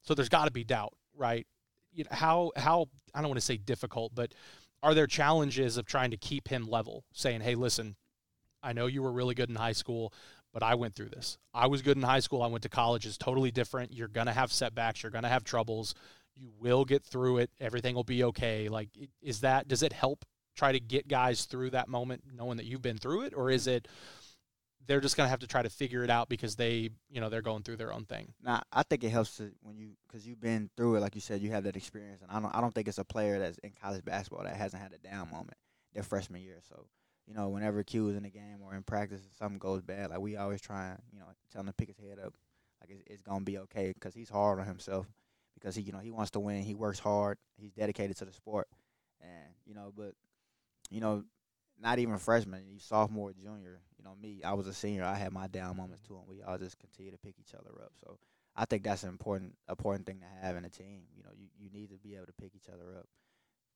So 0.02 0.14
there's 0.14 0.28
got 0.28 0.46
to 0.46 0.50
be 0.50 0.64
doubt, 0.64 0.94
right? 1.14 1.46
You 1.92 2.04
know, 2.04 2.10
how, 2.12 2.52
how, 2.56 2.86
I 3.14 3.20
don't 3.20 3.28
want 3.28 3.40
to 3.40 3.46
say 3.46 3.56
difficult, 3.58 4.14
but 4.14 4.32
are 4.82 4.94
there 4.94 5.06
challenges 5.06 5.76
of 5.76 5.84
trying 5.84 6.12
to 6.12 6.16
keep 6.16 6.48
him 6.48 6.68
level, 6.68 7.04
saying, 7.12 7.42
hey, 7.42 7.54
listen, 7.54 7.96
I 8.62 8.72
know 8.72 8.86
you 8.86 9.02
were 9.02 9.12
really 9.12 9.34
good 9.34 9.50
in 9.50 9.56
high 9.56 9.72
school, 9.72 10.12
but 10.52 10.62
I 10.62 10.74
went 10.74 10.94
through 10.94 11.10
this. 11.10 11.36
I 11.52 11.66
was 11.66 11.82
good 11.82 11.96
in 11.96 12.02
high 12.02 12.20
school. 12.20 12.42
I 12.42 12.46
went 12.46 12.62
to 12.62 12.68
college. 12.68 13.04
It's 13.04 13.18
totally 13.18 13.50
different. 13.50 13.92
You're 13.92 14.08
going 14.08 14.26
to 14.26 14.32
have 14.32 14.52
setbacks. 14.52 15.02
You're 15.02 15.12
going 15.12 15.24
to 15.24 15.28
have 15.28 15.44
troubles 15.44 15.94
you 16.36 16.50
will 16.60 16.84
get 16.84 17.04
through 17.04 17.38
it. 17.38 17.50
Everything 17.60 17.94
will 17.94 18.04
be 18.04 18.24
okay. 18.24 18.68
Like, 18.68 18.90
is 19.20 19.40
that, 19.40 19.68
does 19.68 19.82
it 19.82 19.92
help 19.92 20.24
try 20.54 20.72
to 20.72 20.80
get 20.80 21.08
guys 21.08 21.44
through 21.44 21.70
that 21.70 21.88
moment 21.88 22.22
knowing 22.34 22.58
that 22.58 22.66
you've 22.66 22.82
been 22.82 22.98
through 22.98 23.22
it? 23.22 23.34
Or 23.34 23.50
is 23.50 23.66
it, 23.66 23.88
they're 24.86 25.00
just 25.00 25.16
going 25.16 25.26
to 25.26 25.30
have 25.30 25.40
to 25.40 25.46
try 25.46 25.62
to 25.62 25.68
figure 25.68 26.04
it 26.04 26.10
out 26.10 26.28
because 26.28 26.56
they, 26.56 26.90
you 27.10 27.20
know, 27.20 27.28
they're 27.28 27.42
going 27.42 27.62
through 27.62 27.76
their 27.76 27.92
own 27.92 28.04
thing. 28.04 28.32
Nah, 28.42 28.60
I 28.72 28.84
think 28.84 29.02
it 29.02 29.10
helps 29.10 29.38
to, 29.38 29.50
when 29.62 29.76
you 29.76 29.96
because 30.06 30.26
you've 30.26 30.40
been 30.40 30.70
through 30.76 30.96
it, 30.96 31.00
like 31.00 31.14
you 31.16 31.20
said, 31.20 31.40
you 31.40 31.50
have 31.50 31.64
that 31.64 31.76
experience, 31.76 32.22
and 32.22 32.30
I 32.30 32.40
don't, 32.40 32.54
I 32.54 32.60
don't 32.60 32.72
think 32.72 32.86
it's 32.86 32.98
a 32.98 33.04
player 33.04 33.38
that's 33.38 33.58
in 33.58 33.72
college 33.82 34.04
basketball 34.04 34.44
that 34.44 34.56
hasn't 34.56 34.80
had 34.80 34.92
a 34.92 34.98
down 34.98 35.28
moment 35.30 35.56
their 35.92 36.04
freshman 36.04 36.40
year. 36.40 36.60
So, 36.68 36.86
you 37.26 37.34
know, 37.34 37.48
whenever 37.48 37.82
Q 37.82 38.10
is 38.10 38.16
in 38.16 38.22
the 38.22 38.30
game 38.30 38.58
or 38.62 38.76
in 38.76 38.84
practice, 38.84 39.22
something 39.36 39.58
goes 39.58 39.82
bad, 39.82 40.10
like 40.10 40.20
we 40.20 40.36
always 40.36 40.60
try 40.60 40.90
and, 40.90 40.98
you 41.12 41.18
know, 41.18 41.26
tell 41.52 41.62
him 41.62 41.66
to 41.66 41.72
pick 41.72 41.88
his 41.88 41.98
head 41.98 42.18
up, 42.24 42.34
like 42.80 42.90
it's, 42.90 43.02
it's 43.06 43.22
gonna 43.22 43.44
be 43.44 43.58
okay 43.58 43.92
because 43.92 44.14
he's 44.14 44.30
hard 44.30 44.60
on 44.60 44.66
himself 44.66 45.06
because 45.66 45.74
he 45.74 45.82
you 45.82 45.92
know 45.92 45.98
he 45.98 46.12
wants 46.12 46.30
to 46.30 46.40
win. 46.40 46.62
He 46.62 46.74
works 46.76 47.00
hard. 47.00 47.38
He's 47.56 47.72
dedicated 47.72 48.16
to 48.18 48.24
the 48.24 48.32
sport, 48.32 48.68
and 49.20 49.52
you 49.64 49.74
know, 49.74 49.92
but 49.96 50.12
you 50.90 51.00
know, 51.00 51.24
not 51.80 51.98
even 51.98 52.18
freshman, 52.18 52.62
you 52.68 52.78
sophomore, 52.78 53.32
junior. 53.32 53.80
You 53.98 54.04
know, 54.04 54.14
me, 54.22 54.42
I 54.44 54.52
was 54.54 54.68
a 54.68 54.72
senior. 54.72 55.04
I 55.04 55.16
had 55.16 55.32
my 55.32 55.48
down 55.48 55.76
moments 55.76 56.02
too, 56.06 56.16
and 56.16 56.28
we 56.28 56.40
all 56.40 56.56
just 56.56 56.78
continue 56.78 57.10
to 57.10 57.18
pick 57.18 57.34
each 57.40 57.52
other 57.52 57.82
up. 57.82 57.90
So 58.04 58.16
I 58.54 58.64
think 58.64 58.84
that's 58.84 59.02
an 59.02 59.08
important 59.08 59.56
important 59.68 60.06
thing 60.06 60.20
to 60.20 60.46
have 60.46 60.54
in 60.56 60.64
a 60.64 60.70
team. 60.70 61.02
You 61.16 61.24
know, 61.24 61.30
you, 61.36 61.48
you 61.58 61.68
need 61.72 61.90
to 61.90 61.98
be 61.98 62.14
able 62.14 62.26
to 62.26 62.32
pick 62.40 62.52
each 62.54 62.68
other 62.72 62.96
up. 62.96 63.06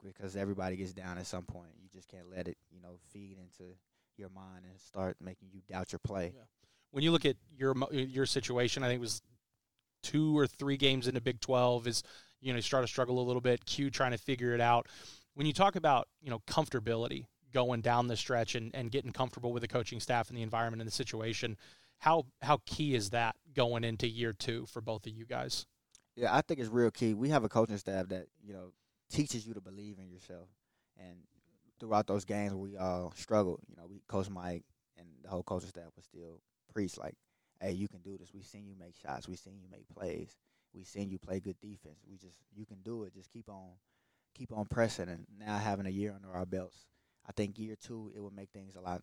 because 0.03 0.37
everybody 0.37 0.77
gets 0.77 0.93
down 0.93 1.19
at 1.19 1.27
some 1.27 1.45
point. 1.45 1.71
You 1.83 1.89
just 1.93 2.09
can't 2.09 2.31
let 2.31 2.49
it, 2.49 2.57
you 2.71 2.81
know, 2.81 2.99
feed 3.13 3.39
into 3.39 3.73
your 4.17 4.29
mind 4.31 4.65
and 4.71 4.81
start 4.81 5.17
making 5.21 5.49
you 5.53 5.61
doubt 5.69 5.93
your 5.93 5.99
play. 5.99 6.33
Yeah. 6.37 6.43
When 6.93 7.03
you 7.05 7.11
look 7.11 7.25
at 7.25 7.37
your 7.57 7.75
your 7.93 8.27
situation, 8.27 8.85
I 8.85 8.89
think 8.89 8.99
it 8.99 9.01
was 9.01 9.23
two 10.03 10.37
or 10.37 10.47
three 10.47 10.77
games 10.77 11.09
into 11.09 11.21
Big 11.21 11.41
Twelve 11.41 11.87
is 11.87 12.03
you 12.41 12.53
know 12.53 12.57
you 12.57 12.63
start 12.63 12.85
to 12.85 12.89
struggle 12.89 13.21
a 13.21 13.25
little 13.25 13.41
bit. 13.41 13.65
Q 13.65 13.91
trying 13.91 14.13
to 14.13 14.19
figure 14.19 14.55
it 14.55 14.61
out. 14.61 14.87
When 15.35 15.47
you 15.47 15.53
talk 15.53 15.77
about 15.77 16.09
you 16.21 16.31
know 16.31 16.41
comfortability 16.47 17.27
going 17.53 17.81
down 17.81 18.07
the 18.07 18.17
stretch 18.17 18.55
and, 18.55 18.71
and 18.75 18.91
getting 18.91 19.11
comfortable 19.11 19.53
with 19.53 19.63
the 19.63 19.69
coaching 19.69 20.01
staff 20.01 20.29
and 20.29 20.39
the 20.39 20.43
environment 20.43 20.81
and 20.81 20.89
the 20.89 20.95
situation, 20.95 21.57
how 21.99 22.27
how 22.43 22.61
key 22.67 22.95
is 22.95 23.11
that 23.11 23.37
going 23.55 23.85
into 23.85 24.09
year 24.09 24.33
two 24.33 24.67
for 24.67 24.81
both 24.81 25.07
of 25.07 25.13
you 25.13 25.27
guys? 25.27 25.67
Yeah, 26.17 26.35
I 26.35 26.43
think 26.43 26.61
it's 26.61 26.69
real 26.69 26.91
key. 26.91 27.15
We 27.15 27.29
have 27.31 27.45
a 27.45 27.49
coaching 27.49 27.79
staff 27.79 28.09
that 28.09 28.27
you 28.43 28.53
know 28.53 28.73
teaches 29.11 29.47
you 29.47 29.55
to 29.55 29.61
believe 29.61 29.99
in 29.99 30.09
yourself, 30.09 30.49
and 30.99 31.17
throughout 31.81 32.07
those 32.07 32.25
games 32.25 32.55
we 32.55 32.77
all 32.77 33.13
struggled, 33.17 33.61
you 33.69 33.77
know, 33.77 33.87
we 33.89 34.03
Coach 34.07 34.29
Mike 34.31 34.65
and 34.99 35.09
the 35.23 35.29
whole 35.29 35.43
coaching 35.43 35.71
staff 35.71 35.91
was 35.97 36.05
still 36.05 36.41
preach 36.73 36.97
like, 36.99 37.15
"Hey, 37.61 37.73
you 37.73 37.89
can 37.89 38.01
do 38.01 38.17
this. 38.17 38.33
We've 38.33 38.47
seen 38.47 38.67
you 38.67 38.75
make 38.79 38.95
shots. 38.97 39.29
We've 39.29 39.39
seen 39.39 39.59
you 39.61 39.69
make 39.71 39.89
plays. 39.89 40.37
We've 40.75 40.87
seen 40.87 41.11
you 41.11 41.19
play 41.19 41.41
good 41.41 41.61
defense. 41.61 41.99
We 42.09 42.17
just 42.17 42.37
you 42.55 42.65
can 42.65 42.79
do 42.83 43.05
it. 43.05 43.15
Just 43.15 43.31
keep 43.31 43.49
on, 43.49 43.71
keep 44.35 44.53
on 44.53 44.67
pressing." 44.67 45.09
And 45.09 45.27
now 45.39 45.59
having 45.59 45.87
a 45.87 45.91
year 45.91 46.15
under 46.15 46.33
our 46.33 46.47
belts, 46.47 46.87
I 47.29 47.33
think 47.33 47.59
year 47.59 47.77
two 47.77 48.11
it 48.15 48.21
will 48.21 48.33
make 48.33 48.51
things 48.51 48.77
a 48.77 48.81
lot, 48.81 49.03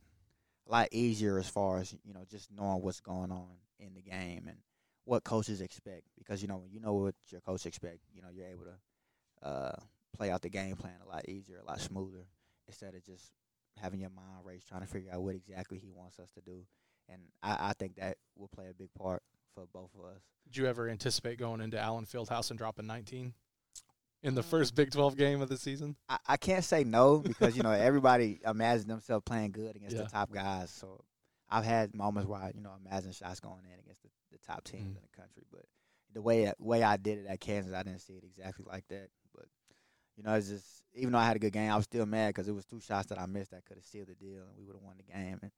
a 0.67 0.71
lot 0.71 0.87
easier 0.91 1.37
as 1.37 1.49
far 1.49 1.79
as 1.79 1.93
you 2.03 2.13
know 2.13 2.25
just 2.29 2.51
knowing 2.51 2.81
what's 2.81 3.01
going 3.01 3.31
on 3.31 3.49
in 3.79 3.93
the 3.93 4.01
game 4.01 4.47
and 4.47 4.57
what 5.05 5.23
coaches 5.23 5.61
expect. 5.61 6.03
Because 6.17 6.41
you 6.41 6.47
know 6.47 6.57
when 6.57 6.71
you 6.71 6.79
know 6.79 6.93
what 6.93 7.15
your 7.29 7.41
coach 7.41 7.65
expect, 7.65 7.99
you 8.13 8.21
know 8.21 8.29
you're 8.33 8.47
able 8.47 8.65
to 8.65 9.47
uh, 9.47 9.75
play 10.15 10.31
out 10.31 10.41
the 10.41 10.49
game 10.49 10.75
plan 10.75 10.95
a 11.05 11.07
lot 11.07 11.29
easier, 11.29 11.59
a 11.59 11.65
lot 11.65 11.79
smoother, 11.79 12.25
instead 12.67 12.95
of 12.95 13.03
just 13.05 13.31
having 13.77 13.99
your 13.99 14.09
mind 14.09 14.43
raced 14.43 14.67
trying 14.67 14.81
to 14.81 14.87
figure 14.87 15.11
out 15.13 15.21
what 15.21 15.35
exactly 15.35 15.77
he 15.77 15.91
wants 15.91 16.19
us 16.19 16.31
to 16.31 16.41
do 16.41 16.65
and 17.09 17.21
I, 17.41 17.69
I 17.69 17.73
think 17.73 17.95
that 17.97 18.17
will 18.35 18.47
play 18.47 18.67
a 18.69 18.73
big 18.73 18.93
part 18.93 19.21
for 19.53 19.65
both 19.73 19.89
of 19.97 20.05
us. 20.05 20.21
Did 20.45 20.57
you 20.57 20.65
ever 20.67 20.89
anticipate 20.89 21.39
going 21.39 21.61
into 21.61 21.79
Allen 21.79 22.05
Fieldhouse 22.05 22.49
and 22.49 22.57
dropping 22.57 22.87
19 22.87 23.33
in 24.23 24.35
the 24.35 24.43
first 24.43 24.75
Big 24.75 24.91
12 24.91 25.17
game 25.17 25.41
of 25.41 25.49
the 25.49 25.57
season? 25.57 25.95
I, 26.07 26.17
I 26.27 26.37
can't 26.37 26.63
say 26.63 26.83
no 26.83 27.19
because 27.19 27.57
you 27.57 27.63
know 27.63 27.71
everybody 27.71 28.39
imagines 28.45 28.85
themselves 28.85 29.23
playing 29.25 29.51
good 29.51 29.75
against 29.75 29.95
yeah. 29.95 30.03
the 30.03 30.09
top 30.09 30.31
guys. 30.31 30.71
So 30.71 31.03
I've 31.49 31.65
had 31.65 31.95
moments 31.95 32.27
where 32.27 32.39
I, 32.39 32.51
you 32.55 32.61
know 32.61 32.71
imagine 32.85 33.11
shots 33.11 33.39
going 33.39 33.63
in 33.65 33.79
against 33.79 34.03
the, 34.03 34.09
the 34.31 34.37
top 34.45 34.63
teams 34.63 34.83
mm. 34.83 34.97
in 34.97 35.01
the 35.01 35.17
country, 35.17 35.43
but 35.51 35.65
the 36.13 36.21
way 36.21 36.51
way 36.59 36.83
I 36.83 36.97
did 36.97 37.19
it 37.19 37.27
at 37.27 37.39
Kansas, 37.39 37.73
I 37.73 37.83
didn't 37.83 38.01
see 38.01 38.13
it 38.13 38.23
exactly 38.23 38.65
like 38.67 38.85
that. 38.89 39.09
But 39.33 39.45
you 40.15 40.23
know, 40.23 40.33
it's 40.33 40.49
just 40.49 40.81
even 40.93 41.11
though 41.11 41.19
I 41.19 41.25
had 41.25 41.35
a 41.35 41.39
good 41.39 41.53
game, 41.53 41.71
I 41.71 41.75
was 41.75 41.85
still 41.85 42.05
mad 42.05 42.29
because 42.29 42.47
it 42.47 42.55
was 42.55 42.65
two 42.65 42.79
shots 42.79 43.07
that 43.09 43.19
I 43.19 43.25
missed 43.25 43.51
that 43.51 43.65
could 43.65 43.77
have 43.77 43.85
sealed 43.85 44.07
the 44.07 44.15
deal, 44.15 44.41
and 44.41 44.57
we 44.57 44.63
would 44.65 44.75
have 44.75 44.83
won 44.83 44.97
the 44.97 45.11
game. 45.11 45.39
And 45.41 45.51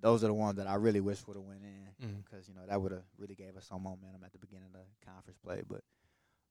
those 0.00 0.22
are 0.22 0.28
the 0.28 0.34
ones 0.34 0.56
that 0.56 0.66
I 0.66 0.74
really 0.74 1.00
wish 1.00 1.26
would 1.26 1.36
have 1.36 1.44
went 1.44 1.62
in 1.62 2.16
because 2.22 2.44
mm-hmm. 2.44 2.52
you 2.52 2.60
know 2.60 2.66
that 2.68 2.80
would 2.80 2.92
have 2.92 3.04
really 3.18 3.34
gave 3.34 3.56
us 3.56 3.66
some 3.66 3.82
momentum 3.82 4.22
at 4.24 4.32
the 4.32 4.38
beginning 4.38 4.66
of 4.66 4.72
the 4.72 5.06
conference 5.06 5.38
play. 5.44 5.62
But 5.68 5.82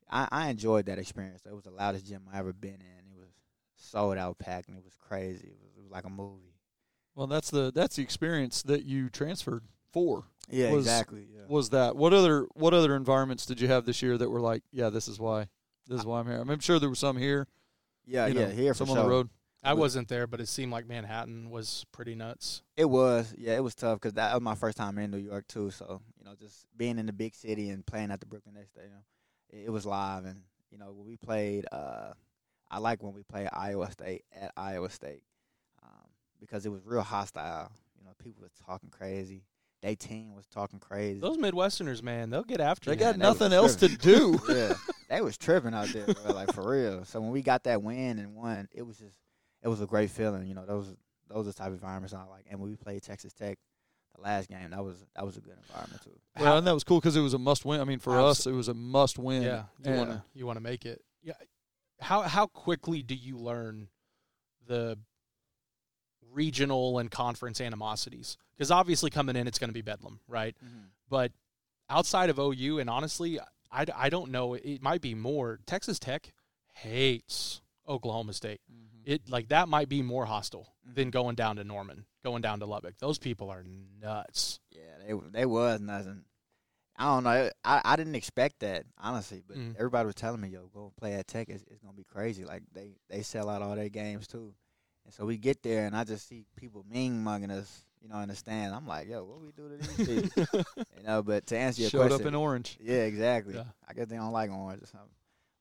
I, 0.09 0.27
I 0.31 0.49
enjoyed 0.49 0.85
that 0.87 0.99
experience. 0.99 1.45
It 1.45 1.53
was 1.53 1.63
the 1.63 1.71
loudest 1.71 2.05
gym 2.07 2.23
I 2.33 2.39
ever 2.39 2.53
been 2.53 2.75
in. 2.75 3.11
It 3.11 3.17
was 3.17 3.29
sold 3.75 4.17
out, 4.17 4.39
packed, 4.39 4.67
and 4.67 4.77
it 4.77 4.83
was 4.83 4.95
crazy. 4.95 5.47
It 5.47 5.57
was, 5.61 5.71
it 5.77 5.81
was 5.81 5.91
like 5.91 6.05
a 6.05 6.09
movie. 6.09 6.55
Well, 7.15 7.27
that's 7.27 7.49
the 7.49 7.71
that's 7.73 7.95
the 7.95 8.03
experience 8.03 8.61
that 8.63 8.83
you 8.83 9.09
transferred 9.09 9.63
for. 9.91 10.25
Yeah, 10.49 10.71
was, 10.71 10.85
exactly. 10.85 11.27
Yeah. 11.33 11.43
Was 11.47 11.69
that 11.69 11.95
what 11.95 12.13
other 12.13 12.47
what 12.53 12.73
other 12.73 12.95
environments 12.95 13.45
did 13.45 13.61
you 13.61 13.67
have 13.67 13.85
this 13.85 14.01
year 14.01 14.17
that 14.17 14.29
were 14.29 14.41
like, 14.41 14.63
yeah, 14.71 14.89
this 14.89 15.07
is 15.07 15.19
why 15.19 15.47
this 15.87 15.99
is 15.99 16.05
why 16.05 16.19
I'm 16.19 16.27
here. 16.27 16.43
I 16.45 16.51
am 16.51 16.59
sure 16.59 16.79
there 16.79 16.89
was 16.89 16.99
some 16.99 17.17
here. 17.17 17.47
Yeah, 18.05 18.27
yeah, 18.27 18.45
know, 18.45 18.49
here 18.49 18.73
some 18.73 18.89
on 18.89 18.97
the 18.97 19.07
road. 19.07 19.29
I 19.65 19.73
wasn't 19.73 20.07
there, 20.07 20.27
but 20.27 20.39
it 20.39 20.47
seemed 20.47 20.71
like 20.71 20.87
Manhattan 20.87 21.49
was 21.49 21.85
pretty 21.91 22.15
nuts. 22.15 22.61
It 22.77 22.85
was, 22.85 23.33
yeah, 23.37 23.55
it 23.55 23.63
was 23.63 23.75
tough 23.75 23.99
because 23.99 24.13
that 24.13 24.33
was 24.33 24.41
my 24.41 24.55
first 24.55 24.77
time 24.77 24.97
in 24.97 25.11
New 25.11 25.17
York 25.17 25.47
too. 25.47 25.71
So 25.71 26.01
you 26.17 26.25
know, 26.25 26.35
just 26.39 26.65
being 26.77 26.99
in 26.99 27.05
the 27.05 27.13
big 27.13 27.35
city 27.35 27.69
and 27.69 27.85
playing 27.85 28.11
at 28.11 28.19
the 28.19 28.25
Brooklyn 28.25 28.55
Nets, 28.55 28.71
you 28.75 28.89
know, 28.89 29.03
it, 29.49 29.67
it 29.67 29.69
was 29.69 29.85
live. 29.85 30.25
And 30.25 30.41
you 30.71 30.77
know, 30.77 30.91
when 30.91 31.05
we 31.05 31.17
played, 31.17 31.65
uh, 31.71 32.13
I 32.69 32.79
like 32.79 33.01
when 33.01 33.13
we 33.13 33.23
played 33.23 33.49
Iowa 33.51 33.91
State 33.91 34.23
at 34.39 34.51
Iowa 34.55 34.89
State 34.89 35.23
um, 35.83 36.09
because 36.39 36.65
it 36.65 36.69
was 36.69 36.85
real 36.85 37.01
hostile. 37.01 37.71
You 37.97 38.05
know, 38.05 38.11
people 38.23 38.43
were 38.43 38.51
talking 38.65 38.89
crazy. 38.89 39.43
They 39.81 39.95
team 39.95 40.33
was 40.33 40.47
talking 40.47 40.79
crazy. 40.79 41.19
Those 41.19 41.37
Midwesterners, 41.37 42.01
man, 42.01 42.31
they'll 42.31 42.43
get 42.43 42.59
after 42.59 42.89
they 42.89 42.95
you. 42.95 42.99
They 42.99 43.05
got 43.05 43.17
nothing 43.17 43.53
else 43.53 43.75
to 43.77 43.87
do. 43.87 44.39
yeah, 44.49 44.73
they 45.09 45.21
was 45.21 45.37
tripping 45.37 45.73
out 45.73 45.89
there, 45.89 46.05
bro, 46.05 46.33
like 46.33 46.53
for 46.53 46.67
real. 46.67 47.05
So 47.05 47.21
when 47.21 47.29
we 47.31 47.41
got 47.41 47.63
that 47.65 47.83
win 47.83 48.17
and 48.17 48.35
won, 48.35 48.67
it 48.71 48.81
was 48.81 48.97
just 48.97 49.15
it 49.65 49.67
was 49.67 49.81
a 49.81 49.87
great 49.87 50.11
feeling. 50.11 50.47
You 50.47 50.53
know, 50.53 50.65
those 50.65 50.95
those 51.27 51.47
are 51.47 51.51
the 51.51 51.53
type 51.53 51.67
of 51.67 51.73
environments 51.73 52.13
I 52.13 52.23
like. 52.25 52.45
And 52.49 52.59
when 52.59 52.69
we 52.69 52.75
played 52.75 53.01
Texas 53.01 53.33
Tech, 53.33 53.57
the 54.15 54.21
last 54.21 54.47
game, 54.47 54.69
that 54.69 54.83
was 54.83 55.03
that 55.15 55.25
was 55.25 55.37
a 55.37 55.41
good 55.41 55.57
environment 55.67 56.03
too. 56.03 56.17
Well, 56.39 56.59
and 56.59 56.67
that 56.67 56.73
was 56.73 56.83
cool 56.83 56.99
because 56.99 57.17
it 57.17 57.21
was 57.21 57.33
a 57.33 57.39
must 57.39 57.65
win. 57.65 57.81
I 57.81 57.83
mean, 57.83 57.99
for 57.99 58.19
us, 58.19 58.45
it 58.45 58.51
was 58.51 58.67
a 58.67 58.75
must 58.75 59.17
win. 59.17 59.41
Yeah, 59.41 59.63
you 59.83 59.91
want 59.93 60.11
to 60.11 60.23
you 60.35 60.45
want 60.45 60.57
to 60.57 60.63
make 60.63 60.85
it. 60.85 61.01
Yeah. 61.23 61.33
How 61.99 62.21
how 62.21 62.45
quickly 62.45 63.01
do 63.01 63.15
you 63.15 63.37
learn 63.37 63.87
the 64.67 64.99
regional 66.31 66.99
and 66.99 67.09
conference 67.09 67.59
animosities? 67.59 68.37
Because 68.55 68.69
obviously 68.69 69.09
coming 69.09 69.35
in, 69.35 69.47
it's 69.47 69.57
going 69.57 69.69
to 69.69 69.73
be 69.73 69.81
bedlam, 69.81 70.19
right? 70.27 70.55
Mm-hmm. 70.63 70.85
But 71.09 71.31
outside 71.89 72.29
of 72.29 72.37
OU, 72.37 72.79
and 72.79 72.89
honestly, 72.89 73.39
I, 73.71 73.85
I 73.95 74.09
don't 74.09 74.31
know. 74.31 74.53
It 74.53 74.81
might 74.83 75.01
be 75.01 75.15
more. 75.15 75.59
Texas 75.65 75.97
Tech 75.97 76.33
hates 76.73 77.61
Oklahoma 77.87 78.33
State. 78.33 78.61
Mm-hmm 78.71 78.94
it 79.05 79.29
like 79.29 79.49
that 79.49 79.69
might 79.69 79.89
be 79.89 80.01
more 80.01 80.25
hostile 80.25 80.73
mm-hmm. 80.85 80.95
than 80.95 81.09
going 81.09 81.35
down 81.35 81.57
to 81.57 81.63
Norman, 81.63 82.05
going 82.23 82.41
down 82.41 82.59
to 82.59 82.65
Lubbock. 82.65 82.97
Those 82.97 83.17
people 83.17 83.49
are 83.49 83.63
nuts. 84.01 84.59
Yeah, 84.71 84.81
they 85.05 85.13
they 85.31 85.45
was 85.45 85.79
nothing. 85.79 86.23
I 86.97 87.05
don't 87.07 87.23
know. 87.25 87.49
I, 87.65 87.81
I 87.83 87.95
didn't 87.97 88.15
expect 88.15 88.61
that 88.61 88.85
honestly, 88.97 89.43
but 89.45 89.57
mm. 89.57 89.75
everybody 89.75 90.05
was 90.05 90.15
telling 90.15 90.39
me, 90.39 90.49
"Yo, 90.49 90.69
go 90.73 90.93
play 90.97 91.13
at 91.13 91.27
Tech. 91.27 91.49
It's, 91.49 91.63
it's 91.69 91.81
gonna 91.81 91.93
be 91.93 92.05
crazy. 92.05 92.45
Like 92.45 92.63
they 92.73 92.95
they 93.09 93.21
sell 93.21 93.49
out 93.49 93.61
all 93.61 93.75
their 93.75 93.89
games 93.89 94.27
too." 94.27 94.53
And 95.03 95.13
so 95.13 95.25
we 95.25 95.37
get 95.37 95.61
there, 95.61 95.85
and 95.85 95.95
I 95.95 96.03
just 96.03 96.27
see 96.27 96.45
people 96.55 96.85
mean 96.89 97.21
mugging 97.23 97.51
us, 97.51 97.85
you 98.01 98.07
know, 98.07 98.19
in 98.19 98.29
the 98.29 98.35
stand. 98.35 98.73
I'm 98.73 98.87
like, 98.87 99.09
"Yo, 99.09 99.23
what 99.23 99.41
we 99.41 99.51
do 99.51 99.69
to 99.69 99.77
these 99.77 100.31
people?" 100.31 100.63
you 100.97 101.03
know. 101.05 101.21
But 101.21 101.47
to 101.47 101.57
answer 101.57 101.81
your 101.81 101.89
Showed 101.89 102.07
question, 102.07 102.21
up 102.21 102.27
in 102.27 102.35
orange. 102.35 102.77
Yeah, 102.81 103.01
exactly. 103.01 103.55
Yeah. 103.55 103.65
I 103.87 103.93
guess 103.93 104.07
they 104.07 104.15
don't 104.15 104.31
like 104.31 104.49
orange 104.49 104.81
or 104.81 104.87
something. 104.87 105.09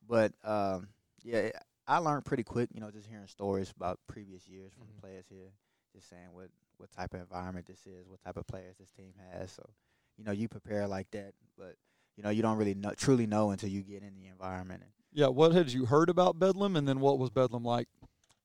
But 0.09 0.33
um, 0.45 0.89
yeah, 1.25 1.51
I 1.87 1.99
learned 1.99 2.25
pretty 2.25 2.45
quick, 2.45 2.71
you 2.73 2.81
know, 2.81 2.91
just 2.91 3.09
hearing 3.09 3.27
stories 3.27 3.73
about 3.77 3.99
previous 4.09 4.47
years 4.49 4.73
from 4.73 4.85
mm-hmm. 4.85 4.97
the 4.97 5.01
players 5.03 5.25
here, 5.29 5.51
just 5.95 6.09
saying 6.09 6.29
what 6.33 6.49
what 6.79 6.91
type 6.91 7.15
of 7.15 7.21
environment 7.21 7.67
this 7.67 7.87
is, 7.87 8.09
what 8.09 8.23
type 8.23 8.37
of 8.37 8.47
players 8.47 8.77
this 8.79 8.91
team 8.91 9.13
has. 9.31 9.53
So, 9.53 9.69
you 10.17 10.25
know, 10.25 10.33
you 10.33 10.49
prepare 10.49 10.87
like 10.89 11.11
that, 11.13 11.35
but 11.57 11.77
you 12.17 12.23
know, 12.23 12.31
you 12.31 12.43
don't 12.43 12.57
really 12.57 12.75
know, 12.75 12.93
truly 12.97 13.27
know 13.27 13.51
until 13.51 13.69
you 13.69 13.83
get 13.83 14.03
in 14.03 14.15
the 14.15 14.27
environment. 14.27 14.83
yeah, 15.13 15.29
what 15.29 15.53
had 15.53 15.73
you 15.73 15.85
heard 15.85 16.09
about 16.09 16.39
Bedlam, 16.39 16.77
and 16.77 16.87
then 16.87 17.01
what 17.01 17.19
was 17.19 17.31
Bedlam 17.31 17.65
like? 17.65 17.89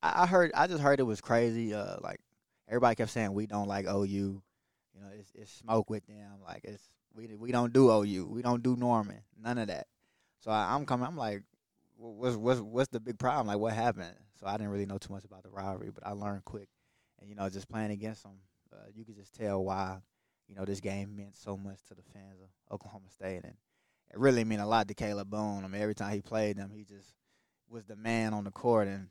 I, 0.02 0.24
I 0.24 0.26
heard, 0.28 0.52
I 0.54 0.68
just 0.68 0.82
heard 0.82 1.00
it 1.00 1.04
was 1.04 1.22
crazy. 1.22 1.74
Uh, 1.74 1.98
like 2.02 2.20
everybody 2.68 2.96
kept 2.96 3.12
saying, 3.12 3.34
we 3.34 3.48
don't 3.48 3.68
like 3.68 3.86
OU. 3.88 4.06
You 4.06 4.42
know, 5.02 5.08
it's, 5.18 5.32
it's 5.36 5.52
smoke 5.52 5.90
with 5.90 6.06
them. 6.08 6.40
Like 6.46 6.62
it's 6.64 6.84
we 7.16 7.28
we 7.36 7.52
don't 7.52 7.74
do 7.74 7.90
OU, 7.90 8.28
we 8.30 8.42
don't 8.42 8.64
do 8.64 8.76
Norman, 8.76 9.22
none 9.42 9.58
of 9.58 9.68
that. 9.68 9.88
So 10.40 10.52
I, 10.52 10.74
I'm 10.74 10.86
coming. 10.86 11.08
I'm 11.08 11.18
like, 11.18 11.44
what's 12.00 12.36
what's 12.36 12.62
what's 12.62 12.90
the 12.90 13.00
big 13.00 13.20
problem? 13.20 13.48
Like 13.48 13.60
what 13.60 13.74
happened? 13.74 14.16
So 14.40 14.48
I 14.48 14.54
didn't 14.54 14.70
really 14.70 14.86
know 14.86 14.98
too 14.98 15.14
much 15.14 15.26
about 15.26 15.44
the 15.44 15.50
rivalry, 15.50 15.92
but 15.94 16.06
I 16.06 16.12
learned 16.12 16.46
quick. 16.46 16.70
And 17.20 17.30
you 17.30 17.36
know, 17.36 17.50
just 17.50 17.70
playing 17.70 17.92
against 17.92 18.24
them, 18.24 18.40
uh, 18.74 18.88
you 18.94 19.04
could 19.04 19.16
just 19.16 19.36
tell 19.36 19.64
why 19.64 19.98
you 20.48 20.56
know 20.56 20.66
this 20.66 20.80
game 20.80 21.16
meant 21.16 21.36
so 21.36 21.58
much 21.58 21.84
to 21.88 21.96
the 21.96 22.04
fans 22.14 22.40
of 22.42 22.74
Oklahoma 22.74 23.10
State, 23.10 23.44
and 23.44 23.56
it 24.12 24.18
really 24.18 24.44
meant 24.44 24.62
a 24.62 24.66
lot 24.66 24.88
to 24.88 24.94
Kalib 24.94 25.26
Boone. 25.26 25.64
I 25.66 25.68
mean, 25.68 25.82
every 25.82 25.96
time 25.96 26.14
he 26.14 26.22
played 26.22 26.58
them, 26.58 26.72
he 26.74 26.84
just 26.84 27.14
was 27.70 27.86
the 27.86 27.96
man 27.96 28.34
on 28.34 28.46
the 28.46 28.52
court, 28.52 28.88
and 28.88 29.10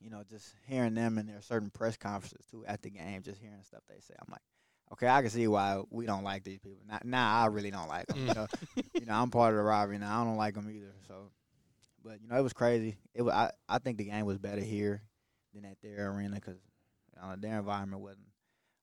you 0.00 0.10
know, 0.10 0.22
just 0.28 0.54
hearing 0.66 0.94
them 0.94 1.16
in 1.16 1.26
their 1.26 1.40
certain 1.40 1.70
press 1.70 1.96
conferences 1.96 2.44
too 2.50 2.64
at 2.66 2.82
the 2.82 2.90
game, 2.90 3.22
just 3.22 3.40
hearing 3.40 3.62
stuff 3.62 3.82
they 3.88 4.00
say, 4.00 4.14
I'm 4.20 4.30
like, 4.30 4.42
okay, 4.92 5.08
I 5.08 5.22
can 5.22 5.30
see 5.30 5.48
why 5.48 5.80
we 5.90 6.04
don't 6.04 6.24
like 6.24 6.44
these 6.44 6.58
people. 6.58 6.82
Now, 6.86 6.98
now 7.02 7.42
I 7.42 7.46
really 7.46 7.70
don't 7.70 7.88
like 7.88 8.06
them. 8.06 8.26
you, 8.28 8.34
know, 8.34 8.46
you 8.92 9.06
know, 9.06 9.14
I'm 9.14 9.30
part 9.30 9.54
of 9.54 9.56
the 9.56 9.62
rivalry 9.62 9.98
now. 9.98 10.20
I 10.20 10.24
don't 10.24 10.36
like 10.36 10.54
them 10.54 10.70
either. 10.70 10.94
So 11.08 11.30
but 12.04 12.20
you 12.20 12.28
know, 12.28 12.36
it 12.36 12.42
was 12.42 12.52
crazy. 12.52 12.98
It 13.14 13.22
was, 13.22 13.32
I 13.34 13.50
I 13.68 13.78
think 13.78 13.98
the 13.98 14.04
game 14.04 14.26
was 14.26 14.38
better 14.38 14.60
here 14.60 15.02
than 15.54 15.64
at 15.64 15.80
their 15.82 16.10
arena 16.10 16.36
because 16.36 16.58
uh, 17.20 17.36
their 17.38 17.58
environment 17.58 18.02
wasn't 18.02 18.26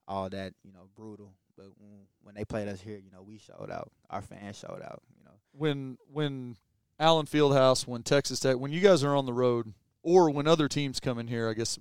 all 0.07 0.29
that 0.29 0.53
you 0.63 0.73
know 0.73 0.89
brutal. 0.95 1.33
But 1.55 1.67
when, 1.77 2.07
when 2.23 2.35
they 2.35 2.45
played 2.45 2.67
us 2.67 2.81
here, 2.81 2.97
you 2.97 3.11
know, 3.11 3.21
we 3.21 3.37
showed 3.37 3.69
out. 3.69 3.91
Our 4.09 4.21
fans 4.21 4.57
showed 4.57 4.81
out. 4.83 5.01
You 5.17 5.25
know, 5.25 5.35
when 5.51 5.97
when 6.11 6.57
Allen 6.99 7.25
Fieldhouse, 7.27 7.85
when 7.85 8.03
Texas 8.03 8.39
Tech, 8.39 8.57
when 8.57 8.71
you 8.71 8.79
guys 8.79 9.03
are 9.03 9.15
on 9.15 9.25
the 9.25 9.33
road, 9.33 9.73
or 10.01 10.29
when 10.31 10.47
other 10.47 10.67
teams 10.67 10.99
come 10.99 11.19
in 11.19 11.27
here, 11.27 11.49
I 11.49 11.53
guess 11.53 11.77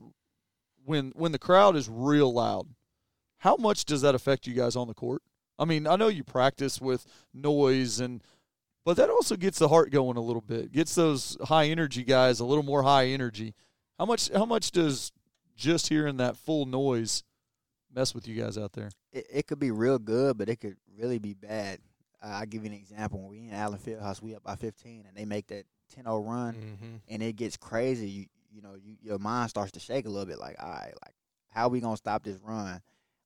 when 0.84 1.12
when 1.16 1.32
the 1.32 1.38
crowd 1.38 1.76
is 1.76 1.88
real 1.88 2.32
loud, 2.32 2.68
how 3.38 3.56
much 3.56 3.84
does 3.84 4.02
that 4.02 4.14
affect 4.14 4.46
you 4.46 4.54
guys 4.54 4.76
on 4.76 4.88
the 4.88 4.94
court? 4.94 5.22
I 5.58 5.64
mean, 5.66 5.86
I 5.86 5.96
know 5.96 6.08
you 6.08 6.24
practice 6.24 6.80
with 6.80 7.06
noise 7.34 8.00
and 8.00 8.22
but 8.84 8.96
that 8.96 9.10
also 9.10 9.36
gets 9.36 9.58
the 9.58 9.68
heart 9.68 9.90
going 9.90 10.16
a 10.16 10.20
little 10.20 10.42
bit. 10.42 10.72
Gets 10.72 10.94
those 10.94 11.36
high 11.44 11.66
energy 11.66 12.02
guys 12.04 12.40
a 12.40 12.44
little 12.44 12.64
more 12.64 12.82
high 12.82 13.06
energy. 13.06 13.54
How 13.98 14.06
much? 14.06 14.30
How 14.32 14.44
much 14.46 14.70
does 14.70 15.12
just 15.56 15.88
hearing 15.88 16.16
that 16.18 16.36
full 16.36 16.66
noise 16.66 17.22
mess 17.94 18.14
with 18.14 18.26
you 18.26 18.40
guys 18.40 18.56
out 18.56 18.72
there? 18.72 18.90
It, 19.12 19.26
it 19.32 19.46
could 19.46 19.58
be 19.58 19.70
real 19.70 19.98
good, 19.98 20.38
but 20.38 20.48
it 20.48 20.56
could 20.56 20.76
really 20.98 21.18
be 21.18 21.34
bad. 21.34 21.78
Uh, 22.22 22.28
I'll 22.28 22.46
give 22.46 22.64
you 22.64 22.70
an 22.70 22.76
example. 22.76 23.20
When 23.20 23.30
we 23.30 23.48
in 23.48 23.54
Allen 23.54 23.78
Fieldhouse, 23.78 24.22
we 24.22 24.34
up 24.34 24.42
by 24.42 24.54
15, 24.56 25.04
and 25.08 25.16
they 25.16 25.24
make 25.24 25.46
that 25.48 25.64
10-0 25.98 26.26
run, 26.26 26.54
Mm-hmm. 26.54 26.96
and 27.08 27.22
it 27.22 27.34
gets 27.36 27.56
crazy. 27.56 28.08
You 28.08 28.26
you 28.52 28.62
know, 28.62 28.74
you, 28.82 28.96
your 29.02 29.18
mind 29.18 29.48
starts 29.50 29.72
to 29.72 29.80
shake 29.80 30.06
a 30.06 30.08
little 30.08 30.26
bit. 30.26 30.38
Like, 30.38 30.56
all 30.60 30.68
right, 30.70 30.92
like 31.04 31.14
how 31.50 31.68
we 31.68 31.80
gonna 31.80 31.96
stop 31.96 32.22
this 32.24 32.38
run? 32.42 32.80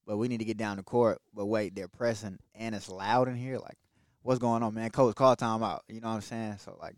But 0.07 0.16
we 0.18 0.28
need 0.28 0.38
to 0.38 0.44
get 0.44 0.57
down 0.59 0.76
the 0.76 0.82
court. 0.82 1.18
But 1.34 1.46
wait, 1.46 1.74
they're 1.74 1.88
pressing, 1.88 2.38
and 2.55 2.74
it's 2.74 2.88
loud 2.90 3.28
in 3.28 3.36
here. 3.36 3.59
Like, 3.59 3.76
what's 4.25 4.39
going 4.41 4.62
on, 4.62 4.75
man? 4.75 4.91
Coach, 4.91 5.14
call 5.14 5.37
timeout. 5.37 5.81
You 5.89 6.01
know 6.01 6.09
what 6.09 6.14
I'm 6.14 6.20
saying? 6.22 6.57
So 6.59 6.77
like, 6.81 6.97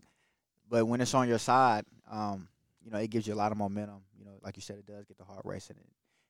but 0.69 0.87
when 0.87 1.01
it's 1.01 1.13
on 1.13 1.27
your 1.27 1.37
side, 1.37 1.85
um, 2.09 2.47
you 2.83 2.89
know, 2.89 2.97
it 2.97 3.09
gives 3.09 3.27
you 3.27 3.33
a 3.33 3.35
lot 3.35 3.51
of 3.51 3.57
momentum. 3.57 4.01
You 4.17 4.25
know, 4.25 4.39
like 4.41 4.55
you 4.55 4.61
said, 4.61 4.77
it 4.77 4.85
does 4.85 5.05
get 5.05 5.17
the 5.17 5.25
heart 5.25 5.41
racing. 5.43 5.75
It, 5.77 5.87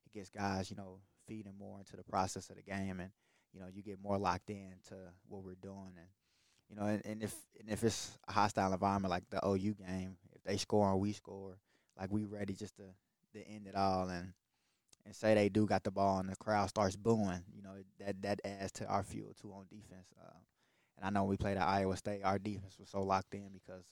it 0.08 0.14
gets 0.14 0.30
guys, 0.30 0.70
you 0.70 0.76
know, 0.76 0.98
feeding 1.28 1.54
more 1.58 1.80
into 1.80 1.96
the 1.96 2.04
process 2.04 2.50
of 2.50 2.58
the 2.58 2.64
game, 2.64 3.00
and 3.00 3.12
you 3.54 3.60
know, 3.60 3.68
you 3.74 3.84
get 3.84 4.02
more 4.02 4.18
locked 4.18 4.50
in 4.50 4.74
to 4.90 4.96
what 5.30 5.44
we're 5.44 5.56
doing, 5.62 5.94
and 5.96 6.08
you 6.70 6.76
know, 6.76 6.88
and, 6.88 7.06
and 7.06 7.24
if 7.24 7.34
and 7.60 7.70
if 7.70 7.84
it's 7.84 8.18
a 8.28 8.34
hostile 8.34 8.74
environment 8.74 9.12
like 9.12 9.30
the 9.30 9.46
OU 9.48 9.76
game, 9.76 10.18
if 10.36 10.44
they 10.44 10.58
score 10.58 10.92
and 10.92 11.00
we 11.00 11.14
score, 11.14 11.58
like 11.98 12.12
we 12.12 12.24
ready 12.24 12.54
just 12.54 12.76
to 12.78 12.84
to 13.34 13.48
end 13.48 13.68
it 13.68 13.76
all, 13.76 14.10
and 14.10 14.34
and 15.06 15.16
say 15.16 15.36
they 15.36 15.48
do 15.48 15.68
got 15.68 15.84
the 15.84 15.92
ball 15.92 16.20
and 16.20 16.30
the 16.30 16.36
crowd 16.36 16.70
starts 16.70 16.96
booing, 16.96 17.44
you 17.56 17.62
know, 17.62 17.76
that 18.00 18.22
that 18.24 18.42
adds 18.44 18.72
to 18.74 18.86
our 18.88 19.04
fuel 19.04 19.36
too 19.40 19.54
on 19.54 19.66
defense. 19.70 20.08
Uh, 20.20 20.38
and 20.98 21.06
I 21.06 21.10
know 21.10 21.24
when 21.24 21.32
we 21.32 21.38
played 21.38 21.58
at 21.58 21.68
Iowa 21.68 21.96
State, 21.98 22.22
our 22.24 22.40
defense 22.40 22.78
was 22.80 22.90
so 22.90 23.02
locked 23.02 23.34
in 23.34 23.50
because 23.54 23.84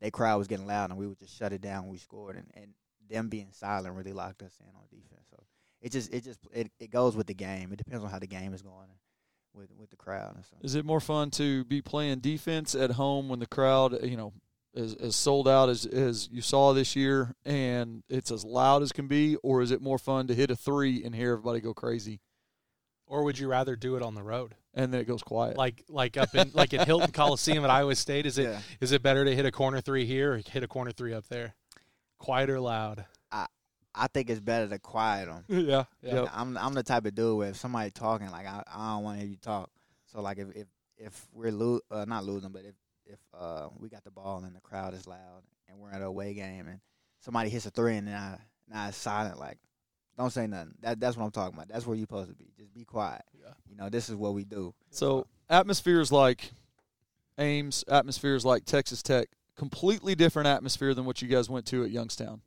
their 0.00 0.10
crowd 0.10 0.38
was 0.38 0.48
getting 0.48 0.66
loud 0.66 0.90
and 0.90 0.98
we 0.98 1.06
would 1.06 1.18
just 1.18 1.36
shut 1.36 1.52
it 1.52 1.60
down 1.60 1.84
when 1.84 1.92
we 1.92 1.98
scored, 1.98 2.36
and, 2.36 2.50
and 2.54 2.74
them 3.08 3.28
being 3.28 3.48
silent 3.52 3.94
really 3.94 4.12
locked 4.12 4.42
us 4.42 4.56
in 4.60 4.66
on 4.74 4.82
defense. 4.90 5.26
So 5.30 5.42
it 5.80 5.92
just 5.92 6.12
it 6.12 6.24
just 6.24 6.40
it, 6.52 6.70
it 6.78 6.90
goes 6.90 7.16
with 7.16 7.26
the 7.26 7.34
game. 7.34 7.72
It 7.72 7.76
depends 7.76 8.04
on 8.04 8.10
how 8.10 8.18
the 8.18 8.26
game 8.26 8.54
is 8.54 8.62
going 8.62 8.88
with 9.54 9.70
with 9.78 9.90
the 9.90 9.96
crowd 9.96 10.34
and 10.34 10.44
stuff. 10.44 10.60
Is 10.62 10.74
it 10.74 10.84
more 10.84 11.00
fun 11.00 11.30
to 11.32 11.64
be 11.64 11.82
playing 11.82 12.20
defense 12.20 12.74
at 12.74 12.92
home 12.92 13.28
when 13.28 13.38
the 13.38 13.46
crowd, 13.46 13.94
uh, 13.94 14.06
you 14.06 14.16
know, 14.16 14.32
is, 14.74 14.94
is 14.94 15.16
sold 15.16 15.46
out 15.46 15.68
as 15.68 15.86
as 15.86 16.28
you 16.32 16.42
saw 16.42 16.72
this 16.72 16.96
year, 16.96 17.34
and 17.44 18.02
it's 18.08 18.30
as 18.30 18.44
loud 18.44 18.82
as 18.82 18.92
can 18.92 19.06
be, 19.06 19.36
or 19.36 19.62
is 19.62 19.70
it 19.70 19.80
more 19.80 19.98
fun 19.98 20.26
to 20.26 20.34
hit 20.34 20.50
a 20.50 20.56
three 20.56 21.04
and 21.04 21.14
hear 21.14 21.32
everybody 21.32 21.60
go 21.60 21.74
crazy, 21.74 22.20
Or 23.06 23.24
would 23.24 23.38
you 23.38 23.48
rather 23.48 23.76
do 23.76 23.96
it 23.96 24.02
on 24.02 24.14
the 24.14 24.22
road, 24.22 24.54
and 24.72 24.92
then 24.92 25.00
it 25.00 25.06
goes 25.06 25.22
quiet? 25.22 25.56
like 25.58 25.84
like 25.88 26.16
up 26.16 26.34
in 26.34 26.50
like 26.54 26.72
at 26.74 26.86
Hilton 26.86 27.10
Coliseum 27.12 27.62
at 27.64 27.70
Iowa 27.70 27.94
State? 27.94 28.24
Is 28.26 28.38
it 28.38 28.56
is 28.80 28.90
Yeah. 28.92 28.96
it 28.96 29.02
better 29.02 29.24
to 29.24 29.34
hit 29.34 29.44
a 29.46 29.52
corner 29.52 29.80
three 29.80 30.06
here 30.06 30.32
or 30.34 30.36
hit 30.38 30.62
a 30.62 30.68
corner 30.68 30.90
three 30.90 31.12
up 31.12 31.26
there? 31.28 31.54
Quiet 32.18 32.48
or 32.50 32.60
loud? 32.60 33.04
I 33.30 33.46
I 33.94 34.06
think 34.08 34.30
it's 34.30 34.40
better 34.40 34.68
to 34.68 34.78
quiet 34.78 35.26
them. 35.26 35.44
yeah, 35.68 35.84
Yep. 36.02 36.28
I'm 36.32 36.56
I'm 36.56 36.72
the 36.74 36.82
type 36.82 37.04
of 37.04 37.14
dude 37.14 37.36
where 37.38 37.50
if 37.50 37.56
somebody 37.56 37.90
talking, 37.90 38.30
like 38.30 38.46
I, 38.46 38.62
I 38.74 38.94
don't 38.94 39.04
want 39.04 39.18
to 39.18 39.20
hear 39.24 39.30
you 39.30 39.36
talk. 39.36 39.70
So 40.06 40.22
like 40.22 40.38
if 40.38 40.48
if 40.56 40.66
if 40.96 41.26
we're 41.32 41.52
lo- 41.52 41.80
uh, 41.90 42.04
not 42.06 42.24
losing, 42.24 42.50
but 42.52 42.64
if 42.64 42.74
if 43.06 43.18
uh 43.38 43.68
we 43.78 43.90
got 43.90 44.02
the 44.04 44.10
ball 44.10 44.42
and 44.44 44.56
the 44.56 44.60
crowd 44.60 44.94
is 44.94 45.06
loud 45.06 45.42
and 45.68 45.78
we're 45.78 45.90
at 45.92 46.00
a 46.00 46.06
away 46.06 46.32
game 46.32 46.68
and 46.68 46.80
somebody 47.20 47.50
hits 47.50 47.66
a 47.66 47.70
three 47.70 47.96
and 47.98 48.06
now 48.06 48.38
now 48.66 48.88
it's 48.88 48.96
silent, 48.96 49.38
like 49.38 49.58
don't 50.16 50.30
say 50.30 50.46
nothing. 50.46 50.74
That 50.80 51.00
that's 51.00 51.16
what 51.16 51.24
I'm 51.24 51.30
talking 51.30 51.54
about. 51.54 51.68
That's 51.68 51.86
where 51.86 51.96
you're 51.96 52.04
supposed 52.04 52.30
to 52.30 52.36
be. 52.36 52.46
Just 52.56 52.72
be 52.72 52.84
quiet. 52.84 53.22
Yeah. 53.38 53.52
You 53.68 53.76
know, 53.76 53.88
this 53.88 54.08
is 54.08 54.14
what 54.14 54.34
we 54.34 54.44
do. 54.44 54.74
So 54.90 55.26
atmospheres 55.48 56.12
like 56.12 56.52
Ames, 57.38 57.84
atmospheres 57.88 58.44
like 58.44 58.64
Texas 58.64 59.02
Tech, 59.02 59.28
completely 59.56 60.14
different 60.14 60.48
atmosphere 60.48 60.94
than 60.94 61.04
what 61.04 61.20
you 61.22 61.28
guys 61.28 61.50
went 61.50 61.66
to 61.66 61.84
at 61.84 61.90
Youngstown, 61.90 62.42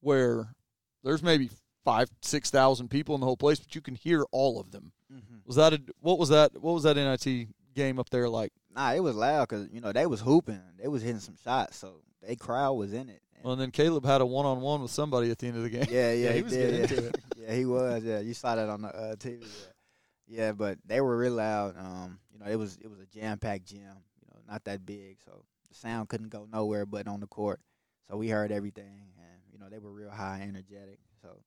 where 0.00 0.54
there's 1.02 1.22
maybe 1.22 1.50
five, 1.84 2.08
six 2.22 2.50
thousand 2.50 2.88
people 2.88 3.14
in 3.14 3.20
the 3.20 3.26
whole 3.26 3.36
place, 3.36 3.58
but 3.58 3.74
you 3.74 3.80
can 3.80 3.94
hear 3.94 4.24
all 4.30 4.60
of 4.60 4.70
them. 4.70 4.92
Mm-hmm. 5.12 5.36
Was 5.46 5.56
that 5.56 5.72
a, 5.72 5.80
what 6.00 6.18
was 6.18 6.28
that? 6.28 6.52
What 6.60 6.72
was 6.72 6.82
that 6.84 6.96
NIT 6.96 7.48
game 7.74 7.98
up 7.98 8.10
there 8.10 8.28
like? 8.28 8.52
Nah, 8.74 8.92
it 8.92 9.00
was 9.00 9.16
loud 9.16 9.48
because 9.48 9.68
you 9.72 9.80
know 9.80 9.92
they 9.92 10.06
was 10.06 10.20
hooping, 10.20 10.60
they 10.80 10.88
was 10.88 11.02
hitting 11.02 11.20
some 11.20 11.36
shots, 11.42 11.78
so 11.78 12.00
they 12.22 12.36
crowd 12.36 12.74
was 12.74 12.92
in 12.92 13.08
it. 13.08 13.22
And- 13.34 13.44
Well, 13.44 13.52
and 13.54 13.62
then 13.62 13.70
Caleb 13.70 14.04
had 14.04 14.20
a 14.20 14.26
one 14.26 14.46
on 14.46 14.60
one 14.60 14.82
with 14.82 14.90
somebody 14.90 15.30
at 15.30 15.38
the 15.38 15.46
end 15.48 15.56
of 15.56 15.62
the 15.62 15.70
game. 15.70 15.86
Yeah, 15.90 16.12
yeah, 16.12 16.12
Yeah, 16.24 16.30
he 16.32 16.36
he, 16.38 16.42
was 16.42 16.52
did. 16.52 16.60
getting 16.60 16.76
yeah. 16.76 16.82
into 16.82 17.06
it. 17.08 17.20
yeah, 17.36 17.54
he 17.54 17.64
was. 17.66 18.04
Yeah, 18.04 18.18
you 18.20 18.34
saw 18.34 18.54
that 18.56 18.68
on 18.68 18.82
the 18.82 18.88
uh, 18.88 19.16
TV. 19.16 19.40
Yeah. 19.42 20.46
yeah, 20.46 20.52
but 20.52 20.78
they 20.84 21.00
were 21.00 21.16
real 21.16 21.34
loud. 21.34 21.76
Um, 21.78 22.18
you 22.32 22.38
know, 22.38 22.46
it 22.46 22.56
was 22.56 22.76
it 22.82 22.88
was 22.88 23.00
a 23.00 23.06
jam 23.06 23.38
packed 23.38 23.66
gym. 23.66 23.80
You 23.80 24.26
know, 24.32 24.40
not 24.48 24.64
that 24.64 24.84
big, 24.84 25.18
so 25.24 25.44
the 25.68 25.74
sound 25.74 26.08
couldn't 26.08 26.28
go 26.30 26.46
nowhere 26.52 26.86
but 26.86 27.06
on 27.08 27.20
the 27.20 27.26
court. 27.26 27.60
So 28.10 28.16
we 28.16 28.28
heard 28.28 28.50
everything, 28.52 29.12
and 29.18 29.42
you 29.52 29.58
know 29.58 29.68
they 29.68 29.78
were 29.78 29.92
real 29.92 30.10
high 30.10 30.40
energetic. 30.48 30.98
So, 31.22 31.42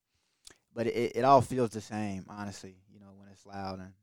but 0.73 0.87
it 0.87 1.13
it 1.15 1.23
all 1.25 1.41
feels 1.41 1.71
the 1.71 1.81
same, 1.81 2.25
honestly. 2.29 2.75
You 2.93 2.99
know, 2.99 3.11
when 3.17 3.27
it's 3.29 3.45
loud, 3.45 3.79
and 3.79 3.93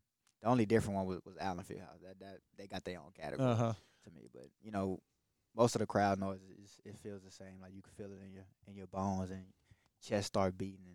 the 0.42 0.48
only 0.48 0.66
different 0.66 0.96
one 0.96 1.06
was, 1.06 1.20
was 1.24 1.36
Allen 1.40 1.64
Fieldhouse. 1.64 2.02
That 2.02 2.18
that 2.20 2.38
they 2.56 2.66
got 2.66 2.84
their 2.84 2.98
own 2.98 3.12
category 3.18 3.48
Uh 3.48 3.54
huh. 3.54 3.72
to 4.04 4.10
me. 4.10 4.28
But 4.32 4.48
you 4.62 4.70
know, 4.72 5.00
most 5.56 5.74
of 5.74 5.80
the 5.80 5.86
crowd 5.86 6.18
noise 6.18 6.40
is 6.62 6.78
it 6.84 6.96
feels 6.98 7.22
the 7.22 7.30
same. 7.30 7.60
Like 7.60 7.74
you 7.74 7.82
can 7.82 7.92
feel 7.92 8.12
it 8.12 8.20
in 8.24 8.32
your 8.32 8.44
in 8.66 8.74
your 8.74 8.86
bones 8.86 9.30
and 9.30 9.44
chest 10.06 10.28
start 10.28 10.56
beating. 10.56 10.86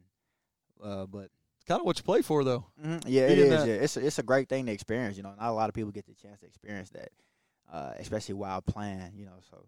And, 0.82 0.91
uh, 0.91 1.06
but 1.06 1.30
It's 1.58 1.66
kind 1.68 1.80
of 1.80 1.86
what 1.86 1.97
you 1.97 2.04
play 2.04 2.22
for, 2.22 2.43
though. 2.43 2.66
mhm, 2.82 3.04
yeah, 3.08 3.24
it 3.28 3.38
is. 3.39 3.49
that- 3.49 3.68
Yeah, 3.68 3.74
it's 3.76 3.97
a, 3.97 4.06
it's 4.06 4.20
a 4.20 4.24
great 4.24 4.49
thing 4.49 4.66
to 4.68 4.72
experience. 4.72 5.18
You 5.18 5.24
know, 5.24 5.34
not 5.39 5.49
a 5.49 5.54
lot 5.54 5.70
of 5.70 5.76
people 5.76 5.91
get 5.91 6.06
the 6.06 6.14
chance 6.14 6.39
to 6.41 6.45
experience 6.45 6.89
that, 6.91 7.10
uh, 7.72 7.93
especially 7.99 8.36
while 8.36 8.62
playing. 8.62 9.14
You 9.16 9.26
know, 9.26 9.39
so 9.49 9.66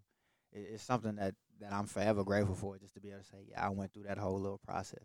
it, 0.51 0.67
it's 0.73 0.83
something 0.83 1.15
that 1.15 1.35
that 1.61 1.71
I'm 1.73 1.85
forever 1.87 2.23
grateful 2.23 2.55
for. 2.55 2.77
Just 2.77 2.93
to 2.95 2.99
be 3.01 3.09
able 3.11 3.21
to 3.21 3.25
say, 3.25 3.37
yeah, 3.49 3.65
I 3.65 3.69
went 3.69 3.93
through 3.93 4.03
that 4.03 4.17
whole 4.17 4.39
little 4.39 4.59
process. 4.59 5.03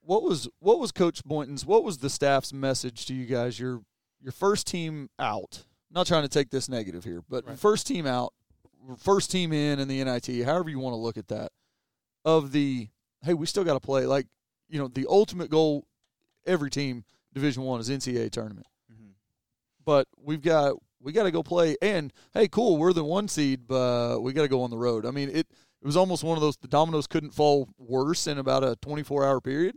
What 0.00 0.22
was 0.22 0.48
what 0.60 0.78
was 0.78 0.92
Coach 0.92 1.22
Boynton's? 1.24 1.66
What 1.66 1.84
was 1.84 1.98
the 1.98 2.08
staff's 2.10 2.52
message 2.52 3.04
to 3.06 3.14
you 3.14 3.26
guys? 3.26 3.58
Your 3.58 3.82
your 4.20 4.32
first 4.32 4.66
team 4.66 5.10
out. 5.18 5.64
Not 5.90 6.06
trying 6.06 6.22
to 6.22 6.28
take 6.28 6.50
this 6.50 6.68
negative 6.68 7.04
here, 7.04 7.22
but 7.28 7.46
Right. 7.46 7.58
first 7.58 7.86
team 7.86 8.06
out, 8.06 8.32
first 8.98 9.30
team 9.30 9.52
in 9.52 9.78
in 9.78 9.88
the 9.88 10.02
NIT. 10.02 10.44
However 10.44 10.70
you 10.70 10.78
want 10.78 10.92
to 10.94 10.98
look 10.98 11.16
at 11.16 11.28
that. 11.28 11.52
Of 12.24 12.52
the 12.52 12.88
hey, 13.22 13.34
we 13.34 13.46
still 13.46 13.64
got 13.64 13.74
to 13.74 13.80
play. 13.80 14.04
Like 14.06 14.26
you 14.68 14.78
know, 14.78 14.88
the 14.88 15.06
ultimate 15.08 15.50
goal. 15.50 15.86
Every 16.46 16.70
team 16.70 17.04
Division 17.34 17.62
One 17.62 17.78
is 17.80 17.88
NCAA 17.90 18.30
tournament, 18.30 18.66
Mm-hmm. 18.92 19.10
but 19.84 20.08
we've 20.16 20.40
got 20.42 20.76
we 21.00 21.12
got 21.12 21.24
to 21.24 21.30
go 21.30 21.42
play. 21.42 21.76
And 21.80 22.12
hey, 22.34 22.48
cool, 22.48 22.76
we're 22.78 22.92
the 22.92 23.04
one 23.04 23.28
seed, 23.28 23.66
but 23.68 24.20
we 24.20 24.32
got 24.32 24.42
to 24.42 24.48
go 24.48 24.62
on 24.62 24.70
the 24.70 24.78
road. 24.78 25.04
I 25.06 25.10
mean, 25.10 25.28
it 25.28 25.46
it 25.80 25.86
was 25.86 25.96
almost 25.96 26.24
one 26.24 26.36
of 26.36 26.42
those. 26.42 26.56
The 26.56 26.68
dominoes 26.68 27.06
couldn't 27.06 27.30
fall 27.32 27.68
worse 27.78 28.26
in 28.26 28.38
about 28.38 28.64
a 28.64 28.76
twenty 28.82 29.02
four 29.02 29.24
hour 29.24 29.40
period. 29.40 29.76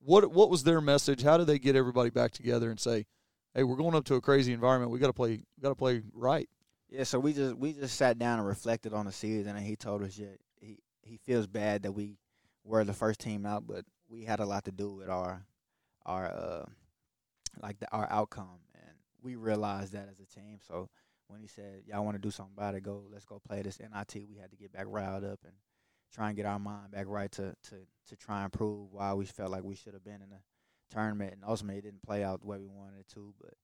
What 0.00 0.30
what 0.32 0.50
was 0.50 0.64
their 0.64 0.80
message? 0.80 1.22
How 1.22 1.36
did 1.36 1.46
they 1.48 1.58
get 1.58 1.76
everybody 1.76 2.10
back 2.10 2.30
together 2.32 2.70
and 2.70 2.78
say, 2.80 3.06
"Hey, 3.54 3.62
we're 3.64 3.76
going 3.76 3.94
up 3.94 4.04
to 4.06 4.14
a 4.14 4.20
crazy 4.20 4.52
environment. 4.52 4.90
We 4.92 4.98
got 4.98 5.08
to 5.08 5.12
play. 5.12 5.30
We 5.56 5.62
got 5.62 5.70
to 5.70 5.74
play 5.74 6.02
right." 6.12 6.48
Yeah, 6.94 7.02
so 7.02 7.18
we 7.18 7.32
just 7.32 7.56
we 7.56 7.72
just 7.72 7.96
sat 7.96 8.20
down 8.20 8.38
and 8.38 8.46
reflected 8.46 8.94
on 8.94 9.06
the 9.06 9.10
season, 9.10 9.56
and 9.56 9.66
he 9.66 9.74
told 9.74 10.04
us 10.04 10.16
yeah 10.16 10.28
he 10.60 10.78
he 11.02 11.16
feels 11.16 11.48
bad 11.48 11.82
that 11.82 11.90
we 11.90 12.18
were 12.62 12.84
the 12.84 12.92
first 12.92 13.18
team 13.18 13.44
out, 13.44 13.66
but 13.66 13.84
we 14.08 14.22
had 14.22 14.38
a 14.38 14.46
lot 14.46 14.64
to 14.66 14.70
do 14.70 14.94
with 14.94 15.08
our 15.08 15.44
our 16.06 16.26
uh 16.26 16.66
like 17.60 17.80
the, 17.80 17.90
our 17.90 18.06
outcome, 18.12 18.60
and 18.74 18.92
we 19.20 19.34
realized 19.34 19.92
that 19.94 20.08
as 20.08 20.20
a 20.20 20.40
team. 20.40 20.58
So 20.68 20.88
when 21.26 21.40
he 21.40 21.48
said 21.48 21.82
y'all 21.84 22.04
want 22.04 22.14
to 22.14 22.22
do 22.22 22.30
something 22.30 22.54
about 22.56 22.76
it, 22.76 22.84
go 22.84 23.02
let's 23.10 23.24
go 23.24 23.40
play 23.44 23.60
this 23.62 23.80
NIT. 23.80 24.14
We 24.30 24.36
had 24.40 24.52
to 24.52 24.56
get 24.56 24.72
back 24.72 24.86
riled 24.86 25.24
up 25.24 25.40
and 25.42 25.54
try 26.12 26.28
and 26.28 26.36
get 26.36 26.46
our 26.46 26.60
mind 26.60 26.92
back 26.92 27.06
right 27.08 27.32
to 27.32 27.56
to 27.70 27.76
to 28.06 28.16
try 28.16 28.44
and 28.44 28.52
prove 28.52 28.92
why 28.92 29.14
we 29.14 29.24
felt 29.24 29.50
like 29.50 29.64
we 29.64 29.74
should 29.74 29.94
have 29.94 30.04
been 30.04 30.22
in 30.22 30.30
the 30.30 30.94
tournament, 30.94 31.32
and 31.32 31.42
ultimately 31.44 31.78
it 31.78 31.84
didn't 31.84 32.02
play 32.02 32.22
out 32.22 32.42
the 32.42 32.46
way 32.46 32.58
we 32.60 32.68
wanted 32.68 33.00
it 33.00 33.08
to, 33.14 33.34
but 33.40 33.54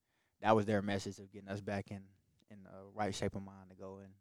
that 0.43 0.57
was 0.57 0.67
their 0.67 0.83
message 0.83 1.21
of 1.21 1.31
getting 1.31 1.49
us 1.49 1.61
back 1.61 1.93
in 1.93 2.01
in 2.51 2.63
the 2.65 2.71
right 2.95 3.15
shape 3.15 3.35
of 3.35 3.43
mind 3.43 3.71
to 3.71 3.77
go 3.77 3.99
and 4.03 4.13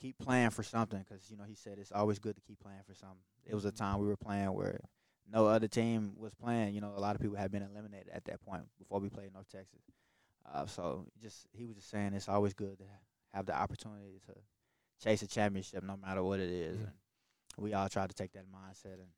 keep 0.00 0.18
playing 0.18 0.50
for 0.50 0.62
something. 0.62 0.98
Because 1.06 1.30
you 1.30 1.36
know 1.36 1.44
he 1.44 1.54
said 1.54 1.78
it's 1.78 1.92
always 1.92 2.18
good 2.18 2.36
to 2.36 2.42
keep 2.42 2.60
playing 2.60 2.82
for 2.86 2.94
something. 2.94 3.18
It 3.44 3.54
was 3.54 3.64
a 3.64 3.72
time 3.72 3.98
we 3.98 4.06
were 4.06 4.16
playing 4.16 4.52
where 4.52 4.80
no 5.30 5.46
other 5.46 5.68
team 5.68 6.14
was 6.16 6.34
playing. 6.34 6.74
You 6.74 6.80
know, 6.80 6.92
a 6.96 7.00
lot 7.00 7.14
of 7.14 7.20
people 7.20 7.36
had 7.36 7.50
been 7.50 7.62
eliminated 7.62 8.10
at 8.12 8.24
that 8.26 8.40
point 8.40 8.62
before 8.78 9.00
we 9.00 9.08
played 9.08 9.32
North 9.32 9.48
Texas. 9.50 9.82
Uh, 10.52 10.66
so 10.66 11.06
just 11.20 11.46
he 11.52 11.66
was 11.66 11.76
just 11.76 11.90
saying 11.90 12.14
it's 12.14 12.28
always 12.28 12.54
good 12.54 12.78
to 12.78 12.84
have 13.34 13.46
the 13.46 13.56
opportunity 13.56 14.20
to 14.26 14.32
chase 15.02 15.22
a 15.22 15.26
championship, 15.26 15.82
no 15.82 15.96
matter 15.96 16.22
what 16.22 16.40
it 16.40 16.50
is. 16.50 16.78
Mhm. 16.78 16.82
And 17.56 17.64
we 17.64 17.74
all 17.74 17.88
tried 17.88 18.10
to 18.10 18.14
take 18.14 18.32
that 18.32 18.46
mindset 18.50 18.94
and 18.94 19.10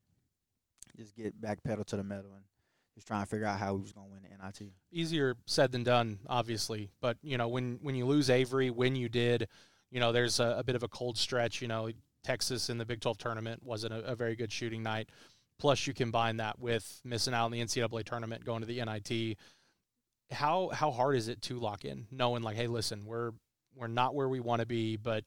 just 0.97 1.15
get 1.15 1.39
back 1.39 1.63
pedal 1.63 1.83
to 1.85 1.95
the 1.97 2.03
metal 2.03 2.33
and 2.33 2.45
just 2.99 3.07
try 3.07 3.21
and 3.21 3.29
figure 3.29 3.45
out 3.45 3.57
how 3.57 3.73
we 3.73 3.81
was 3.81 3.93
gonna 3.93 4.07
win 4.07 4.21
the 4.21 4.45
NIT. 4.45 4.73
easier 4.91 5.35
said 5.45 5.71
than 5.71 5.83
done, 5.83 6.19
obviously. 6.27 6.89
But 6.99 7.17
you 7.23 7.37
know, 7.37 7.47
when 7.47 7.79
when 7.81 7.95
you 7.95 8.05
lose 8.05 8.29
Avery, 8.29 8.69
when 8.69 8.95
you 8.95 9.07
did, 9.07 9.47
you 9.89 10.01
know, 10.01 10.11
there's 10.11 10.39
a, 10.39 10.55
a 10.59 10.63
bit 10.63 10.75
of 10.75 10.83
a 10.83 10.89
cold 10.89 11.17
stretch. 11.17 11.61
You 11.61 11.69
know, 11.69 11.89
Texas 12.23 12.69
in 12.69 12.77
the 12.77 12.85
Big 12.85 12.99
12 12.99 13.17
tournament 13.17 13.63
wasn't 13.63 13.93
a, 13.93 14.11
a 14.11 14.15
very 14.15 14.35
good 14.35 14.51
shooting 14.51 14.83
night. 14.83 15.09
Plus, 15.59 15.87
you 15.87 15.93
combine 15.93 16.37
that 16.37 16.59
with 16.59 17.01
missing 17.05 17.33
out 17.33 17.45
on 17.45 17.51
the 17.51 17.61
NCAA 17.61 18.03
tournament, 18.03 18.43
going 18.43 18.61
to 18.61 18.67
the 18.67 18.83
NIT. 18.83 19.37
How 20.31 20.69
how 20.69 20.91
hard 20.91 21.15
is 21.15 21.29
it 21.29 21.41
to 21.43 21.57
lock 21.57 21.85
in, 21.85 22.05
knowing 22.11 22.43
like, 22.43 22.57
hey, 22.57 22.67
listen, 22.67 23.05
we're 23.05 23.31
we're 23.75 23.87
not 23.87 24.13
where 24.13 24.27
we 24.27 24.41
want 24.41 24.59
to 24.59 24.65
be, 24.65 24.97
but 24.97 25.23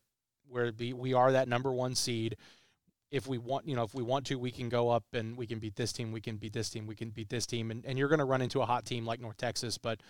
we're 0.46 0.72
we 0.94 1.14
are 1.14 1.32
that 1.32 1.48
number 1.48 1.72
one 1.72 1.94
seed. 1.94 2.36
If 3.12 3.28
we 3.28 3.38
want, 3.38 3.68
you 3.68 3.76
know, 3.76 3.84
if 3.84 3.94
we 3.94 4.02
want 4.02 4.26
to, 4.26 4.38
we 4.38 4.50
can 4.50 4.68
go 4.68 4.88
up 4.88 5.04
and 5.12 5.36
we 5.36 5.46
can 5.46 5.60
beat 5.60 5.76
this 5.76 5.92
team. 5.92 6.10
We 6.10 6.20
can 6.20 6.36
beat 6.36 6.54
this 6.54 6.70
team. 6.70 6.88
We 6.88 6.96
can 6.96 7.10
beat 7.10 7.28
this 7.28 7.46
team. 7.46 7.70
And, 7.70 7.84
and 7.84 7.96
you're 7.98 8.08
going 8.08 8.18
to 8.18 8.24
run 8.24 8.42
into 8.42 8.62
a 8.62 8.66
hot 8.66 8.86
team 8.86 9.06
like 9.06 9.20
North 9.20 9.36
Texas, 9.36 9.78
but 9.78 10.00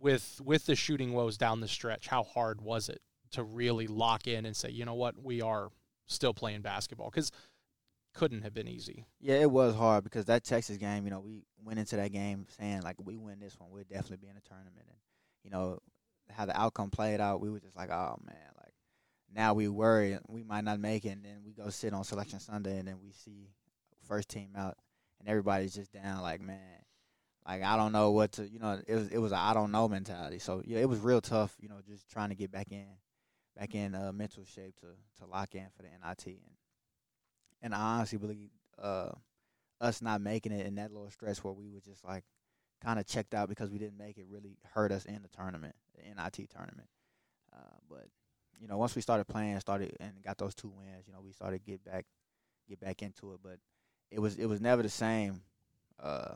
with 0.00 0.40
with 0.44 0.66
the 0.66 0.76
shooting 0.76 1.12
woes 1.12 1.36
down 1.36 1.60
the 1.60 1.68
stretch, 1.68 2.06
how 2.06 2.22
hard 2.22 2.60
was 2.60 2.88
it 2.88 3.00
to 3.32 3.42
really 3.42 3.86
lock 3.86 4.28
in 4.28 4.46
and 4.46 4.54
say, 4.54 4.70
you 4.70 4.84
know 4.84 4.94
what, 4.94 5.20
we 5.20 5.42
are 5.42 5.70
still 6.06 6.34
playing 6.34 6.60
basketball? 6.60 7.10
Because 7.10 7.32
couldn't 8.14 8.42
have 8.42 8.54
been 8.54 8.68
easy. 8.68 9.06
Yeah, 9.20 9.36
it 9.36 9.50
was 9.50 9.74
hard 9.74 10.04
because 10.04 10.26
that 10.26 10.44
Texas 10.44 10.76
game, 10.76 11.04
you 11.04 11.10
know, 11.10 11.20
we 11.20 11.42
went 11.64 11.78
into 11.78 11.96
that 11.96 12.12
game 12.12 12.46
saying 12.58 12.82
like 12.82 12.96
we 13.02 13.16
win 13.16 13.40
this 13.40 13.58
one, 13.58 13.70
we'll 13.70 13.84
definitely 13.84 14.18
be 14.18 14.28
in 14.28 14.34
the 14.34 14.40
tournament, 14.40 14.86
and 14.86 14.96
you 15.44 15.50
know 15.50 15.78
how 16.30 16.44
the 16.44 16.58
outcome 16.60 16.90
played 16.90 17.20
out, 17.20 17.40
we 17.40 17.50
were 17.50 17.60
just 17.60 17.76
like, 17.76 17.90
oh 17.90 18.16
man, 18.24 18.36
now 19.34 19.54
we 19.54 19.68
worry 19.68 20.18
we 20.28 20.42
might 20.42 20.64
not 20.64 20.80
make 20.80 21.04
it, 21.04 21.10
and 21.10 21.24
then 21.24 21.38
we 21.44 21.52
go 21.52 21.70
sit 21.70 21.92
on 21.92 22.04
selection 22.04 22.40
Sunday, 22.40 22.78
and 22.78 22.88
then 22.88 22.98
we 23.02 23.12
see 23.12 23.50
first 24.06 24.28
team 24.28 24.50
out, 24.56 24.76
and 25.20 25.28
everybody's 25.28 25.74
just 25.74 25.92
down, 25.92 26.22
like 26.22 26.40
man, 26.40 26.82
like 27.46 27.62
I 27.62 27.76
don't 27.76 27.92
know 27.92 28.10
what 28.10 28.32
to, 28.32 28.48
you 28.48 28.58
know, 28.58 28.80
it 28.86 28.94
was 28.94 29.08
it 29.08 29.18
was 29.18 29.32
a 29.32 29.38
I 29.38 29.54
don't 29.54 29.72
know 29.72 29.88
mentality. 29.88 30.38
So 30.38 30.62
yeah, 30.64 30.78
it 30.78 30.88
was 30.88 31.00
real 31.00 31.20
tough, 31.20 31.56
you 31.60 31.68
know, 31.68 31.80
just 31.88 32.10
trying 32.10 32.30
to 32.30 32.34
get 32.34 32.50
back 32.50 32.72
in, 32.72 32.86
back 33.56 33.74
in 33.74 33.94
uh, 33.94 34.12
mental 34.12 34.44
shape 34.44 34.76
to 34.80 34.86
to 35.20 35.30
lock 35.30 35.54
in 35.54 35.66
for 35.76 35.82
the 35.82 35.88
NIT, 35.88 36.26
and 36.26 36.56
and 37.62 37.74
I 37.74 37.96
honestly 37.96 38.18
believe 38.18 38.50
uh, 38.80 39.10
us 39.80 40.02
not 40.02 40.20
making 40.20 40.52
it 40.52 40.66
in 40.66 40.76
that 40.76 40.92
little 40.92 41.10
stretch 41.10 41.42
where 41.44 41.52
we 41.52 41.68
were 41.70 41.80
just 41.80 42.04
like 42.04 42.24
kind 42.82 42.98
of 42.98 43.06
checked 43.06 43.34
out 43.34 43.48
because 43.48 43.70
we 43.70 43.78
didn't 43.78 43.98
make 43.98 44.18
it 44.18 44.26
really 44.30 44.56
hurt 44.72 44.92
us 44.92 45.04
in 45.04 45.22
the 45.22 45.28
tournament, 45.28 45.74
the 45.96 46.02
NIT 46.02 46.50
tournament. 46.50 46.88
Uh, 47.52 47.76
but 47.88 48.06
you 48.60 48.68
know, 48.68 48.76
once 48.76 48.94
we 48.94 49.02
started 49.02 49.26
playing, 49.26 49.58
started 49.60 49.96
and 50.00 50.12
got 50.22 50.38
those 50.38 50.54
two 50.54 50.68
wins, 50.68 51.06
you 51.06 51.12
know, 51.12 51.20
we 51.24 51.32
started 51.32 51.64
get 51.64 51.84
back, 51.84 52.06
get 52.68 52.80
back 52.80 53.02
into 53.02 53.32
it. 53.32 53.40
But 53.42 53.58
it 54.10 54.20
was 54.20 54.36
it 54.36 54.46
was 54.46 54.60
never 54.60 54.82
the 54.82 54.88
same. 54.88 55.42
Uh, 56.00 56.34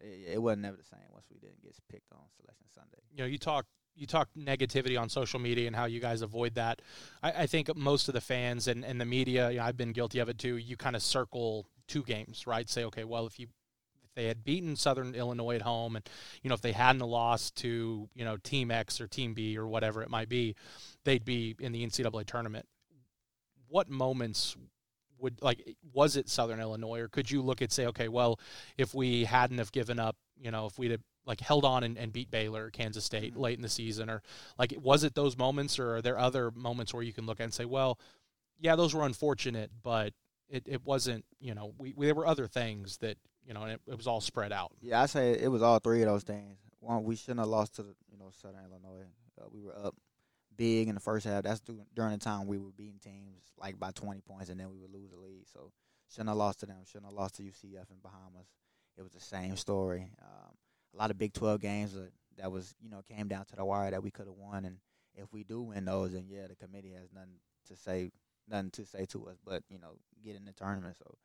it, 0.00 0.34
it 0.34 0.42
wasn't 0.42 0.62
never 0.62 0.76
the 0.76 0.84
same 0.84 1.00
once 1.12 1.26
we 1.30 1.38
didn't 1.38 1.62
get 1.62 1.74
picked 1.90 2.12
on 2.12 2.20
selection 2.36 2.66
Sunday. 2.74 2.98
You 3.10 3.18
know, 3.18 3.26
you 3.26 3.38
talk 3.38 3.66
you 3.96 4.06
talk 4.06 4.28
negativity 4.36 5.00
on 5.00 5.08
social 5.08 5.38
media 5.38 5.66
and 5.66 5.76
how 5.76 5.84
you 5.84 6.00
guys 6.00 6.22
avoid 6.22 6.54
that. 6.56 6.82
I, 7.22 7.42
I 7.42 7.46
think 7.46 7.74
most 7.76 8.08
of 8.08 8.14
the 8.14 8.20
fans 8.20 8.66
and, 8.66 8.84
and 8.84 9.00
the 9.00 9.04
media, 9.04 9.50
you 9.50 9.58
know, 9.58 9.64
I've 9.64 9.76
been 9.76 9.92
guilty 9.92 10.18
of 10.18 10.28
it 10.28 10.38
too. 10.38 10.56
You 10.56 10.76
kind 10.76 10.96
of 10.96 11.02
circle 11.02 11.66
two 11.86 12.02
games, 12.02 12.46
right? 12.46 12.68
Say, 12.68 12.84
okay, 12.84 13.04
well, 13.04 13.26
if 13.26 13.38
you 13.38 13.46
they 14.14 14.26
had 14.26 14.44
beaten 14.44 14.76
Southern 14.76 15.14
Illinois 15.14 15.56
at 15.56 15.62
home, 15.62 15.96
and 15.96 16.08
you 16.42 16.48
know, 16.48 16.54
if 16.54 16.60
they 16.60 16.72
hadn't 16.72 17.00
lost 17.00 17.56
to 17.56 18.08
you 18.14 18.24
know 18.24 18.36
Team 18.36 18.70
X 18.70 19.00
or 19.00 19.06
Team 19.06 19.34
B 19.34 19.56
or 19.58 19.66
whatever 19.66 20.02
it 20.02 20.10
might 20.10 20.28
be, 20.28 20.54
they'd 21.04 21.24
be 21.24 21.54
in 21.58 21.72
the 21.72 21.84
NCAA 21.84 22.26
tournament. 22.26 22.66
What 23.68 23.88
moments 23.88 24.56
would 25.18 25.40
like 25.42 25.76
was 25.92 26.16
it 26.16 26.28
Southern 26.28 26.60
Illinois, 26.60 27.00
or 27.00 27.08
could 27.08 27.30
you 27.30 27.42
look 27.42 27.62
at 27.62 27.72
say, 27.72 27.86
okay, 27.86 28.08
well, 28.08 28.38
if 28.78 28.94
we 28.94 29.24
hadn't 29.24 29.58
have 29.58 29.72
given 29.72 29.98
up, 29.98 30.16
you 30.36 30.50
know, 30.50 30.66
if 30.66 30.78
we'd 30.78 30.92
have 30.92 31.02
like 31.26 31.40
held 31.40 31.64
on 31.64 31.82
and, 31.82 31.96
and 31.96 32.12
beat 32.12 32.30
Baylor, 32.30 32.66
or 32.66 32.70
Kansas 32.70 33.04
State 33.04 33.32
mm-hmm. 33.32 33.40
late 33.40 33.56
in 33.56 33.62
the 33.62 33.68
season, 33.68 34.10
or 34.10 34.22
like 34.58 34.74
was 34.80 35.04
it 35.04 35.14
those 35.14 35.36
moments, 35.36 35.78
or 35.78 35.96
are 35.96 36.02
there 36.02 36.18
other 36.18 36.50
moments 36.50 36.92
where 36.92 37.02
you 37.02 37.12
can 37.12 37.26
look 37.26 37.40
at 37.40 37.44
and 37.44 37.54
say, 37.54 37.64
well, 37.64 37.98
yeah, 38.60 38.76
those 38.76 38.94
were 38.94 39.04
unfortunate, 39.04 39.70
but 39.82 40.12
it, 40.48 40.64
it 40.66 40.84
wasn't, 40.84 41.24
you 41.40 41.54
know, 41.54 41.72
we, 41.78 41.94
we 41.96 42.06
there 42.06 42.14
were 42.14 42.26
other 42.26 42.46
things 42.46 42.98
that 42.98 43.16
you 43.46 43.54
know, 43.54 43.62
and 43.62 43.72
it, 43.72 43.80
it 43.86 43.96
was 43.96 44.06
all 44.06 44.20
spread 44.20 44.52
out. 44.52 44.72
Yeah, 44.80 45.02
I 45.02 45.06
say 45.06 45.32
it 45.32 45.48
was 45.50 45.62
all 45.62 45.78
three 45.78 46.02
of 46.02 46.08
those 46.08 46.22
things. 46.22 46.58
One, 46.80 47.04
we 47.04 47.16
shouldn't 47.16 47.40
have 47.40 47.48
lost 47.48 47.76
to 47.76 47.82
you 48.10 48.18
know 48.18 48.30
Southern 48.40 48.64
Illinois. 48.64 49.06
Uh, 49.40 49.46
we 49.50 49.62
were 49.62 49.76
up 49.76 49.94
big 50.56 50.88
in 50.88 50.94
the 50.94 51.00
first 51.00 51.26
half. 51.26 51.42
That's 51.42 51.60
during 51.94 52.12
the 52.12 52.18
time 52.18 52.46
we 52.46 52.58
were 52.58 52.72
beating 52.76 53.00
teams 53.02 53.42
like 53.58 53.78
by 53.78 53.90
20 53.90 54.20
points, 54.20 54.50
and 54.50 54.58
then 54.58 54.70
we 54.70 54.78
would 54.78 54.92
lose 54.92 55.10
the 55.10 55.16
lead. 55.16 55.44
So 55.52 55.72
shouldn't 56.10 56.28
have 56.28 56.36
lost 56.36 56.60
to 56.60 56.66
them. 56.66 56.76
Shouldn't 56.86 57.10
have 57.10 57.18
lost 57.18 57.36
to 57.36 57.42
UCF 57.42 57.90
and 57.90 58.02
Bahamas. 58.02 58.48
It 58.96 59.02
was 59.02 59.12
the 59.12 59.20
same 59.20 59.56
story. 59.56 60.10
Um, 60.22 60.52
a 60.94 60.96
lot 60.96 61.10
of 61.10 61.18
Big 61.18 61.32
12 61.32 61.60
games 61.60 61.94
that, 61.94 62.12
that 62.38 62.50
was 62.52 62.74
you 62.80 62.90
know 62.90 63.02
came 63.08 63.28
down 63.28 63.44
to 63.46 63.56
the 63.56 63.64
wire 63.64 63.90
that 63.90 64.02
we 64.02 64.10
could 64.10 64.26
have 64.26 64.36
won, 64.36 64.64
and 64.64 64.78
if 65.16 65.32
we 65.32 65.44
do 65.44 65.62
win 65.62 65.84
those, 65.84 66.12
then 66.12 66.26
yeah, 66.28 66.46
the 66.48 66.56
committee 66.56 66.92
has 66.92 67.12
nothing 67.12 67.38
to 67.68 67.76
say, 67.76 68.10
nothing 68.48 68.70
to 68.72 68.86
say 68.86 69.04
to 69.06 69.26
us, 69.26 69.36
but 69.44 69.62
you 69.68 69.78
know 69.78 69.96
get 70.24 70.36
in 70.36 70.44
the 70.44 70.52
tournament. 70.52 70.96
So, 70.98 71.16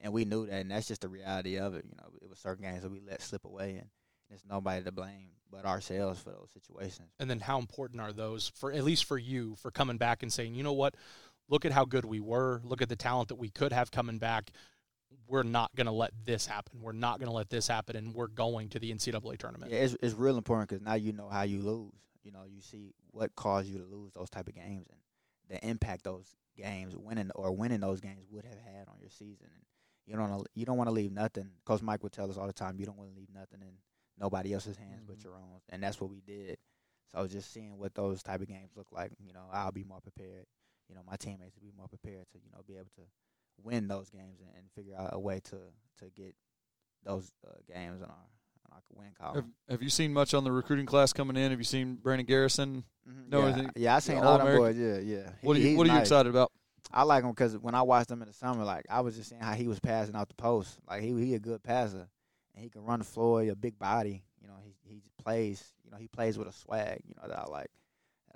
and 0.00 0.12
we 0.12 0.24
knew 0.24 0.46
that, 0.46 0.60
and 0.60 0.70
that's 0.70 0.88
just 0.88 1.02
the 1.02 1.08
reality 1.08 1.58
of 1.58 1.74
it. 1.74 1.84
You 1.88 1.96
know, 1.96 2.10
it 2.20 2.28
was 2.28 2.38
certain 2.38 2.64
games 2.64 2.82
that 2.82 2.90
we 2.90 3.00
let 3.00 3.22
slip 3.22 3.44
away, 3.44 3.76
and 3.76 3.88
there's 4.28 4.44
nobody 4.48 4.82
to 4.84 4.92
blame 4.92 5.30
but 5.50 5.64
ourselves 5.64 6.20
for 6.20 6.30
those 6.30 6.50
situations. 6.52 7.08
And 7.18 7.28
then 7.30 7.40
how 7.40 7.58
important 7.58 8.00
are 8.00 8.12
those 8.12 8.52
for 8.54 8.70
at 8.70 8.84
least 8.84 9.04
for 9.04 9.18
you 9.18 9.56
for 9.56 9.70
coming 9.70 9.96
back 9.96 10.22
and 10.22 10.32
saying, 10.32 10.54
you 10.54 10.62
know 10.62 10.72
what, 10.72 10.94
look 11.48 11.64
at 11.64 11.72
how 11.72 11.84
good 11.84 12.04
we 12.04 12.20
were, 12.20 12.60
look 12.64 12.82
at 12.82 12.88
the 12.88 12.96
talent 12.96 13.28
that 13.28 13.36
we 13.36 13.48
could 13.48 13.72
have 13.72 13.90
coming 13.90 14.18
back. 14.18 14.50
We're 15.26 15.42
not 15.42 15.74
going 15.74 15.86
to 15.86 15.92
let 15.92 16.12
this 16.24 16.46
happen. 16.46 16.80
We're 16.80 16.92
not 16.92 17.18
going 17.18 17.30
to 17.30 17.34
let 17.34 17.50
this 17.50 17.66
happen, 17.66 17.96
and 17.96 18.14
we're 18.14 18.28
going 18.28 18.68
to 18.70 18.78
the 18.78 18.92
NCAA 18.92 19.38
tournament. 19.38 19.72
Yeah, 19.72 19.78
it's 19.78 19.96
it's 20.02 20.14
real 20.14 20.36
important 20.36 20.68
because 20.68 20.84
now 20.84 20.94
you 20.94 21.12
know 21.12 21.28
how 21.28 21.42
you 21.42 21.60
lose. 21.60 21.92
You 22.22 22.32
know, 22.32 22.44
you 22.46 22.60
see 22.60 22.92
what 23.10 23.34
caused 23.34 23.68
you 23.68 23.78
to 23.78 23.84
lose 23.84 24.12
those 24.12 24.30
type 24.30 24.48
of 24.48 24.54
games 24.54 24.86
and 24.90 24.98
the 25.48 25.66
impact 25.66 26.04
those 26.04 26.34
games 26.56 26.94
winning 26.96 27.30
or 27.34 27.52
winning 27.52 27.80
those 27.80 28.00
games 28.00 28.26
would 28.30 28.44
have 28.44 28.58
had 28.58 28.88
on 28.88 28.96
your 29.00 29.10
season. 29.10 29.46
And 29.54 29.64
you 30.08 30.16
don't 30.16 30.46
you 30.54 30.64
don't 30.64 30.78
want 30.78 30.88
to 30.88 30.94
leave 30.94 31.12
nothing. 31.12 31.50
Coach 31.64 31.82
Mike 31.82 32.02
would 32.02 32.12
tell 32.12 32.30
us 32.30 32.38
all 32.38 32.46
the 32.46 32.52
time, 32.52 32.76
you 32.78 32.86
don't 32.86 32.96
want 32.96 33.10
to 33.10 33.16
leave 33.16 33.28
nothing 33.32 33.60
in 33.60 33.74
nobody 34.18 34.54
else's 34.54 34.76
hands 34.76 35.02
mm-hmm. 35.04 35.12
but 35.14 35.22
your 35.22 35.34
own, 35.34 35.60
and 35.68 35.82
that's 35.82 36.00
what 36.00 36.10
we 36.10 36.22
did. 36.26 36.56
So 37.12 37.26
just 37.26 37.52
seeing 37.52 37.78
what 37.78 37.94
those 37.94 38.22
type 38.22 38.40
of 38.40 38.48
games 38.48 38.70
look 38.76 38.86
like, 38.92 39.12
you 39.24 39.32
know, 39.32 39.44
I'll 39.52 39.72
be 39.72 39.84
more 39.84 40.00
prepared. 40.00 40.46
You 40.88 40.94
know, 40.94 41.02
my 41.06 41.16
teammates 41.16 41.54
will 41.56 41.68
be 41.68 41.76
more 41.76 41.88
prepared 41.88 42.24
to 42.32 42.38
you 42.38 42.50
know 42.50 42.60
be 42.66 42.74
able 42.74 42.90
to 42.96 43.02
win 43.62 43.88
those 43.88 44.08
games 44.08 44.40
and, 44.40 44.50
and 44.56 44.64
figure 44.74 44.96
out 44.96 45.10
a 45.12 45.18
way 45.18 45.40
to 45.44 45.56
to 45.98 46.10
get 46.16 46.34
those 47.04 47.30
uh, 47.46 47.52
games 47.72 48.00
on 48.02 48.08
our 48.08 48.28
on 48.64 48.72
our 48.72 48.82
win 48.94 49.08
column. 49.18 49.34
Have, 49.36 49.44
have, 49.74 49.82
you 49.82 49.90
seen 49.90 50.12
much 50.12 50.32
on 50.32 50.44
the 50.44 50.52
recruiting 50.52 50.86
class 50.86 51.12
coming 51.12 51.36
in? 51.36 51.50
Have 51.50 51.60
you 51.60 51.64
seen 51.64 51.96
Brandon 51.96 52.26
Garrison? 52.26 52.84
Mm-hmm. 53.08 53.30
No, 53.30 53.46
yeah, 53.46 53.70
yeah, 53.76 53.96
I 53.96 53.98
seen 53.98 54.18
all 54.18 54.40
of 54.40 54.46
them 54.46 54.56
boys. 54.56 54.76
Yeah, 54.76 54.98
yeah. 54.98 55.30
What 55.42 55.56
are 55.56 55.60
you 55.60 55.76
What 55.76 55.86
are 55.86 55.90
you 55.90 55.96
nice. 55.96 56.02
excited 56.02 56.30
about? 56.30 56.50
I 56.90 57.02
like 57.02 57.24
him 57.24 57.30
because 57.30 57.56
when 57.58 57.74
I 57.74 57.82
watched 57.82 58.10
him 58.10 58.22
in 58.22 58.28
the 58.28 58.34
summer, 58.34 58.64
like 58.64 58.86
I 58.88 59.00
was 59.00 59.16
just 59.16 59.30
seeing 59.30 59.42
how 59.42 59.52
he 59.52 59.68
was 59.68 59.80
passing 59.80 60.14
out 60.14 60.28
the 60.28 60.34
post. 60.34 60.78
Like 60.88 61.02
he 61.02 61.12
he 61.24 61.34
a 61.34 61.38
good 61.38 61.62
passer, 61.62 62.08
and 62.54 62.64
he 62.64 62.70
can 62.70 62.84
run 62.84 63.00
the 63.00 63.04
floor. 63.04 63.42
He 63.42 63.48
a 63.48 63.56
big 63.56 63.78
body. 63.78 64.22
You 64.40 64.48
know, 64.48 64.56
he 64.64 64.74
he 64.84 65.02
plays. 65.22 65.72
You 65.84 65.90
know, 65.90 65.98
he 65.98 66.08
plays 66.08 66.38
with 66.38 66.48
a 66.48 66.52
swag. 66.52 67.02
You 67.06 67.14
know 67.20 67.28
that 67.28 67.38
I 67.38 67.44
like. 67.44 67.70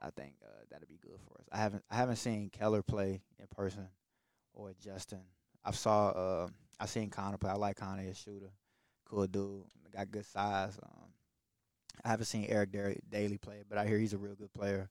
I 0.01 0.11
think 0.11 0.35
uh, 0.45 0.65
that'd 0.71 0.89
be 0.89 0.99
good 1.03 1.19
for 1.27 1.39
us. 1.39 1.47
I 1.51 1.59
haven't 1.59 1.85
I 1.91 1.97
haven't 1.97 2.17
seen 2.17 2.51
Keller 2.51 2.83
play 2.83 3.23
in 3.39 3.47
person, 3.57 3.89
or 4.53 4.73
Justin. 4.81 5.23
I 5.65 5.71
saw 5.71 6.09
uh 6.09 6.49
I 6.79 6.87
seen 6.87 7.11
Connor 7.11 7.39
play. 7.39 7.51
I 7.51 7.55
like 7.55 7.77
Connor 7.77 8.09
as 8.09 8.19
shooter, 8.19 8.51
cool 9.05 9.27
dude. 9.27 9.65
Got 9.95 10.11
good 10.11 10.27
size. 10.27 10.79
Um, 10.83 11.13
I 12.03 12.09
haven't 12.09 12.27
seen 12.27 12.47
Eric 12.49 12.73
Dailey 12.73 13.41
play, 13.41 13.63
but 13.69 13.77
I 13.79 13.87
hear 13.87 13.99
he's 13.99 14.15
a 14.15 14.19
real 14.19 14.35
good 14.35 14.53
player. 14.53 14.91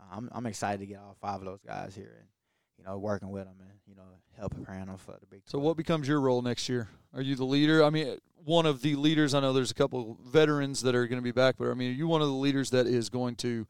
Uh, 0.00 0.16
I'm 0.16 0.28
I'm 0.32 0.46
excited 0.46 0.80
to 0.80 0.86
get 0.86 0.98
all 0.98 1.16
five 1.20 1.40
of 1.40 1.44
those 1.44 1.60
guys 1.60 1.94
here 1.94 2.16
and 2.18 2.28
you 2.78 2.84
know, 2.84 2.98
working 2.98 3.30
with 3.30 3.44
them 3.44 3.56
and 3.60 3.78
you 3.86 3.94
know, 3.94 4.02
helping 4.38 4.64
preparing 4.64 4.86
them 4.86 4.96
for 4.96 5.16
the 5.20 5.26
big. 5.26 5.42
So, 5.46 5.58
what 5.58 5.76
becomes 5.76 6.06
your 6.06 6.20
role 6.20 6.42
next 6.42 6.68
year? 6.68 6.88
Are 7.14 7.22
you 7.22 7.34
the 7.34 7.44
leader? 7.44 7.82
I 7.82 7.90
mean, 7.90 8.18
one 8.44 8.66
of 8.66 8.82
the 8.82 8.96
leaders. 8.96 9.34
I 9.34 9.40
know 9.40 9.52
there's 9.52 9.70
a 9.70 9.74
couple 9.74 10.18
veterans 10.24 10.82
that 10.82 10.94
are 10.94 11.06
going 11.06 11.18
to 11.18 11.24
be 11.24 11.32
back, 11.32 11.56
but 11.58 11.68
I 11.68 11.74
mean, 11.74 11.90
are 11.90 11.94
you 11.94 12.06
one 12.08 12.22
of 12.22 12.28
the 12.28 12.34
leaders 12.34 12.70
that 12.70 12.86
is 12.86 13.08
going 13.08 13.36
to 13.36 13.66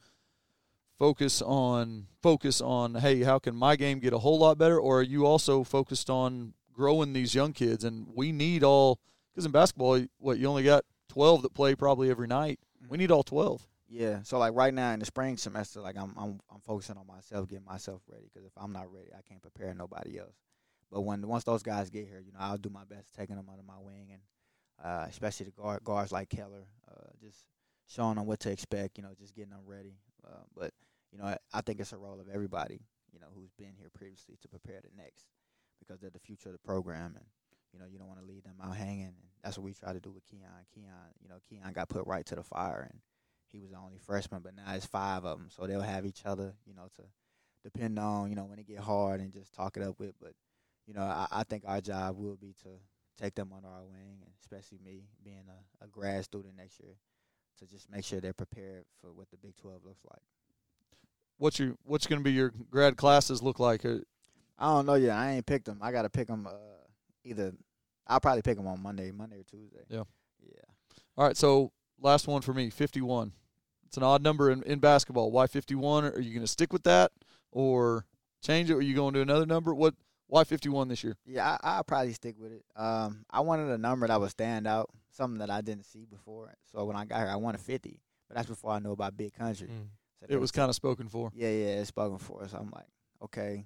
focus 0.99 1.41
on 1.43 2.07
focus 2.23 2.61
on? 2.61 2.97
Hey, 2.97 3.23
how 3.23 3.39
can 3.39 3.55
my 3.55 3.77
game 3.77 4.01
get 4.01 4.13
a 4.13 4.19
whole 4.19 4.39
lot 4.39 4.59
better? 4.59 4.79
Or 4.79 5.01
are 5.01 5.05
you 5.05 5.27
also 5.27 5.65
focused 5.65 6.11
on 6.11 6.55
growing 6.73 7.13
these 7.13 7.35
young 7.35 7.53
kids? 7.53 7.85
And 7.85 8.09
we 8.15 8.33
need 8.33 8.63
all 8.63 9.01
because 9.33 9.47
in 9.47 9.53
basketball, 9.53 10.05
what 10.19 10.39
you 10.39 10.47
only 10.49 10.65
got 10.65 10.85
twelve 11.09 11.43
that 11.43 11.55
play 11.55 11.75
probably 11.75 12.11
every 12.11 12.27
night. 12.27 12.59
We 12.81 12.87
mm-hmm. 12.87 12.97
need 12.97 13.11
all 13.11 13.23
twelve. 13.23 13.67
Yeah. 13.89 14.23
So 14.23 14.39
like 14.39 14.55
right 14.55 14.73
now 14.73 14.93
in 14.93 15.01
the 15.01 15.07
spring 15.07 15.37
semester, 15.37 15.81
like 15.81 15.97
I'm 15.97 16.13
I'm 16.17 16.41
I'm 16.53 16.61
focusing 16.61 16.97
on 16.97 17.07
myself, 17.07 17.49
getting 17.49 17.65
myself 17.65 18.03
ready. 18.07 18.29
Because 18.33 18.47
if 18.47 18.53
I'm 18.57 18.73
not 18.73 18.93
ready, 18.93 19.09
I 19.17 19.23
can't 19.27 19.41
prepare 19.41 19.75
nobody 19.75 20.19
else. 20.19 20.37
But 20.91 21.03
when 21.03 21.27
once 21.27 21.45
those 21.45 21.63
guys 21.63 21.91
get 21.91 22.07
here, 22.07 22.23
you 22.25 22.33
know, 22.33 22.39
I'll 22.41 22.59
do 22.59 22.71
my 22.71 22.85
best 22.85 23.15
taking 23.15 23.37
them 23.37 23.49
under 23.51 23.63
my 23.63 23.79
wing, 23.79 24.11
and 24.13 24.23
uh, 24.85 25.07
especially 25.09 25.47
the 25.47 25.53
guard, 25.53 25.85
guards 25.85 26.13
like 26.13 26.29
Keller, 26.29 26.67
uh, 26.91 27.11
just 27.21 27.45
showing 27.87 28.17
them 28.17 28.27
what 28.27 28.41
to 28.41 28.51
expect. 28.51 28.99
You 28.99 29.05
know, 29.05 29.13
just 29.19 29.35
getting 29.35 29.51
them 29.51 29.65
ready. 29.67 29.97
Uh, 30.27 30.45
but 30.55 30.73
you 31.11 31.19
know, 31.19 31.25
I, 31.25 31.37
I 31.53 31.61
think 31.63 31.81
it's 31.81 31.93
a 31.93 31.99
role 31.99 32.21
of 32.21 32.29
everybody. 32.29 32.81
You 33.13 33.21
know, 33.21 33.27
who's 33.35 33.53
been 33.53 33.73
here 33.79 33.91
previously 33.95 34.37
to 34.43 34.49
prepare 34.49 34.81
the 34.83 34.91
next, 34.97 35.25
because 35.79 36.01
they're 36.01 36.11
the 36.11 36.19
future 36.19 36.51
of 36.51 36.55
the 36.55 36.59
program, 36.59 37.15
and 37.17 37.25
you 37.73 37.79
know, 37.79 37.87
you 37.91 37.99
don't 37.99 38.09
want 38.09 38.21
to 38.21 38.27
leave 38.27 38.45
them 38.45 38.57
out 38.63 38.77
hanging. 38.77 39.07
And 39.07 39.15
that's 39.43 39.57
what 39.57 39.65
we 39.65 39.73
try 39.73 39.95
to 39.95 40.01
do 40.01 40.11
with 40.11 40.25
Quion. 40.27 40.65
Quion, 40.77 41.13
you 41.23 41.29
know, 41.29 41.37
Quion 41.51 41.73
got 41.73 41.89
put 41.89 42.07
right 42.07 42.25
to 42.27 42.35
the 42.35 42.43
fire, 42.43 42.87
and 42.91 43.01
he 43.53 43.59
was 43.59 43.71
the 43.71 43.77
only 43.77 43.99
freshman, 43.99 44.43
but 44.43 44.55
now 44.55 44.75
it's 44.75 44.87
five 44.87 45.25
of 45.25 45.39
them, 45.39 45.49
so 45.51 45.67
they'll 45.67 45.81
have 45.81 46.07
each 46.07 46.23
other, 46.25 46.55
you 46.67 46.75
know, 46.75 46.89
to 46.97 47.03
depend 47.65 47.99
on, 47.99 48.31
you 48.31 48.37
know, 48.37 48.45
when 48.45 48.59
it 48.59 48.67
get 48.67 48.79
hard 48.79 49.21
and 49.21 49.33
just 49.33 49.55
talk 49.55 49.77
it 49.77 49.83
up 49.83 49.99
with. 49.99 50.15
But 50.21 50.33
you 50.87 50.95
know, 50.95 51.03
I, 51.03 51.27
I 51.31 51.43
think 51.45 51.65
our 51.67 51.81
job 51.81 52.17
will 52.17 52.37
be 52.37 52.55
to 52.63 52.71
take 53.21 53.35
them 53.35 53.53
under 53.55 53.69
our 53.69 53.85
wing, 53.85 54.19
and 54.23 54.31
especially 54.41 54.79
me 54.85 55.03
being 55.25 55.45
a, 55.49 55.85
a 55.85 55.89
grad 55.89 56.25
student 56.25 56.57
next 56.57 56.81
year, 56.81 56.95
to 57.59 57.67
just 57.67 57.91
make 57.91 58.05
sure 58.05 58.21
they're 58.21 58.33
prepared 58.33 58.85
for 59.01 59.13
what 59.13 59.31
the 59.31 59.37
Big 59.37 59.57
Twelve 59.57 59.85
looks 59.85 60.05
like. 60.09 60.23
what's 61.39 61.59
your 61.59 61.75
what's 61.85 62.07
going 62.07 62.21
to 62.21 62.25
be 62.25 62.33
your 62.33 62.53
grad 62.71 62.97
classes 62.97 63.43
look 63.43 63.59
like? 63.59 63.85
Uh, 63.85 63.99
I 64.59 64.67
don't 64.67 64.87
know 64.87 64.95
yet. 64.95 65.17
I 65.17 65.33
ain't 65.33 65.47
picked 65.47 65.67
them. 65.67 65.79
I 65.81 65.93
got 65.93 66.03
to 66.03 66.11
pick 66.11 66.27
them 66.27 66.47
uh, 66.47 66.53
either. 67.25 67.53
I'll 68.07 68.21
probably 68.21 68.43
pick 68.43 68.57
them 68.57 68.67
on 68.67 68.83
Monday, 68.83 69.11
Monday 69.11 69.41
or 69.41 69.45
Tuesday. 69.45 69.85
Yeah. 69.89 70.05
Yeah. 70.43 70.63
All 71.17 71.27
right, 71.27 71.37
so 71.37 71.73
last 72.01 72.27
one 72.27 72.43
for 72.43 72.55
me, 72.55 72.71
51. 72.71 73.33
It's 73.87 73.97
an 73.97 74.03
odd 74.03 74.23
number 74.23 74.51
in, 74.51 74.63
in 74.65 74.81
basketball. 74.81 75.31
Why 75.31 75.47
51? 75.47 76.05
Are 76.05 76.21
you 76.21 76.35
going 76.35 76.43
to 76.43 76.47
stick 76.47 76.73
with 76.73 76.85
that 76.85 77.11
or 77.51 78.05
change 78.43 78.71
it? 78.71 78.75
Or 78.75 78.79
are 78.79 78.83
you 78.83 78.95
going 78.95 79.15
to 79.15 79.21
another 79.21 79.47
number? 79.47 79.75
What? 79.75 79.95
Why 80.27 80.45
51 80.45 80.89
this 80.89 81.03
year? 81.03 81.17
Yeah, 81.25 81.57
I, 81.63 81.77
I'll 81.77 81.85
probably 81.85 82.13
stick 82.13 82.37
with 82.39 82.53
it. 82.53 82.63
Um, 82.77 83.25
I 83.31 83.41
wanted 83.41 83.69
a 83.71 83.79
number 83.79 84.07
that 84.07 84.21
would 84.21 84.31
stand 84.31 84.67
out, 84.67 84.91
something 85.11 85.39
that 85.39 85.49
I 85.49 85.63
didn't 85.63 85.87
see 85.87 86.05
before. 86.05 86.53
So 86.71 86.85
when 86.85 86.97
I 86.97 87.07
got 87.07 87.21
here, 87.21 87.29
I 87.29 87.37
wanted 87.37 87.63
50, 87.63 87.99
but 88.29 88.37
that's 88.37 88.47
before 88.49 88.73
I 88.73 88.79
knew 88.79 88.93
about 88.93 89.17
Big 89.17 89.33
Country. 89.33 89.69
Mm. 89.69 89.87
So 90.21 90.27
It 90.29 90.39
was 90.39 90.53
kind 90.53 90.69
of 90.69 90.75
spoken 90.75 91.09
for. 91.09 91.31
Yeah, 91.35 91.49
yeah, 91.49 91.81
it's 91.81 91.89
spoken 91.89 92.19
for. 92.19 92.47
So 92.47 92.59
I'm 92.59 92.71
like, 92.75 92.89
okay, 93.25 93.65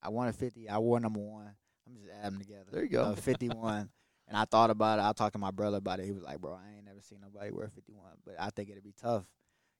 I 0.00 0.10
wanted 0.10 0.36
50. 0.36 0.68
I 0.68 0.78
wore 0.78 1.00
number 1.00 1.18
one. 1.18 1.50
I'm 1.86 1.96
just 1.96 2.08
add 2.22 2.32
them 2.32 2.38
together. 2.38 2.66
There 2.70 2.82
you 2.84 2.90
go. 2.90 3.02
Uh, 3.02 3.14
51. 3.16 3.88
And 4.28 4.36
I 4.36 4.44
thought 4.44 4.70
about 4.70 4.98
it. 4.98 5.02
I 5.02 5.12
talked 5.12 5.32
to 5.32 5.38
my 5.38 5.50
brother 5.50 5.78
about 5.78 6.00
it. 6.00 6.04
He 6.06 6.12
was 6.12 6.22
like, 6.22 6.40
bro, 6.40 6.52
I 6.52 6.76
ain't 6.76 6.84
never 6.86 7.00
seen 7.00 7.18
nobody 7.20 7.50
wear 7.50 7.68
51, 7.68 8.04
but 8.24 8.36
I 8.38 8.50
think 8.50 8.70
it'd 8.70 8.84
be 8.84 8.94
tough. 9.00 9.24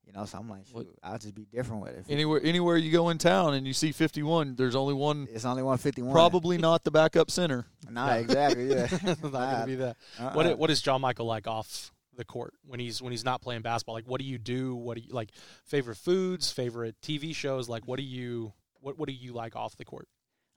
You 0.06 0.14
know, 0.14 0.24
so 0.24 0.38
I'm 0.38 0.48
like, 0.48 0.62
What- 0.72 0.86
shoot, 0.86 0.98
I'll 1.02 1.18
just 1.18 1.34
be 1.34 1.44
different 1.44 1.82
with 1.82 1.92
it. 1.92 2.06
Anywhere 2.08 2.40
anywhere 2.42 2.76
you 2.78 2.90
go 2.90 3.10
in 3.10 3.18
town 3.18 3.52
and 3.52 3.66
you 3.66 3.74
see 3.74 3.92
51, 3.92 4.54
there's 4.56 4.74
only 4.74 4.94
one, 4.94 5.28
It's 5.30 5.44
only 5.44 5.62
151. 5.62 6.12
probably 6.12 6.56
not 6.68 6.82
the 6.84 6.90
backup 6.90 7.30
center. 7.30 7.66
Nah, 7.90 8.14
exactly. 8.14 8.68
Yeah. 8.70 8.86
Not 9.04 9.32
gonna 9.32 9.66
be 9.66 9.74
that. 9.76 9.96
uh-uh. 10.18 10.32
What 10.32 10.58
what 10.58 10.70
is 10.70 10.80
John 10.80 11.02
Michael 11.02 11.26
like 11.26 11.46
off 11.46 11.92
the 12.16 12.24
court 12.24 12.54
when 12.66 12.80
he's 12.80 13.02
when 13.02 13.12
he's 13.12 13.24
not 13.24 13.42
playing 13.42 13.60
basketball? 13.62 13.94
Like, 13.96 14.08
what 14.08 14.18
do 14.20 14.26
you 14.26 14.38
do? 14.38 14.74
What 14.74 14.96
do 14.96 15.02
you 15.04 15.12
like? 15.12 15.30
Favorite 15.66 15.96
foods? 15.96 16.50
Favorite 16.50 16.96
TV 17.02 17.34
shows? 17.34 17.68
Like, 17.68 17.86
what 17.86 17.98
do 17.98 18.02
you 18.02 18.54
what 18.80 18.98
what 18.98 19.08
do 19.08 19.14
you 19.14 19.34
like 19.34 19.56
off 19.56 19.76
the 19.76 19.84
court? 19.84 20.08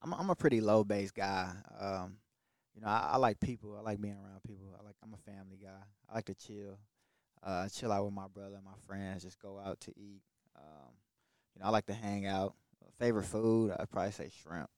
I'm 0.01 0.13
I'm 0.13 0.29
a 0.29 0.35
pretty 0.35 0.61
low 0.61 0.85
base 0.85 1.11
guy. 1.11 1.51
Um, 1.79 2.15
you 2.75 2.81
know, 2.81 2.87
I, 2.87 3.11
I 3.13 3.17
like 3.17 3.39
people. 3.39 3.75
I 3.77 3.81
like 3.81 4.01
being 4.01 4.15
around 4.15 4.41
people. 4.47 4.67
I 4.79 4.83
like 4.85 4.95
I'm 5.03 5.13
a 5.13 5.31
family 5.31 5.57
guy. 5.61 5.69
I 6.09 6.15
like 6.15 6.25
to 6.25 6.35
chill, 6.35 6.77
uh, 7.43 7.67
chill 7.69 7.91
out 7.91 8.05
with 8.05 8.13
my 8.13 8.27
brother 8.27 8.55
and 8.55 8.65
my 8.65 8.77
friends. 8.87 9.23
Just 9.23 9.39
go 9.41 9.59
out 9.59 9.79
to 9.81 9.91
eat. 9.97 10.21
Um, 10.55 10.91
you 11.55 11.61
know, 11.61 11.67
I 11.67 11.69
like 11.69 11.85
to 11.87 11.93
hang 11.93 12.25
out. 12.25 12.53
Favorite 12.99 13.23
food? 13.25 13.71
I'd 13.79 13.89
probably 13.89 14.11
say 14.11 14.29
shrimp. 14.43 14.69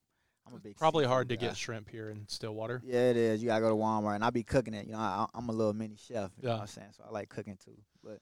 I'm 0.46 0.54
a 0.54 0.58
big 0.58 0.76
Probably 0.76 1.04
hard 1.06 1.28
to 1.30 1.36
guy. 1.36 1.46
get 1.48 1.56
shrimp 1.56 1.88
here 1.90 2.10
in 2.10 2.26
Stillwater. 2.28 2.80
Yeah, 2.84 3.10
it 3.10 3.16
is. 3.16 3.42
You 3.42 3.48
gotta 3.48 3.62
go 3.62 3.70
to 3.70 3.74
Walmart, 3.74 4.14
and 4.14 4.24
I 4.24 4.30
be 4.30 4.42
cooking 4.42 4.74
it. 4.74 4.86
You 4.86 4.92
know, 4.92 4.98
I, 4.98 5.26
I'm 5.34 5.48
a 5.48 5.52
little 5.52 5.72
mini 5.72 5.96
chef. 5.96 6.30
You 6.36 6.44
know 6.44 6.50
Yeah. 6.50 6.54
what 6.54 6.60
I'm 6.62 6.66
saying? 6.68 6.88
So 6.96 7.04
I 7.06 7.10
like 7.10 7.28
cooking 7.28 7.56
too. 7.64 7.76
But 8.02 8.18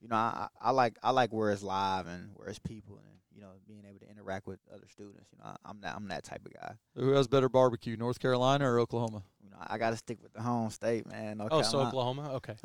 you 0.00 0.08
know, 0.08 0.16
I, 0.16 0.48
I 0.60 0.70
like 0.70 0.98
I 1.02 1.10
like 1.10 1.32
where 1.32 1.50
it's 1.52 1.62
live 1.62 2.06
and 2.06 2.30
where 2.34 2.48
it's 2.48 2.58
people, 2.58 2.96
and 2.98 3.15
know, 3.46 3.52
being 3.66 3.84
able 3.88 3.98
to 4.00 4.10
interact 4.10 4.46
with 4.46 4.58
other 4.72 4.86
students. 4.88 5.28
You 5.32 5.38
know, 5.38 5.44
I, 5.50 5.56
I'm 5.64 5.80
that 5.82 5.94
I'm 5.96 6.08
that 6.08 6.24
type 6.24 6.44
of 6.46 6.52
guy. 6.54 6.74
Who 6.96 7.10
has 7.12 7.28
better 7.28 7.48
barbecue, 7.48 7.96
North 7.96 8.18
Carolina 8.18 8.70
or 8.70 8.78
Oklahoma? 8.80 9.22
You 9.42 9.50
know, 9.50 9.56
I 9.60 9.78
got 9.78 9.90
to 9.90 9.96
stick 9.96 10.18
with 10.22 10.32
the 10.32 10.42
home 10.42 10.70
state, 10.70 11.06
man. 11.06 11.38
North 11.38 11.52
Oh, 11.52 11.62
so 11.62 11.80
Oklahoma? 11.80 12.34
Okay. 12.34 12.54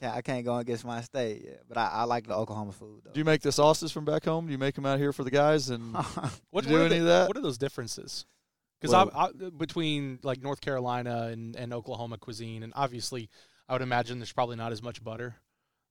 yeah, 0.00 0.14
I 0.14 0.22
can't 0.22 0.44
go 0.44 0.56
against 0.56 0.84
my 0.84 1.00
state. 1.02 1.42
Yeah, 1.44 1.56
but 1.68 1.76
I, 1.78 1.88
I 1.88 2.04
like 2.04 2.26
the 2.26 2.34
Oklahoma 2.34 2.72
food 2.72 3.02
though. 3.04 3.10
Do 3.12 3.20
you 3.20 3.24
make 3.24 3.42
the 3.42 3.52
sauces 3.52 3.92
from 3.92 4.04
back 4.04 4.24
home? 4.24 4.46
Do 4.46 4.52
you 4.52 4.58
make 4.58 4.74
them 4.74 4.86
out 4.86 4.98
here 4.98 5.12
for 5.12 5.24
the 5.24 5.30
guys? 5.30 5.70
And 5.70 5.94
What, 5.94 6.04
Do 6.04 6.32
what 6.50 6.64
do 6.64 6.76
are 6.76 6.80
any 6.86 6.94
the- 6.96 7.00
of 7.00 7.06
that? 7.06 7.28
What 7.28 7.36
are 7.36 7.42
those 7.42 7.58
differences? 7.58 8.26
Because 8.80 8.92
Well- 8.94 9.10
I, 9.14 9.26
I, 9.26 9.50
between 9.50 10.18
like 10.22 10.42
North 10.42 10.60
Carolina 10.60 11.28
and, 11.32 11.56
and 11.56 11.72
Oklahoma 11.74 12.18
cuisine, 12.18 12.62
and 12.62 12.72
obviously, 12.76 13.28
I 13.68 13.72
would 13.74 13.82
imagine 13.82 14.18
there's 14.18 14.32
probably 14.32 14.56
not 14.56 14.72
as 14.72 14.82
much 14.82 15.02
butter 15.02 15.36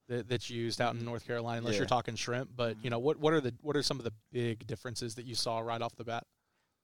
that, 0.09 0.27
that's 0.27 0.49
used 0.49 0.81
out 0.81 0.95
in 0.95 1.05
North 1.05 1.25
Carolina, 1.25 1.59
unless 1.59 1.75
Yeah. 1.75 1.79
you're 1.79 1.87
talking 1.87 2.15
shrimp. 2.15 2.49
But 2.55 2.69
you 2.69 2.75
mm-hmm. 2.75 2.89
know, 2.89 2.99
what 2.99 3.17
what 3.17 3.33
are 3.33 3.41
the 3.41 3.53
what 3.61 3.75
are 3.75 3.83
some 3.83 3.97
of 3.97 4.03
the 4.03 4.13
big 4.31 4.67
differences 4.67 5.15
that 5.15 5.25
you 5.25 5.35
saw 5.35 5.59
right 5.59 5.81
off 5.81 5.95
the 5.95 6.03
bat? 6.03 6.25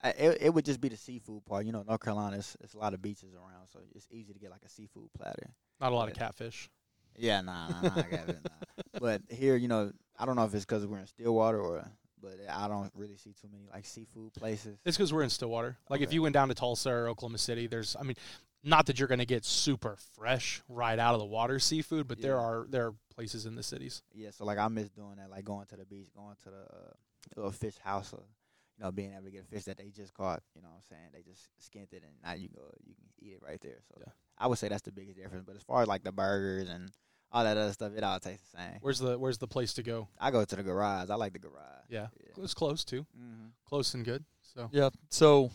I- 0.02 0.10
it, 0.10 0.38
it 0.42 0.54
would 0.54 0.66
just 0.66 0.80
be 0.80 0.90
the 0.90 0.98
seafood 0.98 1.46
part. 1.46 1.66
You 1.66 1.72
know, 1.72 1.84
North 1.84 2.02
Carolina, 2.02 2.38
it's, 2.38 2.56
it's 2.62 2.74
a 2.74 2.78
lot 2.78 2.94
of 2.94 3.02
beaches 3.02 3.34
around, 3.34 3.68
so 3.72 3.80
it's 3.94 4.08
easy 4.12 4.34
to 4.34 4.40
get 4.40 4.52
like 4.52 4.64
a 4.66 4.70
seafood 4.70 5.10
platter. 5.18 5.50
Not 5.82 5.92
a 5.92 5.96
lot 5.96 6.10
of 6.10 6.16
catfish. 6.16 6.70
Yeah, 7.18 7.42
nah, 7.42 7.68
nah, 7.70 7.82
nah 7.82 8.04
it. 8.12 8.28
Nah. 8.44 9.00
But 9.00 9.22
here, 9.30 9.56
you 9.56 9.68
know, 9.68 9.92
I 10.18 10.26
don't 10.26 10.36
know 10.36 10.46
if 10.46 10.54
it's 10.54 10.66
because 10.66 10.86
we're 10.86 11.00
in 11.00 11.08
Stillwater 11.08 11.60
or, 11.60 11.86
but 12.22 12.40
I 12.50 12.68
don't 12.68 12.92
really 12.96 13.18
see 13.18 13.34
too 13.34 13.50
many 13.52 13.68
like 13.74 13.86
seafood 13.86 14.34
places. 14.34 14.78
It's 14.86 14.96
because 14.96 15.12
we're 15.12 15.24
in 15.24 15.30
Stillwater. 15.30 15.78
Like 15.90 16.02
if 16.02 16.14
you 16.14 16.22
went 16.22 16.34
down 16.34 16.48
to 16.48 16.54
Tulsa 16.54 16.90
or 16.90 17.10
Oklahoma 17.10 17.38
City, 17.38 17.68
there's 17.68 17.96
I 18.00 18.04
mean, 18.04 18.16
not 18.64 18.88
that 18.88 19.00
you're 19.00 19.08
going 19.08 19.20
to 19.20 19.26
get 19.26 19.46
super 19.46 19.98
fresh 20.16 20.62
right 20.68 20.98
out 20.98 21.14
of 21.14 21.20
the 21.20 21.26
water 21.26 21.60
seafood, 21.60 22.08
but 22.08 22.22
there 22.22 22.40
are 22.40 22.66
there 22.70 22.88
are 22.88 22.94
places 23.16 23.46
in 23.46 23.56
the 23.56 23.64
cities. 23.64 24.02
Yeah, 24.14 24.32
so 24.32 24.46
like 24.46 24.58
I 24.58 24.68
miss 24.68 24.90
doing 24.90 25.16
that, 25.18 25.30
like 25.30 25.46
going 25.46 25.66
to 25.68 25.76
the 25.78 25.86
beach, 25.86 26.10
going 26.16 26.36
to 26.44 26.50
the 26.50 26.62
uh, 26.76 26.94
little 27.36 27.52
fish 27.52 27.78
house, 27.84 28.14
or 28.14 28.24
you 28.78 28.84
know, 28.84 28.92
being 28.92 29.14
able 29.14 29.24
to 29.26 29.32
get 29.32 29.44
a 29.44 29.48
fish 29.48 29.64
that 29.66 29.78
they 29.78 29.90
just 29.90 30.14
caught. 30.14 30.42
You 30.56 30.62
know, 30.62 30.68
what 30.70 30.76
I'm 30.76 30.84
saying 30.98 31.10
they 31.14 31.22
just 31.30 31.48
skinned 31.60 31.88
it 31.92 32.04
and 32.04 32.14
now 32.24 32.34
you 32.34 32.50
go, 32.50 32.62
you 32.84 32.94
can 32.96 33.06
eat 33.28 33.34
it 33.34 33.42
right 33.46 33.60
there. 33.62 33.78
So 33.88 34.02
Yeah. 34.02 34.12
I 34.38 34.48
would 34.48 34.58
say 34.58 34.68
that's 34.68 34.82
the 34.82 34.92
biggest 34.92 35.18
difference. 35.18 35.46
But 35.46 35.56
as 35.56 35.64
far 35.64 35.82
as 35.82 35.88
like 35.88 36.04
the 36.04 36.12
burgers 36.12 36.68
and 36.68 36.92
all 37.32 37.44
that 37.46 37.56
other 37.58 37.72
stuff, 37.74 37.94
it 37.96 38.04
all 38.04 38.20
tastes 38.20 38.50
the 38.52 38.58
same. 38.58 38.78
Where's 38.82 39.00
the 39.00 39.18
where's 39.18 39.38
the 39.38 39.48
place 39.48 39.74
to 39.76 39.84
go? 39.84 40.10
I 40.20 40.30
go 40.32 40.44
to 40.44 40.56
the 40.56 40.64
garage. 40.64 41.10
I 41.10 41.16
like 41.16 41.32
the 41.34 41.40
garage. 41.40 41.86
Yeah, 41.90 42.08
Yeah. 42.20 42.44
it's 42.44 42.54
close 42.54 42.84
too, 42.84 43.06
hmm 43.18 43.48
close 43.66 43.94
and 43.94 44.04
good. 44.06 44.26
So 44.42 44.70
yeah, 44.74 44.90
so 45.10 45.52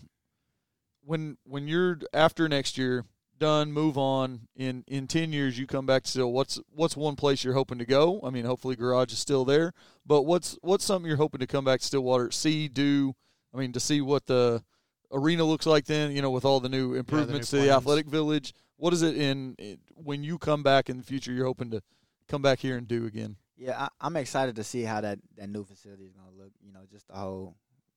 when 1.03 1.37
when 1.45 1.69
you're 1.69 1.99
after 2.13 2.49
next 2.49 2.77
year 2.79 3.05
done, 3.41 3.73
move 3.73 3.99
on. 3.99 4.43
In 4.55 4.85
in 4.87 5.09
ten 5.09 5.33
years, 5.33 5.59
you 5.59 5.67
come 5.67 5.87
back 5.87 6.05
to 6.05 6.09
still. 6.09 6.33
What's 6.33 6.61
what's 6.71 6.97
one 6.97 7.17
place 7.17 7.43
you're 7.43 7.55
hoping 7.55 7.79
to 7.79 7.85
go? 7.85 8.21
I 8.23 8.31
mean, 8.31 8.45
hopefully, 8.45 8.77
garage 8.77 9.13
is 9.13 9.19
still 9.19 9.45
there. 9.45 9.73
But 10.07 10.23
what's 10.23 10.57
what's 10.63 10.85
something 10.85 11.09
you're 11.09 11.17
hoping 11.17 11.41
to 11.41 11.47
come 11.49 11.65
back 11.65 11.81
to 11.81 11.87
Stillwater, 11.87 12.31
see, 12.31 12.69
do? 12.69 13.15
I 13.53 13.59
mean, 13.59 13.73
to 13.73 13.81
see 13.81 14.01
what 14.01 14.27
the 14.27 14.63
arena 15.11 15.43
looks 15.43 15.67
like 15.67 15.87
then. 15.87 16.13
You 16.13 16.23
know, 16.23 16.31
with 16.31 16.45
all 16.45 16.61
the 16.61 16.69
new 16.69 16.95
improvements 16.95 17.51
to 17.51 17.57
the 17.57 17.63
plans. 17.63 17.77
athletic 17.79 18.07
village. 18.07 18.55
What 18.77 18.95
is 18.95 19.03
it 19.03 19.17
in, 19.17 19.57
in 19.59 19.79
when 19.95 20.23
you 20.23 20.39
come 20.39 20.63
back 20.63 20.89
in 20.89 20.99
the 20.99 21.03
future? 21.03 21.33
You're 21.33 21.47
hoping 21.47 21.71
to 21.73 21.83
come 22.29 22.43
back 22.43 22.61
here 22.61 22.77
and 22.77 22.87
do 22.87 23.07
again. 23.07 23.37
Yeah, 23.57 23.77
I, 23.79 23.89
I'm 24.01 24.17
excited 24.17 24.57
to 24.57 24.65
see 24.65 24.83
how 24.83 25.03
that, 25.03 25.19
that 25.37 25.51
new 25.51 25.65
facility 25.65 26.05
is 26.05 26.13
gonna 26.13 26.31
look. 26.37 26.53
You 26.65 26.73
know, 26.73 26.81
just 26.91 27.09
the 27.09 27.15
whole 27.15 27.57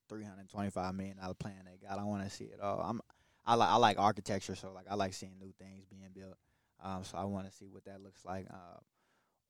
325 0.10 0.96
million 0.96 1.18
dollar 1.18 1.34
plan 1.34 1.56
they 1.66 1.88
got. 1.88 2.00
I 2.00 2.04
want 2.04 2.24
to 2.24 2.30
see 2.30 2.46
it 2.46 2.60
all. 2.60 2.82
I'm 2.82 3.02
I 3.46 3.56
like 3.56 3.70
I 3.70 3.76
like 3.76 4.00
architecture, 4.00 4.56
so 4.56 4.72
like 4.72 4.86
I 4.90 4.96
like 4.96 5.14
seeing 5.14 5.38
new 5.40 5.52
things 5.60 5.86
being 5.86 6.10
built. 6.14 6.38
Um, 6.82 7.04
so 7.04 7.18
I 7.18 7.24
want 7.26 7.50
to 7.50 7.56
see 7.56 7.68
what 7.70 7.86
that 7.86 8.02
looks 8.02 8.24
like. 8.26 8.48
Uh, 8.50 8.80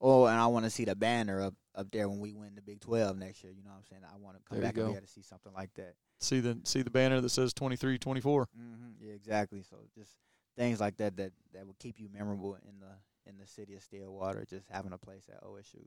oh, 0.00 0.26
and 0.26 0.38
I 0.38 0.46
want 0.46 0.64
to 0.64 0.70
see 0.70 0.84
the 0.84 0.94
banner 0.94 1.42
up 1.42 1.54
up 1.74 1.90
there 1.90 2.08
when 2.08 2.20
we 2.20 2.32
win 2.32 2.54
the 2.54 2.62
Big 2.62 2.80
12 2.80 3.16
next 3.18 3.42
year. 3.42 3.52
You 3.52 3.62
know 3.64 3.70
what 3.70 3.78
I'm 3.78 3.84
saying? 3.84 4.02
I 4.04 4.16
want 4.18 4.36
to 4.36 4.42
come 4.48 4.60
There 4.60 4.66
back 4.66 4.76
and 4.76 4.86
be 4.86 4.92
able 4.92 5.06
to 5.06 5.12
see 5.12 5.22
something 5.22 5.52
like 5.52 5.72
that. 5.74 5.94
See 6.20 6.40
the 6.40 6.58
see 6.64 6.82
the 6.82 6.90
banner 6.90 7.20
that 7.20 7.28
says 7.30 7.52
23, 7.52 7.98
24. 7.98 8.44
Mm-hmm. 8.44 8.84
Yeah, 9.00 9.14
exactly. 9.14 9.62
So 9.68 9.76
just 9.96 10.10
things 10.56 10.80
like 10.80 10.96
that 10.98 11.16
that 11.16 11.32
that 11.52 11.66
would 11.66 11.78
keep 11.78 11.98
you 11.98 12.08
memorable 12.12 12.54
in 12.54 12.80
the 12.80 13.30
in 13.30 13.38
the 13.38 13.46
city 13.46 13.74
of 13.74 13.82
Stillwater. 13.82 14.44
Just 14.48 14.66
having 14.70 14.92
a 14.92 14.98
place 14.98 15.28
at 15.28 15.42
OSU. 15.42 15.86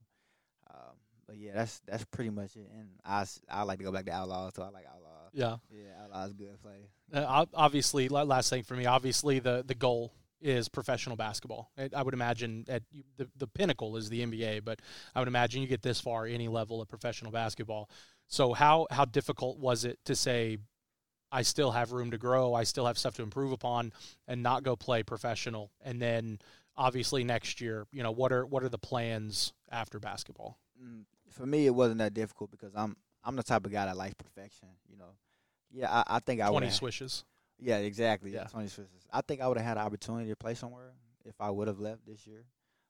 Um, 0.69 0.95
but 1.27 1.37
yeah, 1.37 1.51
that's 1.53 1.81
that's 1.87 2.05
pretty 2.05 2.29
much 2.29 2.55
it. 2.55 2.69
And 2.73 2.89
I, 3.05 3.25
I 3.49 3.63
like 3.63 3.79
to 3.79 3.83
go 3.85 3.91
back 3.91 4.05
to 4.05 4.11
Outlaws 4.11 4.53
too. 4.53 4.61
I 4.63 4.69
like 4.69 4.85
Outlaws. 4.85 5.31
yeah, 5.33 5.57
Yeah, 5.69 6.03
Outlaws 6.03 6.33
good 6.33 6.61
play. 6.61 6.89
uh, 7.13 7.45
obviously, 7.53 8.07
last 8.09 8.49
thing 8.49 8.63
for 8.63 8.75
me, 8.75 8.85
obviously 8.85 9.39
the 9.39 9.63
the 9.65 9.75
goal 9.75 10.13
is 10.39 10.69
professional 10.69 11.15
basketball. 11.15 11.71
I 11.77 11.89
I 11.95 12.03
would 12.03 12.13
imagine 12.13 12.65
at 12.69 12.83
the 13.17 13.27
the 13.35 13.47
pinnacle 13.47 13.97
is 13.97 14.09
the 14.09 14.21
NBA, 14.25 14.63
but 14.65 14.79
I 15.15 15.19
would 15.19 15.27
imagine 15.27 15.61
you 15.61 15.67
get 15.67 15.81
this 15.81 15.99
far 15.99 16.25
any 16.25 16.47
level 16.47 16.81
of 16.81 16.87
professional 16.87 17.31
basketball. 17.31 17.89
So 18.27 18.53
how 18.53 18.87
how 18.91 19.05
difficult 19.05 19.57
was 19.57 19.83
it 19.85 19.99
to 20.05 20.15
say? 20.15 20.57
I 21.29 21.41
still 21.41 21.71
have 21.71 21.91
room 21.91 22.11
to 22.11 22.17
grow. 22.17 22.53
I 22.53 22.63
still 22.63 22.85
have 22.85 22.97
stuff 22.97 23.15
to 23.15 23.21
improve 23.23 23.51
upon, 23.51 23.91
and 24.29 24.41
not 24.41 24.63
go 24.63 24.77
play 24.77 25.03
professional. 25.03 25.71
And 25.83 26.01
then, 26.01 26.39
obviously, 26.77 27.25
next 27.25 27.59
year, 27.59 27.85
you 27.91 28.01
know, 28.01 28.11
what 28.11 28.31
are 28.31 28.45
what 28.45 28.63
are 28.63 28.69
the 28.69 28.77
plans 28.77 29.51
after 29.69 29.99
basketball? 29.99 30.57
For 31.37 31.45
me, 31.45 31.65
it 31.65 31.75
wasn't 31.75 31.99
that 31.99 32.13
difficult 32.13 32.51
because 32.51 32.73
I'm 32.75 32.95
I'm 33.23 33.35
the 33.35 33.43
type 33.43 33.65
of 33.65 33.71
guy 33.71 33.85
that 33.85 33.95
likes 33.95 34.15
perfection. 34.15 34.69
You 34.89 34.97
know. 34.97 35.15
Yeah, 35.71 35.91
I, 35.91 36.17
I 36.17 36.19
think 36.19 36.41
I 36.41 36.49
would. 36.49 36.59
Twenty 36.59 36.71
swishes. 36.71 37.23
Yeah, 37.59 37.77
exactly. 37.77 38.31
Yeah, 38.31 38.45
twenty 38.45 38.67
switches. 38.67 39.05
I 39.11 39.21
think 39.21 39.41
I 39.41 39.47
would 39.47 39.57
have 39.57 39.65
had 39.65 39.77
an 39.77 39.83
opportunity 39.83 40.29
to 40.29 40.35
play 40.35 40.53
somewhere 40.53 40.93
if 41.25 41.35
I 41.39 41.49
would 41.49 41.67
have 41.67 41.79
left 41.79 42.05
this 42.05 42.25
year, 42.25 42.45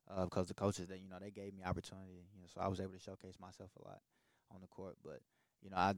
uh, 0.10 0.26
because 0.26 0.48
the 0.48 0.54
coaches 0.54 0.88
that 0.88 1.00
you 1.00 1.10
know 1.10 1.18
they 1.20 1.32
gave 1.32 1.54
me 1.54 1.64
opportunity. 1.64 2.26
You 2.34 2.41
know, 2.41 2.48
so 2.54 2.62
I 2.62 2.68
was 2.68 2.80
able 2.80 2.93
to 2.93 3.00
showcase 3.00 3.36
myself 3.39 3.72
a 3.84 3.88
lot 3.88 4.00
on 4.54 4.62
the 4.62 4.68
court. 4.68 4.95
But 5.04 5.20
you 5.62 5.70
know, 5.70 5.78
I 5.78 5.93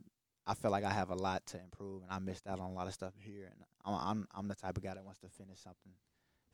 I 0.48 0.54
feel 0.56 0.72
like 0.72 0.84
I 0.84 0.92
have 0.92 1.10
a 1.10 1.16
lot 1.16 1.46
to 1.48 1.60
improve, 1.60 2.04
and 2.04 2.12
I 2.12 2.20
missed 2.20 2.48
out 2.48 2.60
on 2.60 2.72
a 2.72 2.74
lot 2.74 2.88
of 2.88 2.94
stuff 2.94 3.14
here. 3.18 3.46
And 3.52 3.64
I'm 3.86 3.94
I'm 3.94 4.28
I'm 4.34 4.48
the 4.48 4.56
type 4.56 4.78
of 4.78 4.84
guy 4.84 4.94
that 4.94 5.04
wants 5.04 5.20
to 5.20 5.30
finish 5.30 5.60
something, 5.60 5.94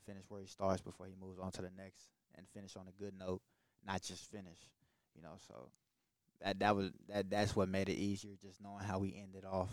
finish 0.05 0.23
where 0.29 0.41
he 0.41 0.47
starts 0.47 0.81
before 0.81 1.05
he 1.05 1.13
moves 1.19 1.39
on 1.39 1.51
to 1.53 1.61
the 1.61 1.71
next, 1.77 2.09
and 2.35 2.47
finish 2.49 2.75
on 2.75 2.87
a 2.87 3.01
good 3.01 3.13
note, 3.17 3.41
not 3.85 4.01
just 4.01 4.29
finish. 4.31 4.59
You 5.15 5.21
know, 5.21 5.35
so 5.47 5.69
that 6.41 6.59
that 6.59 6.75
was 6.75 6.91
that 7.09 7.29
that's 7.29 7.55
what 7.55 7.69
made 7.69 7.89
it 7.89 7.97
easier, 7.97 8.33
just 8.41 8.61
knowing 8.61 8.83
how 8.83 8.99
we 8.99 9.15
ended 9.15 9.45
off 9.45 9.69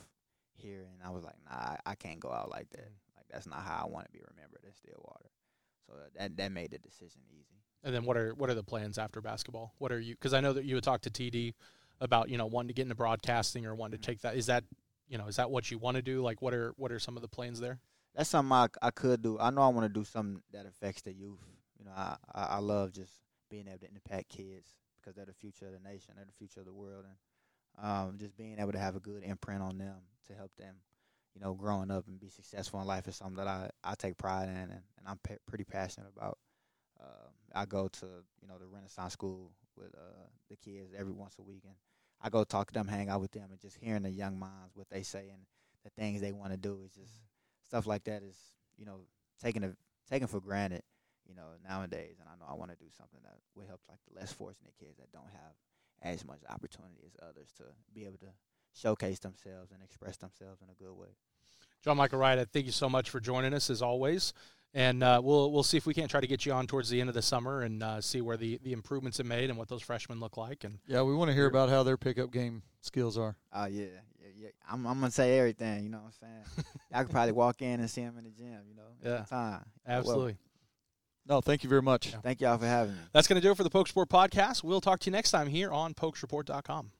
here. 0.55 0.87
And 0.93 1.07
I 1.07 1.11
was 1.11 1.25
like, 1.25 1.37
nah, 1.45 1.57
I, 1.57 1.79
I 1.87 1.95
can't 1.95 2.21
go 2.21 2.31
out 2.31 2.51
like 2.51 2.71
that. 2.71 2.89
Mm. 2.89 3.17
Like 3.17 3.27
that's 3.31 3.47
not 3.47 3.63
how 3.63 3.85
I 3.85 3.91
want 3.91 4.07
to 4.07 4.13
be 4.13 4.21
remembered 4.31 4.65
in 4.65 4.73
Stillwater. 4.75 5.31
So 5.87 5.95
uh, 5.95 6.09
that 6.17 6.37
that 6.37 6.53
made 6.53 6.71
the 6.71 6.79
decision 6.79 7.23
easy. 7.31 7.63
And 7.85 7.95
then 7.95 8.05
what 8.05 8.17
are 8.17 8.33
what 8.35 8.49
are 8.49 8.55
the 8.55 8.63
plans 8.63 8.99
after 8.99 9.21
basketball? 9.21 9.75
What 9.79 9.93
are 9.93 10.01
you? 10.01 10.15
Because 10.15 10.35
I 10.35 10.41
know 10.41 10.53
that 10.53 10.65
you 10.65 10.77
would 10.77 10.85
talk 10.85 11.03
to 11.03 11.11
TD 11.11 11.55
about 12.01 12.29
you 12.29 12.39
know 12.39 12.47
wanting 12.47 12.69
to 12.69 12.75
get 12.75 12.83
into 12.83 12.95
broadcasting 12.95 13.67
or 13.67 13.75
wanting 13.75 13.99
to 13.99 14.03
mm-hmm. 14.03 14.13
take 14.13 14.21
that. 14.23 14.37
Is 14.37 14.47
that 14.47 14.65
you 15.09 15.19
know 15.19 15.27
is 15.27 15.37
that 15.37 15.51
what 15.51 15.71
you 15.71 15.79
want 15.79 15.97
to 15.97 16.03
do? 16.03 16.23
Like 16.23 16.41
what 16.41 16.55
are 16.55 16.73
what 16.77 16.93
are 16.93 16.99
some 16.99 17.17
of 17.17 17.23
the 17.23 17.29
plans 17.29 17.61
there? 17.61 17.81
That's 18.15 18.31
something 18.31 18.53
I 18.53 18.69
I 18.81 18.91
could 18.91 19.23
do. 19.23 19.39
I 19.39 19.51
know 19.51 19.63
I 19.63 19.69
want 19.69 19.87
to 19.87 20.01
do 20.01 20.05
something 20.05 20.43
that 20.53 20.67
affects 20.67 21.03
the 21.03 21.13
youth. 21.13 21.41
You 21.79 21.87
know, 21.87 21.93
I, 21.97 22.17
I 22.33 22.43
I 22.45 22.59
love 22.59 22.93
just 22.93 23.13
being 23.51 23.67
able 23.67 23.79
to 23.81 23.89
impact 23.89 24.29
kids 24.31 24.69
because 25.03 25.17
they're 25.17 25.27
the 25.27 25.33
future 25.33 25.67
of 25.67 25.73
the 25.73 25.89
nation, 25.89 26.15
they're 26.17 26.25
the 26.25 26.33
future 26.33 26.61
of 26.61 26.67
the 26.67 26.73
world, 26.73 27.05
and 27.05 27.17
um, 27.85 28.17
just 28.19 28.37
being 28.37 28.59
able 28.59 28.73
to 28.73 28.79
have 28.79 28.97
a 28.97 29.01
good 29.01 29.23
imprint 29.25 29.63
on 29.63 29.79
them 29.79 29.97
to 30.29 30.35
help 30.35 30.51
them, 30.57 30.77
you 31.35 31.41
know, 31.41 31.55
growing 31.55 31.91
up 31.91 32.07
and 32.07 32.21
be 32.21 32.29
successful 32.29 32.81
in 32.81 32.87
life 32.87 33.09
is 33.09 33.17
something 33.17 33.37
that 33.37 33.49
I, 33.49 33.71
I 33.83 33.95
take 33.95 34.19
pride 34.19 34.49
in 34.49 34.57
and, 34.57 34.71
and 34.71 35.07
I'm 35.07 35.19
pe- 35.23 35.39
pretty 35.47 35.65
passionate 35.65 36.11
about. 36.15 36.39
Uh, 37.01 37.29
I 37.55 37.65
go 37.65 37.89
to 37.89 38.07
you 38.41 38.49
know 38.49 38.59
the 38.59 38.67
Renaissance 38.67 39.15
School 39.15 39.51
with 39.77 39.95
uh, 39.95 40.27
the 40.49 40.57
kids 40.57 40.93
every 40.97 41.13
once 41.13 41.37
a 41.39 41.43
week, 41.43 41.63
and 41.65 41.75
I 42.21 42.29
go 42.29 42.45
talk 42.45 42.69
to 42.69 42.75
them, 42.75 42.87
hang 42.87 43.09
out 43.09 43.21
with 43.21 43.33
them, 43.33 43.49
and 43.51 43.61
just 43.61 43.77
hearing 43.77 44.03
the 44.03 44.11
young 44.11 44.39
minds 44.39 44.75
what 44.75 44.89
they 44.91 45.03
say 45.03 45.31
and 45.33 45.43
the 45.85 45.91
things 45.91 46.21
they 46.21 46.33
want 46.33 46.53
to 46.53 46.57
do 46.57 46.81
is 46.85 46.93
just 46.93 47.13
stuff 47.67 47.87
like 47.87 48.05
that 48.05 48.23
is 48.23 48.37
you 48.79 48.85
know 48.85 49.01
taken 49.43 49.65
a, 49.65 49.73
taken 50.09 50.29
for 50.29 50.41
granted 50.41 50.83
you 51.29 51.35
know, 51.35 51.49
nowadays. 51.69 52.17
And 52.21 52.29
I 52.29 52.37
know 52.39 52.51
I 52.51 52.55
want 52.55 52.71
to 52.71 52.77
do 52.77 52.91
something 52.97 53.21
that 53.25 53.37
will 53.55 53.67
help 53.67 53.81
like 53.89 53.99
the 54.09 54.19
less 54.19 54.33
fortunate 54.33 54.75
kids 54.79 54.99
that 54.99 55.13
don't 55.13 55.31
have 55.33 55.55
as 56.03 56.25
much 56.25 56.41
opportunity 56.49 57.03
as 57.07 57.13
others 57.23 57.53
to 57.57 57.65
be 57.95 58.05
able 58.05 58.19
to 58.19 58.33
showcase 58.75 59.19
themselves 59.19 59.71
and 59.73 59.83
express 59.83 60.17
themselves 60.17 60.61
in 60.63 60.69
a 60.71 60.75
good 60.75 60.97
way. 60.97 61.09
John 61.83 61.97
Michael 61.97 62.19
Wright, 62.19 62.47
thank 62.53 62.67
you 62.67 62.73
so 62.73 62.89
much 62.89 63.11
for 63.11 63.21
joining 63.21 63.55
us 63.55 63.71
as 63.71 63.83
always. 63.83 64.33
And 64.75 65.03
uh, 65.03 65.21
we'll 65.23 65.53
we'll 65.53 65.65
see 65.65 65.77
if 65.77 65.85
we 65.85 65.93
can't 65.93 66.11
try 66.11 66.21
to 66.21 66.27
get 66.27 66.47
you 66.47 66.53
on 66.53 66.67
towards 66.67 66.89
the 66.89 66.99
end 66.99 67.11
of 67.11 67.15
the 67.15 67.21
summer 67.21 67.61
and 67.61 67.83
uh, 67.83 68.01
see 68.01 68.23
where 68.23 68.39
the, 68.39 68.59
the 68.63 68.73
improvements 68.73 69.21
are 69.21 69.25
made 69.25 69.51
and 69.51 69.59
what 69.59 69.69
those 69.69 69.83
freshmen 69.83 70.19
look 70.19 70.39
like. 70.39 70.65
And 70.65 70.79
yeah, 70.87 71.03
we 71.03 71.15
want 71.15 71.29
to 71.29 71.35
hear 71.35 71.47
about 71.47 71.69
how 71.69 71.83
their 71.83 71.99
pickup 71.99 72.33
game 72.33 72.63
skills 72.81 73.19
are. 73.19 73.37
Oh 73.53 73.67
yeah, 73.67 73.85
yeah, 74.19 74.29
yeah. 74.35 74.49
I'm 74.71 74.87
I'm 74.87 74.99
gonna 75.01 75.11
say 75.11 75.39
everything. 75.39 75.85
You 75.85 75.91
know 75.91 75.99
what 75.99 76.15
I'm 76.23 76.45
saying? 76.57 76.67
I 76.93 77.03
could 77.03 77.11
probably 77.11 77.33
walk 77.33 77.61
in 77.61 77.81
and 77.81 77.91
see 77.91 78.01
him 78.01 78.17
in 78.17 78.25
the 78.25 78.31
gym. 78.31 78.61
You 78.67 78.77
know, 78.77 78.83
yeah, 79.05 79.25
time. 79.25 79.63
Absolutely. 79.87 80.37
No, 81.27 81.41
thank 81.41 81.63
you 81.63 81.69
very 81.69 81.83
much. 81.83 82.15
Thank 82.23 82.41
y'all 82.41 82.59
for 82.59 82.67
having 82.67 82.95
me. 82.95 83.01
That's 83.13 83.29
going 83.29 83.41
to 83.41 83.47
do 83.47 83.53
it 83.53 83.57
for 83.57 83.63
the 83.63 83.71
Pokes 83.71 83.91
Report 83.95 84.09
podcast. 84.09 84.65
We'll 84.65 84.81
talk 84.81 85.01
to 85.01 85.07
you 85.07 85.13
next 85.13 85.31
time 85.31 85.47
here 85.47 85.71
on 85.71 85.95
pokesreport.com. 85.95 86.91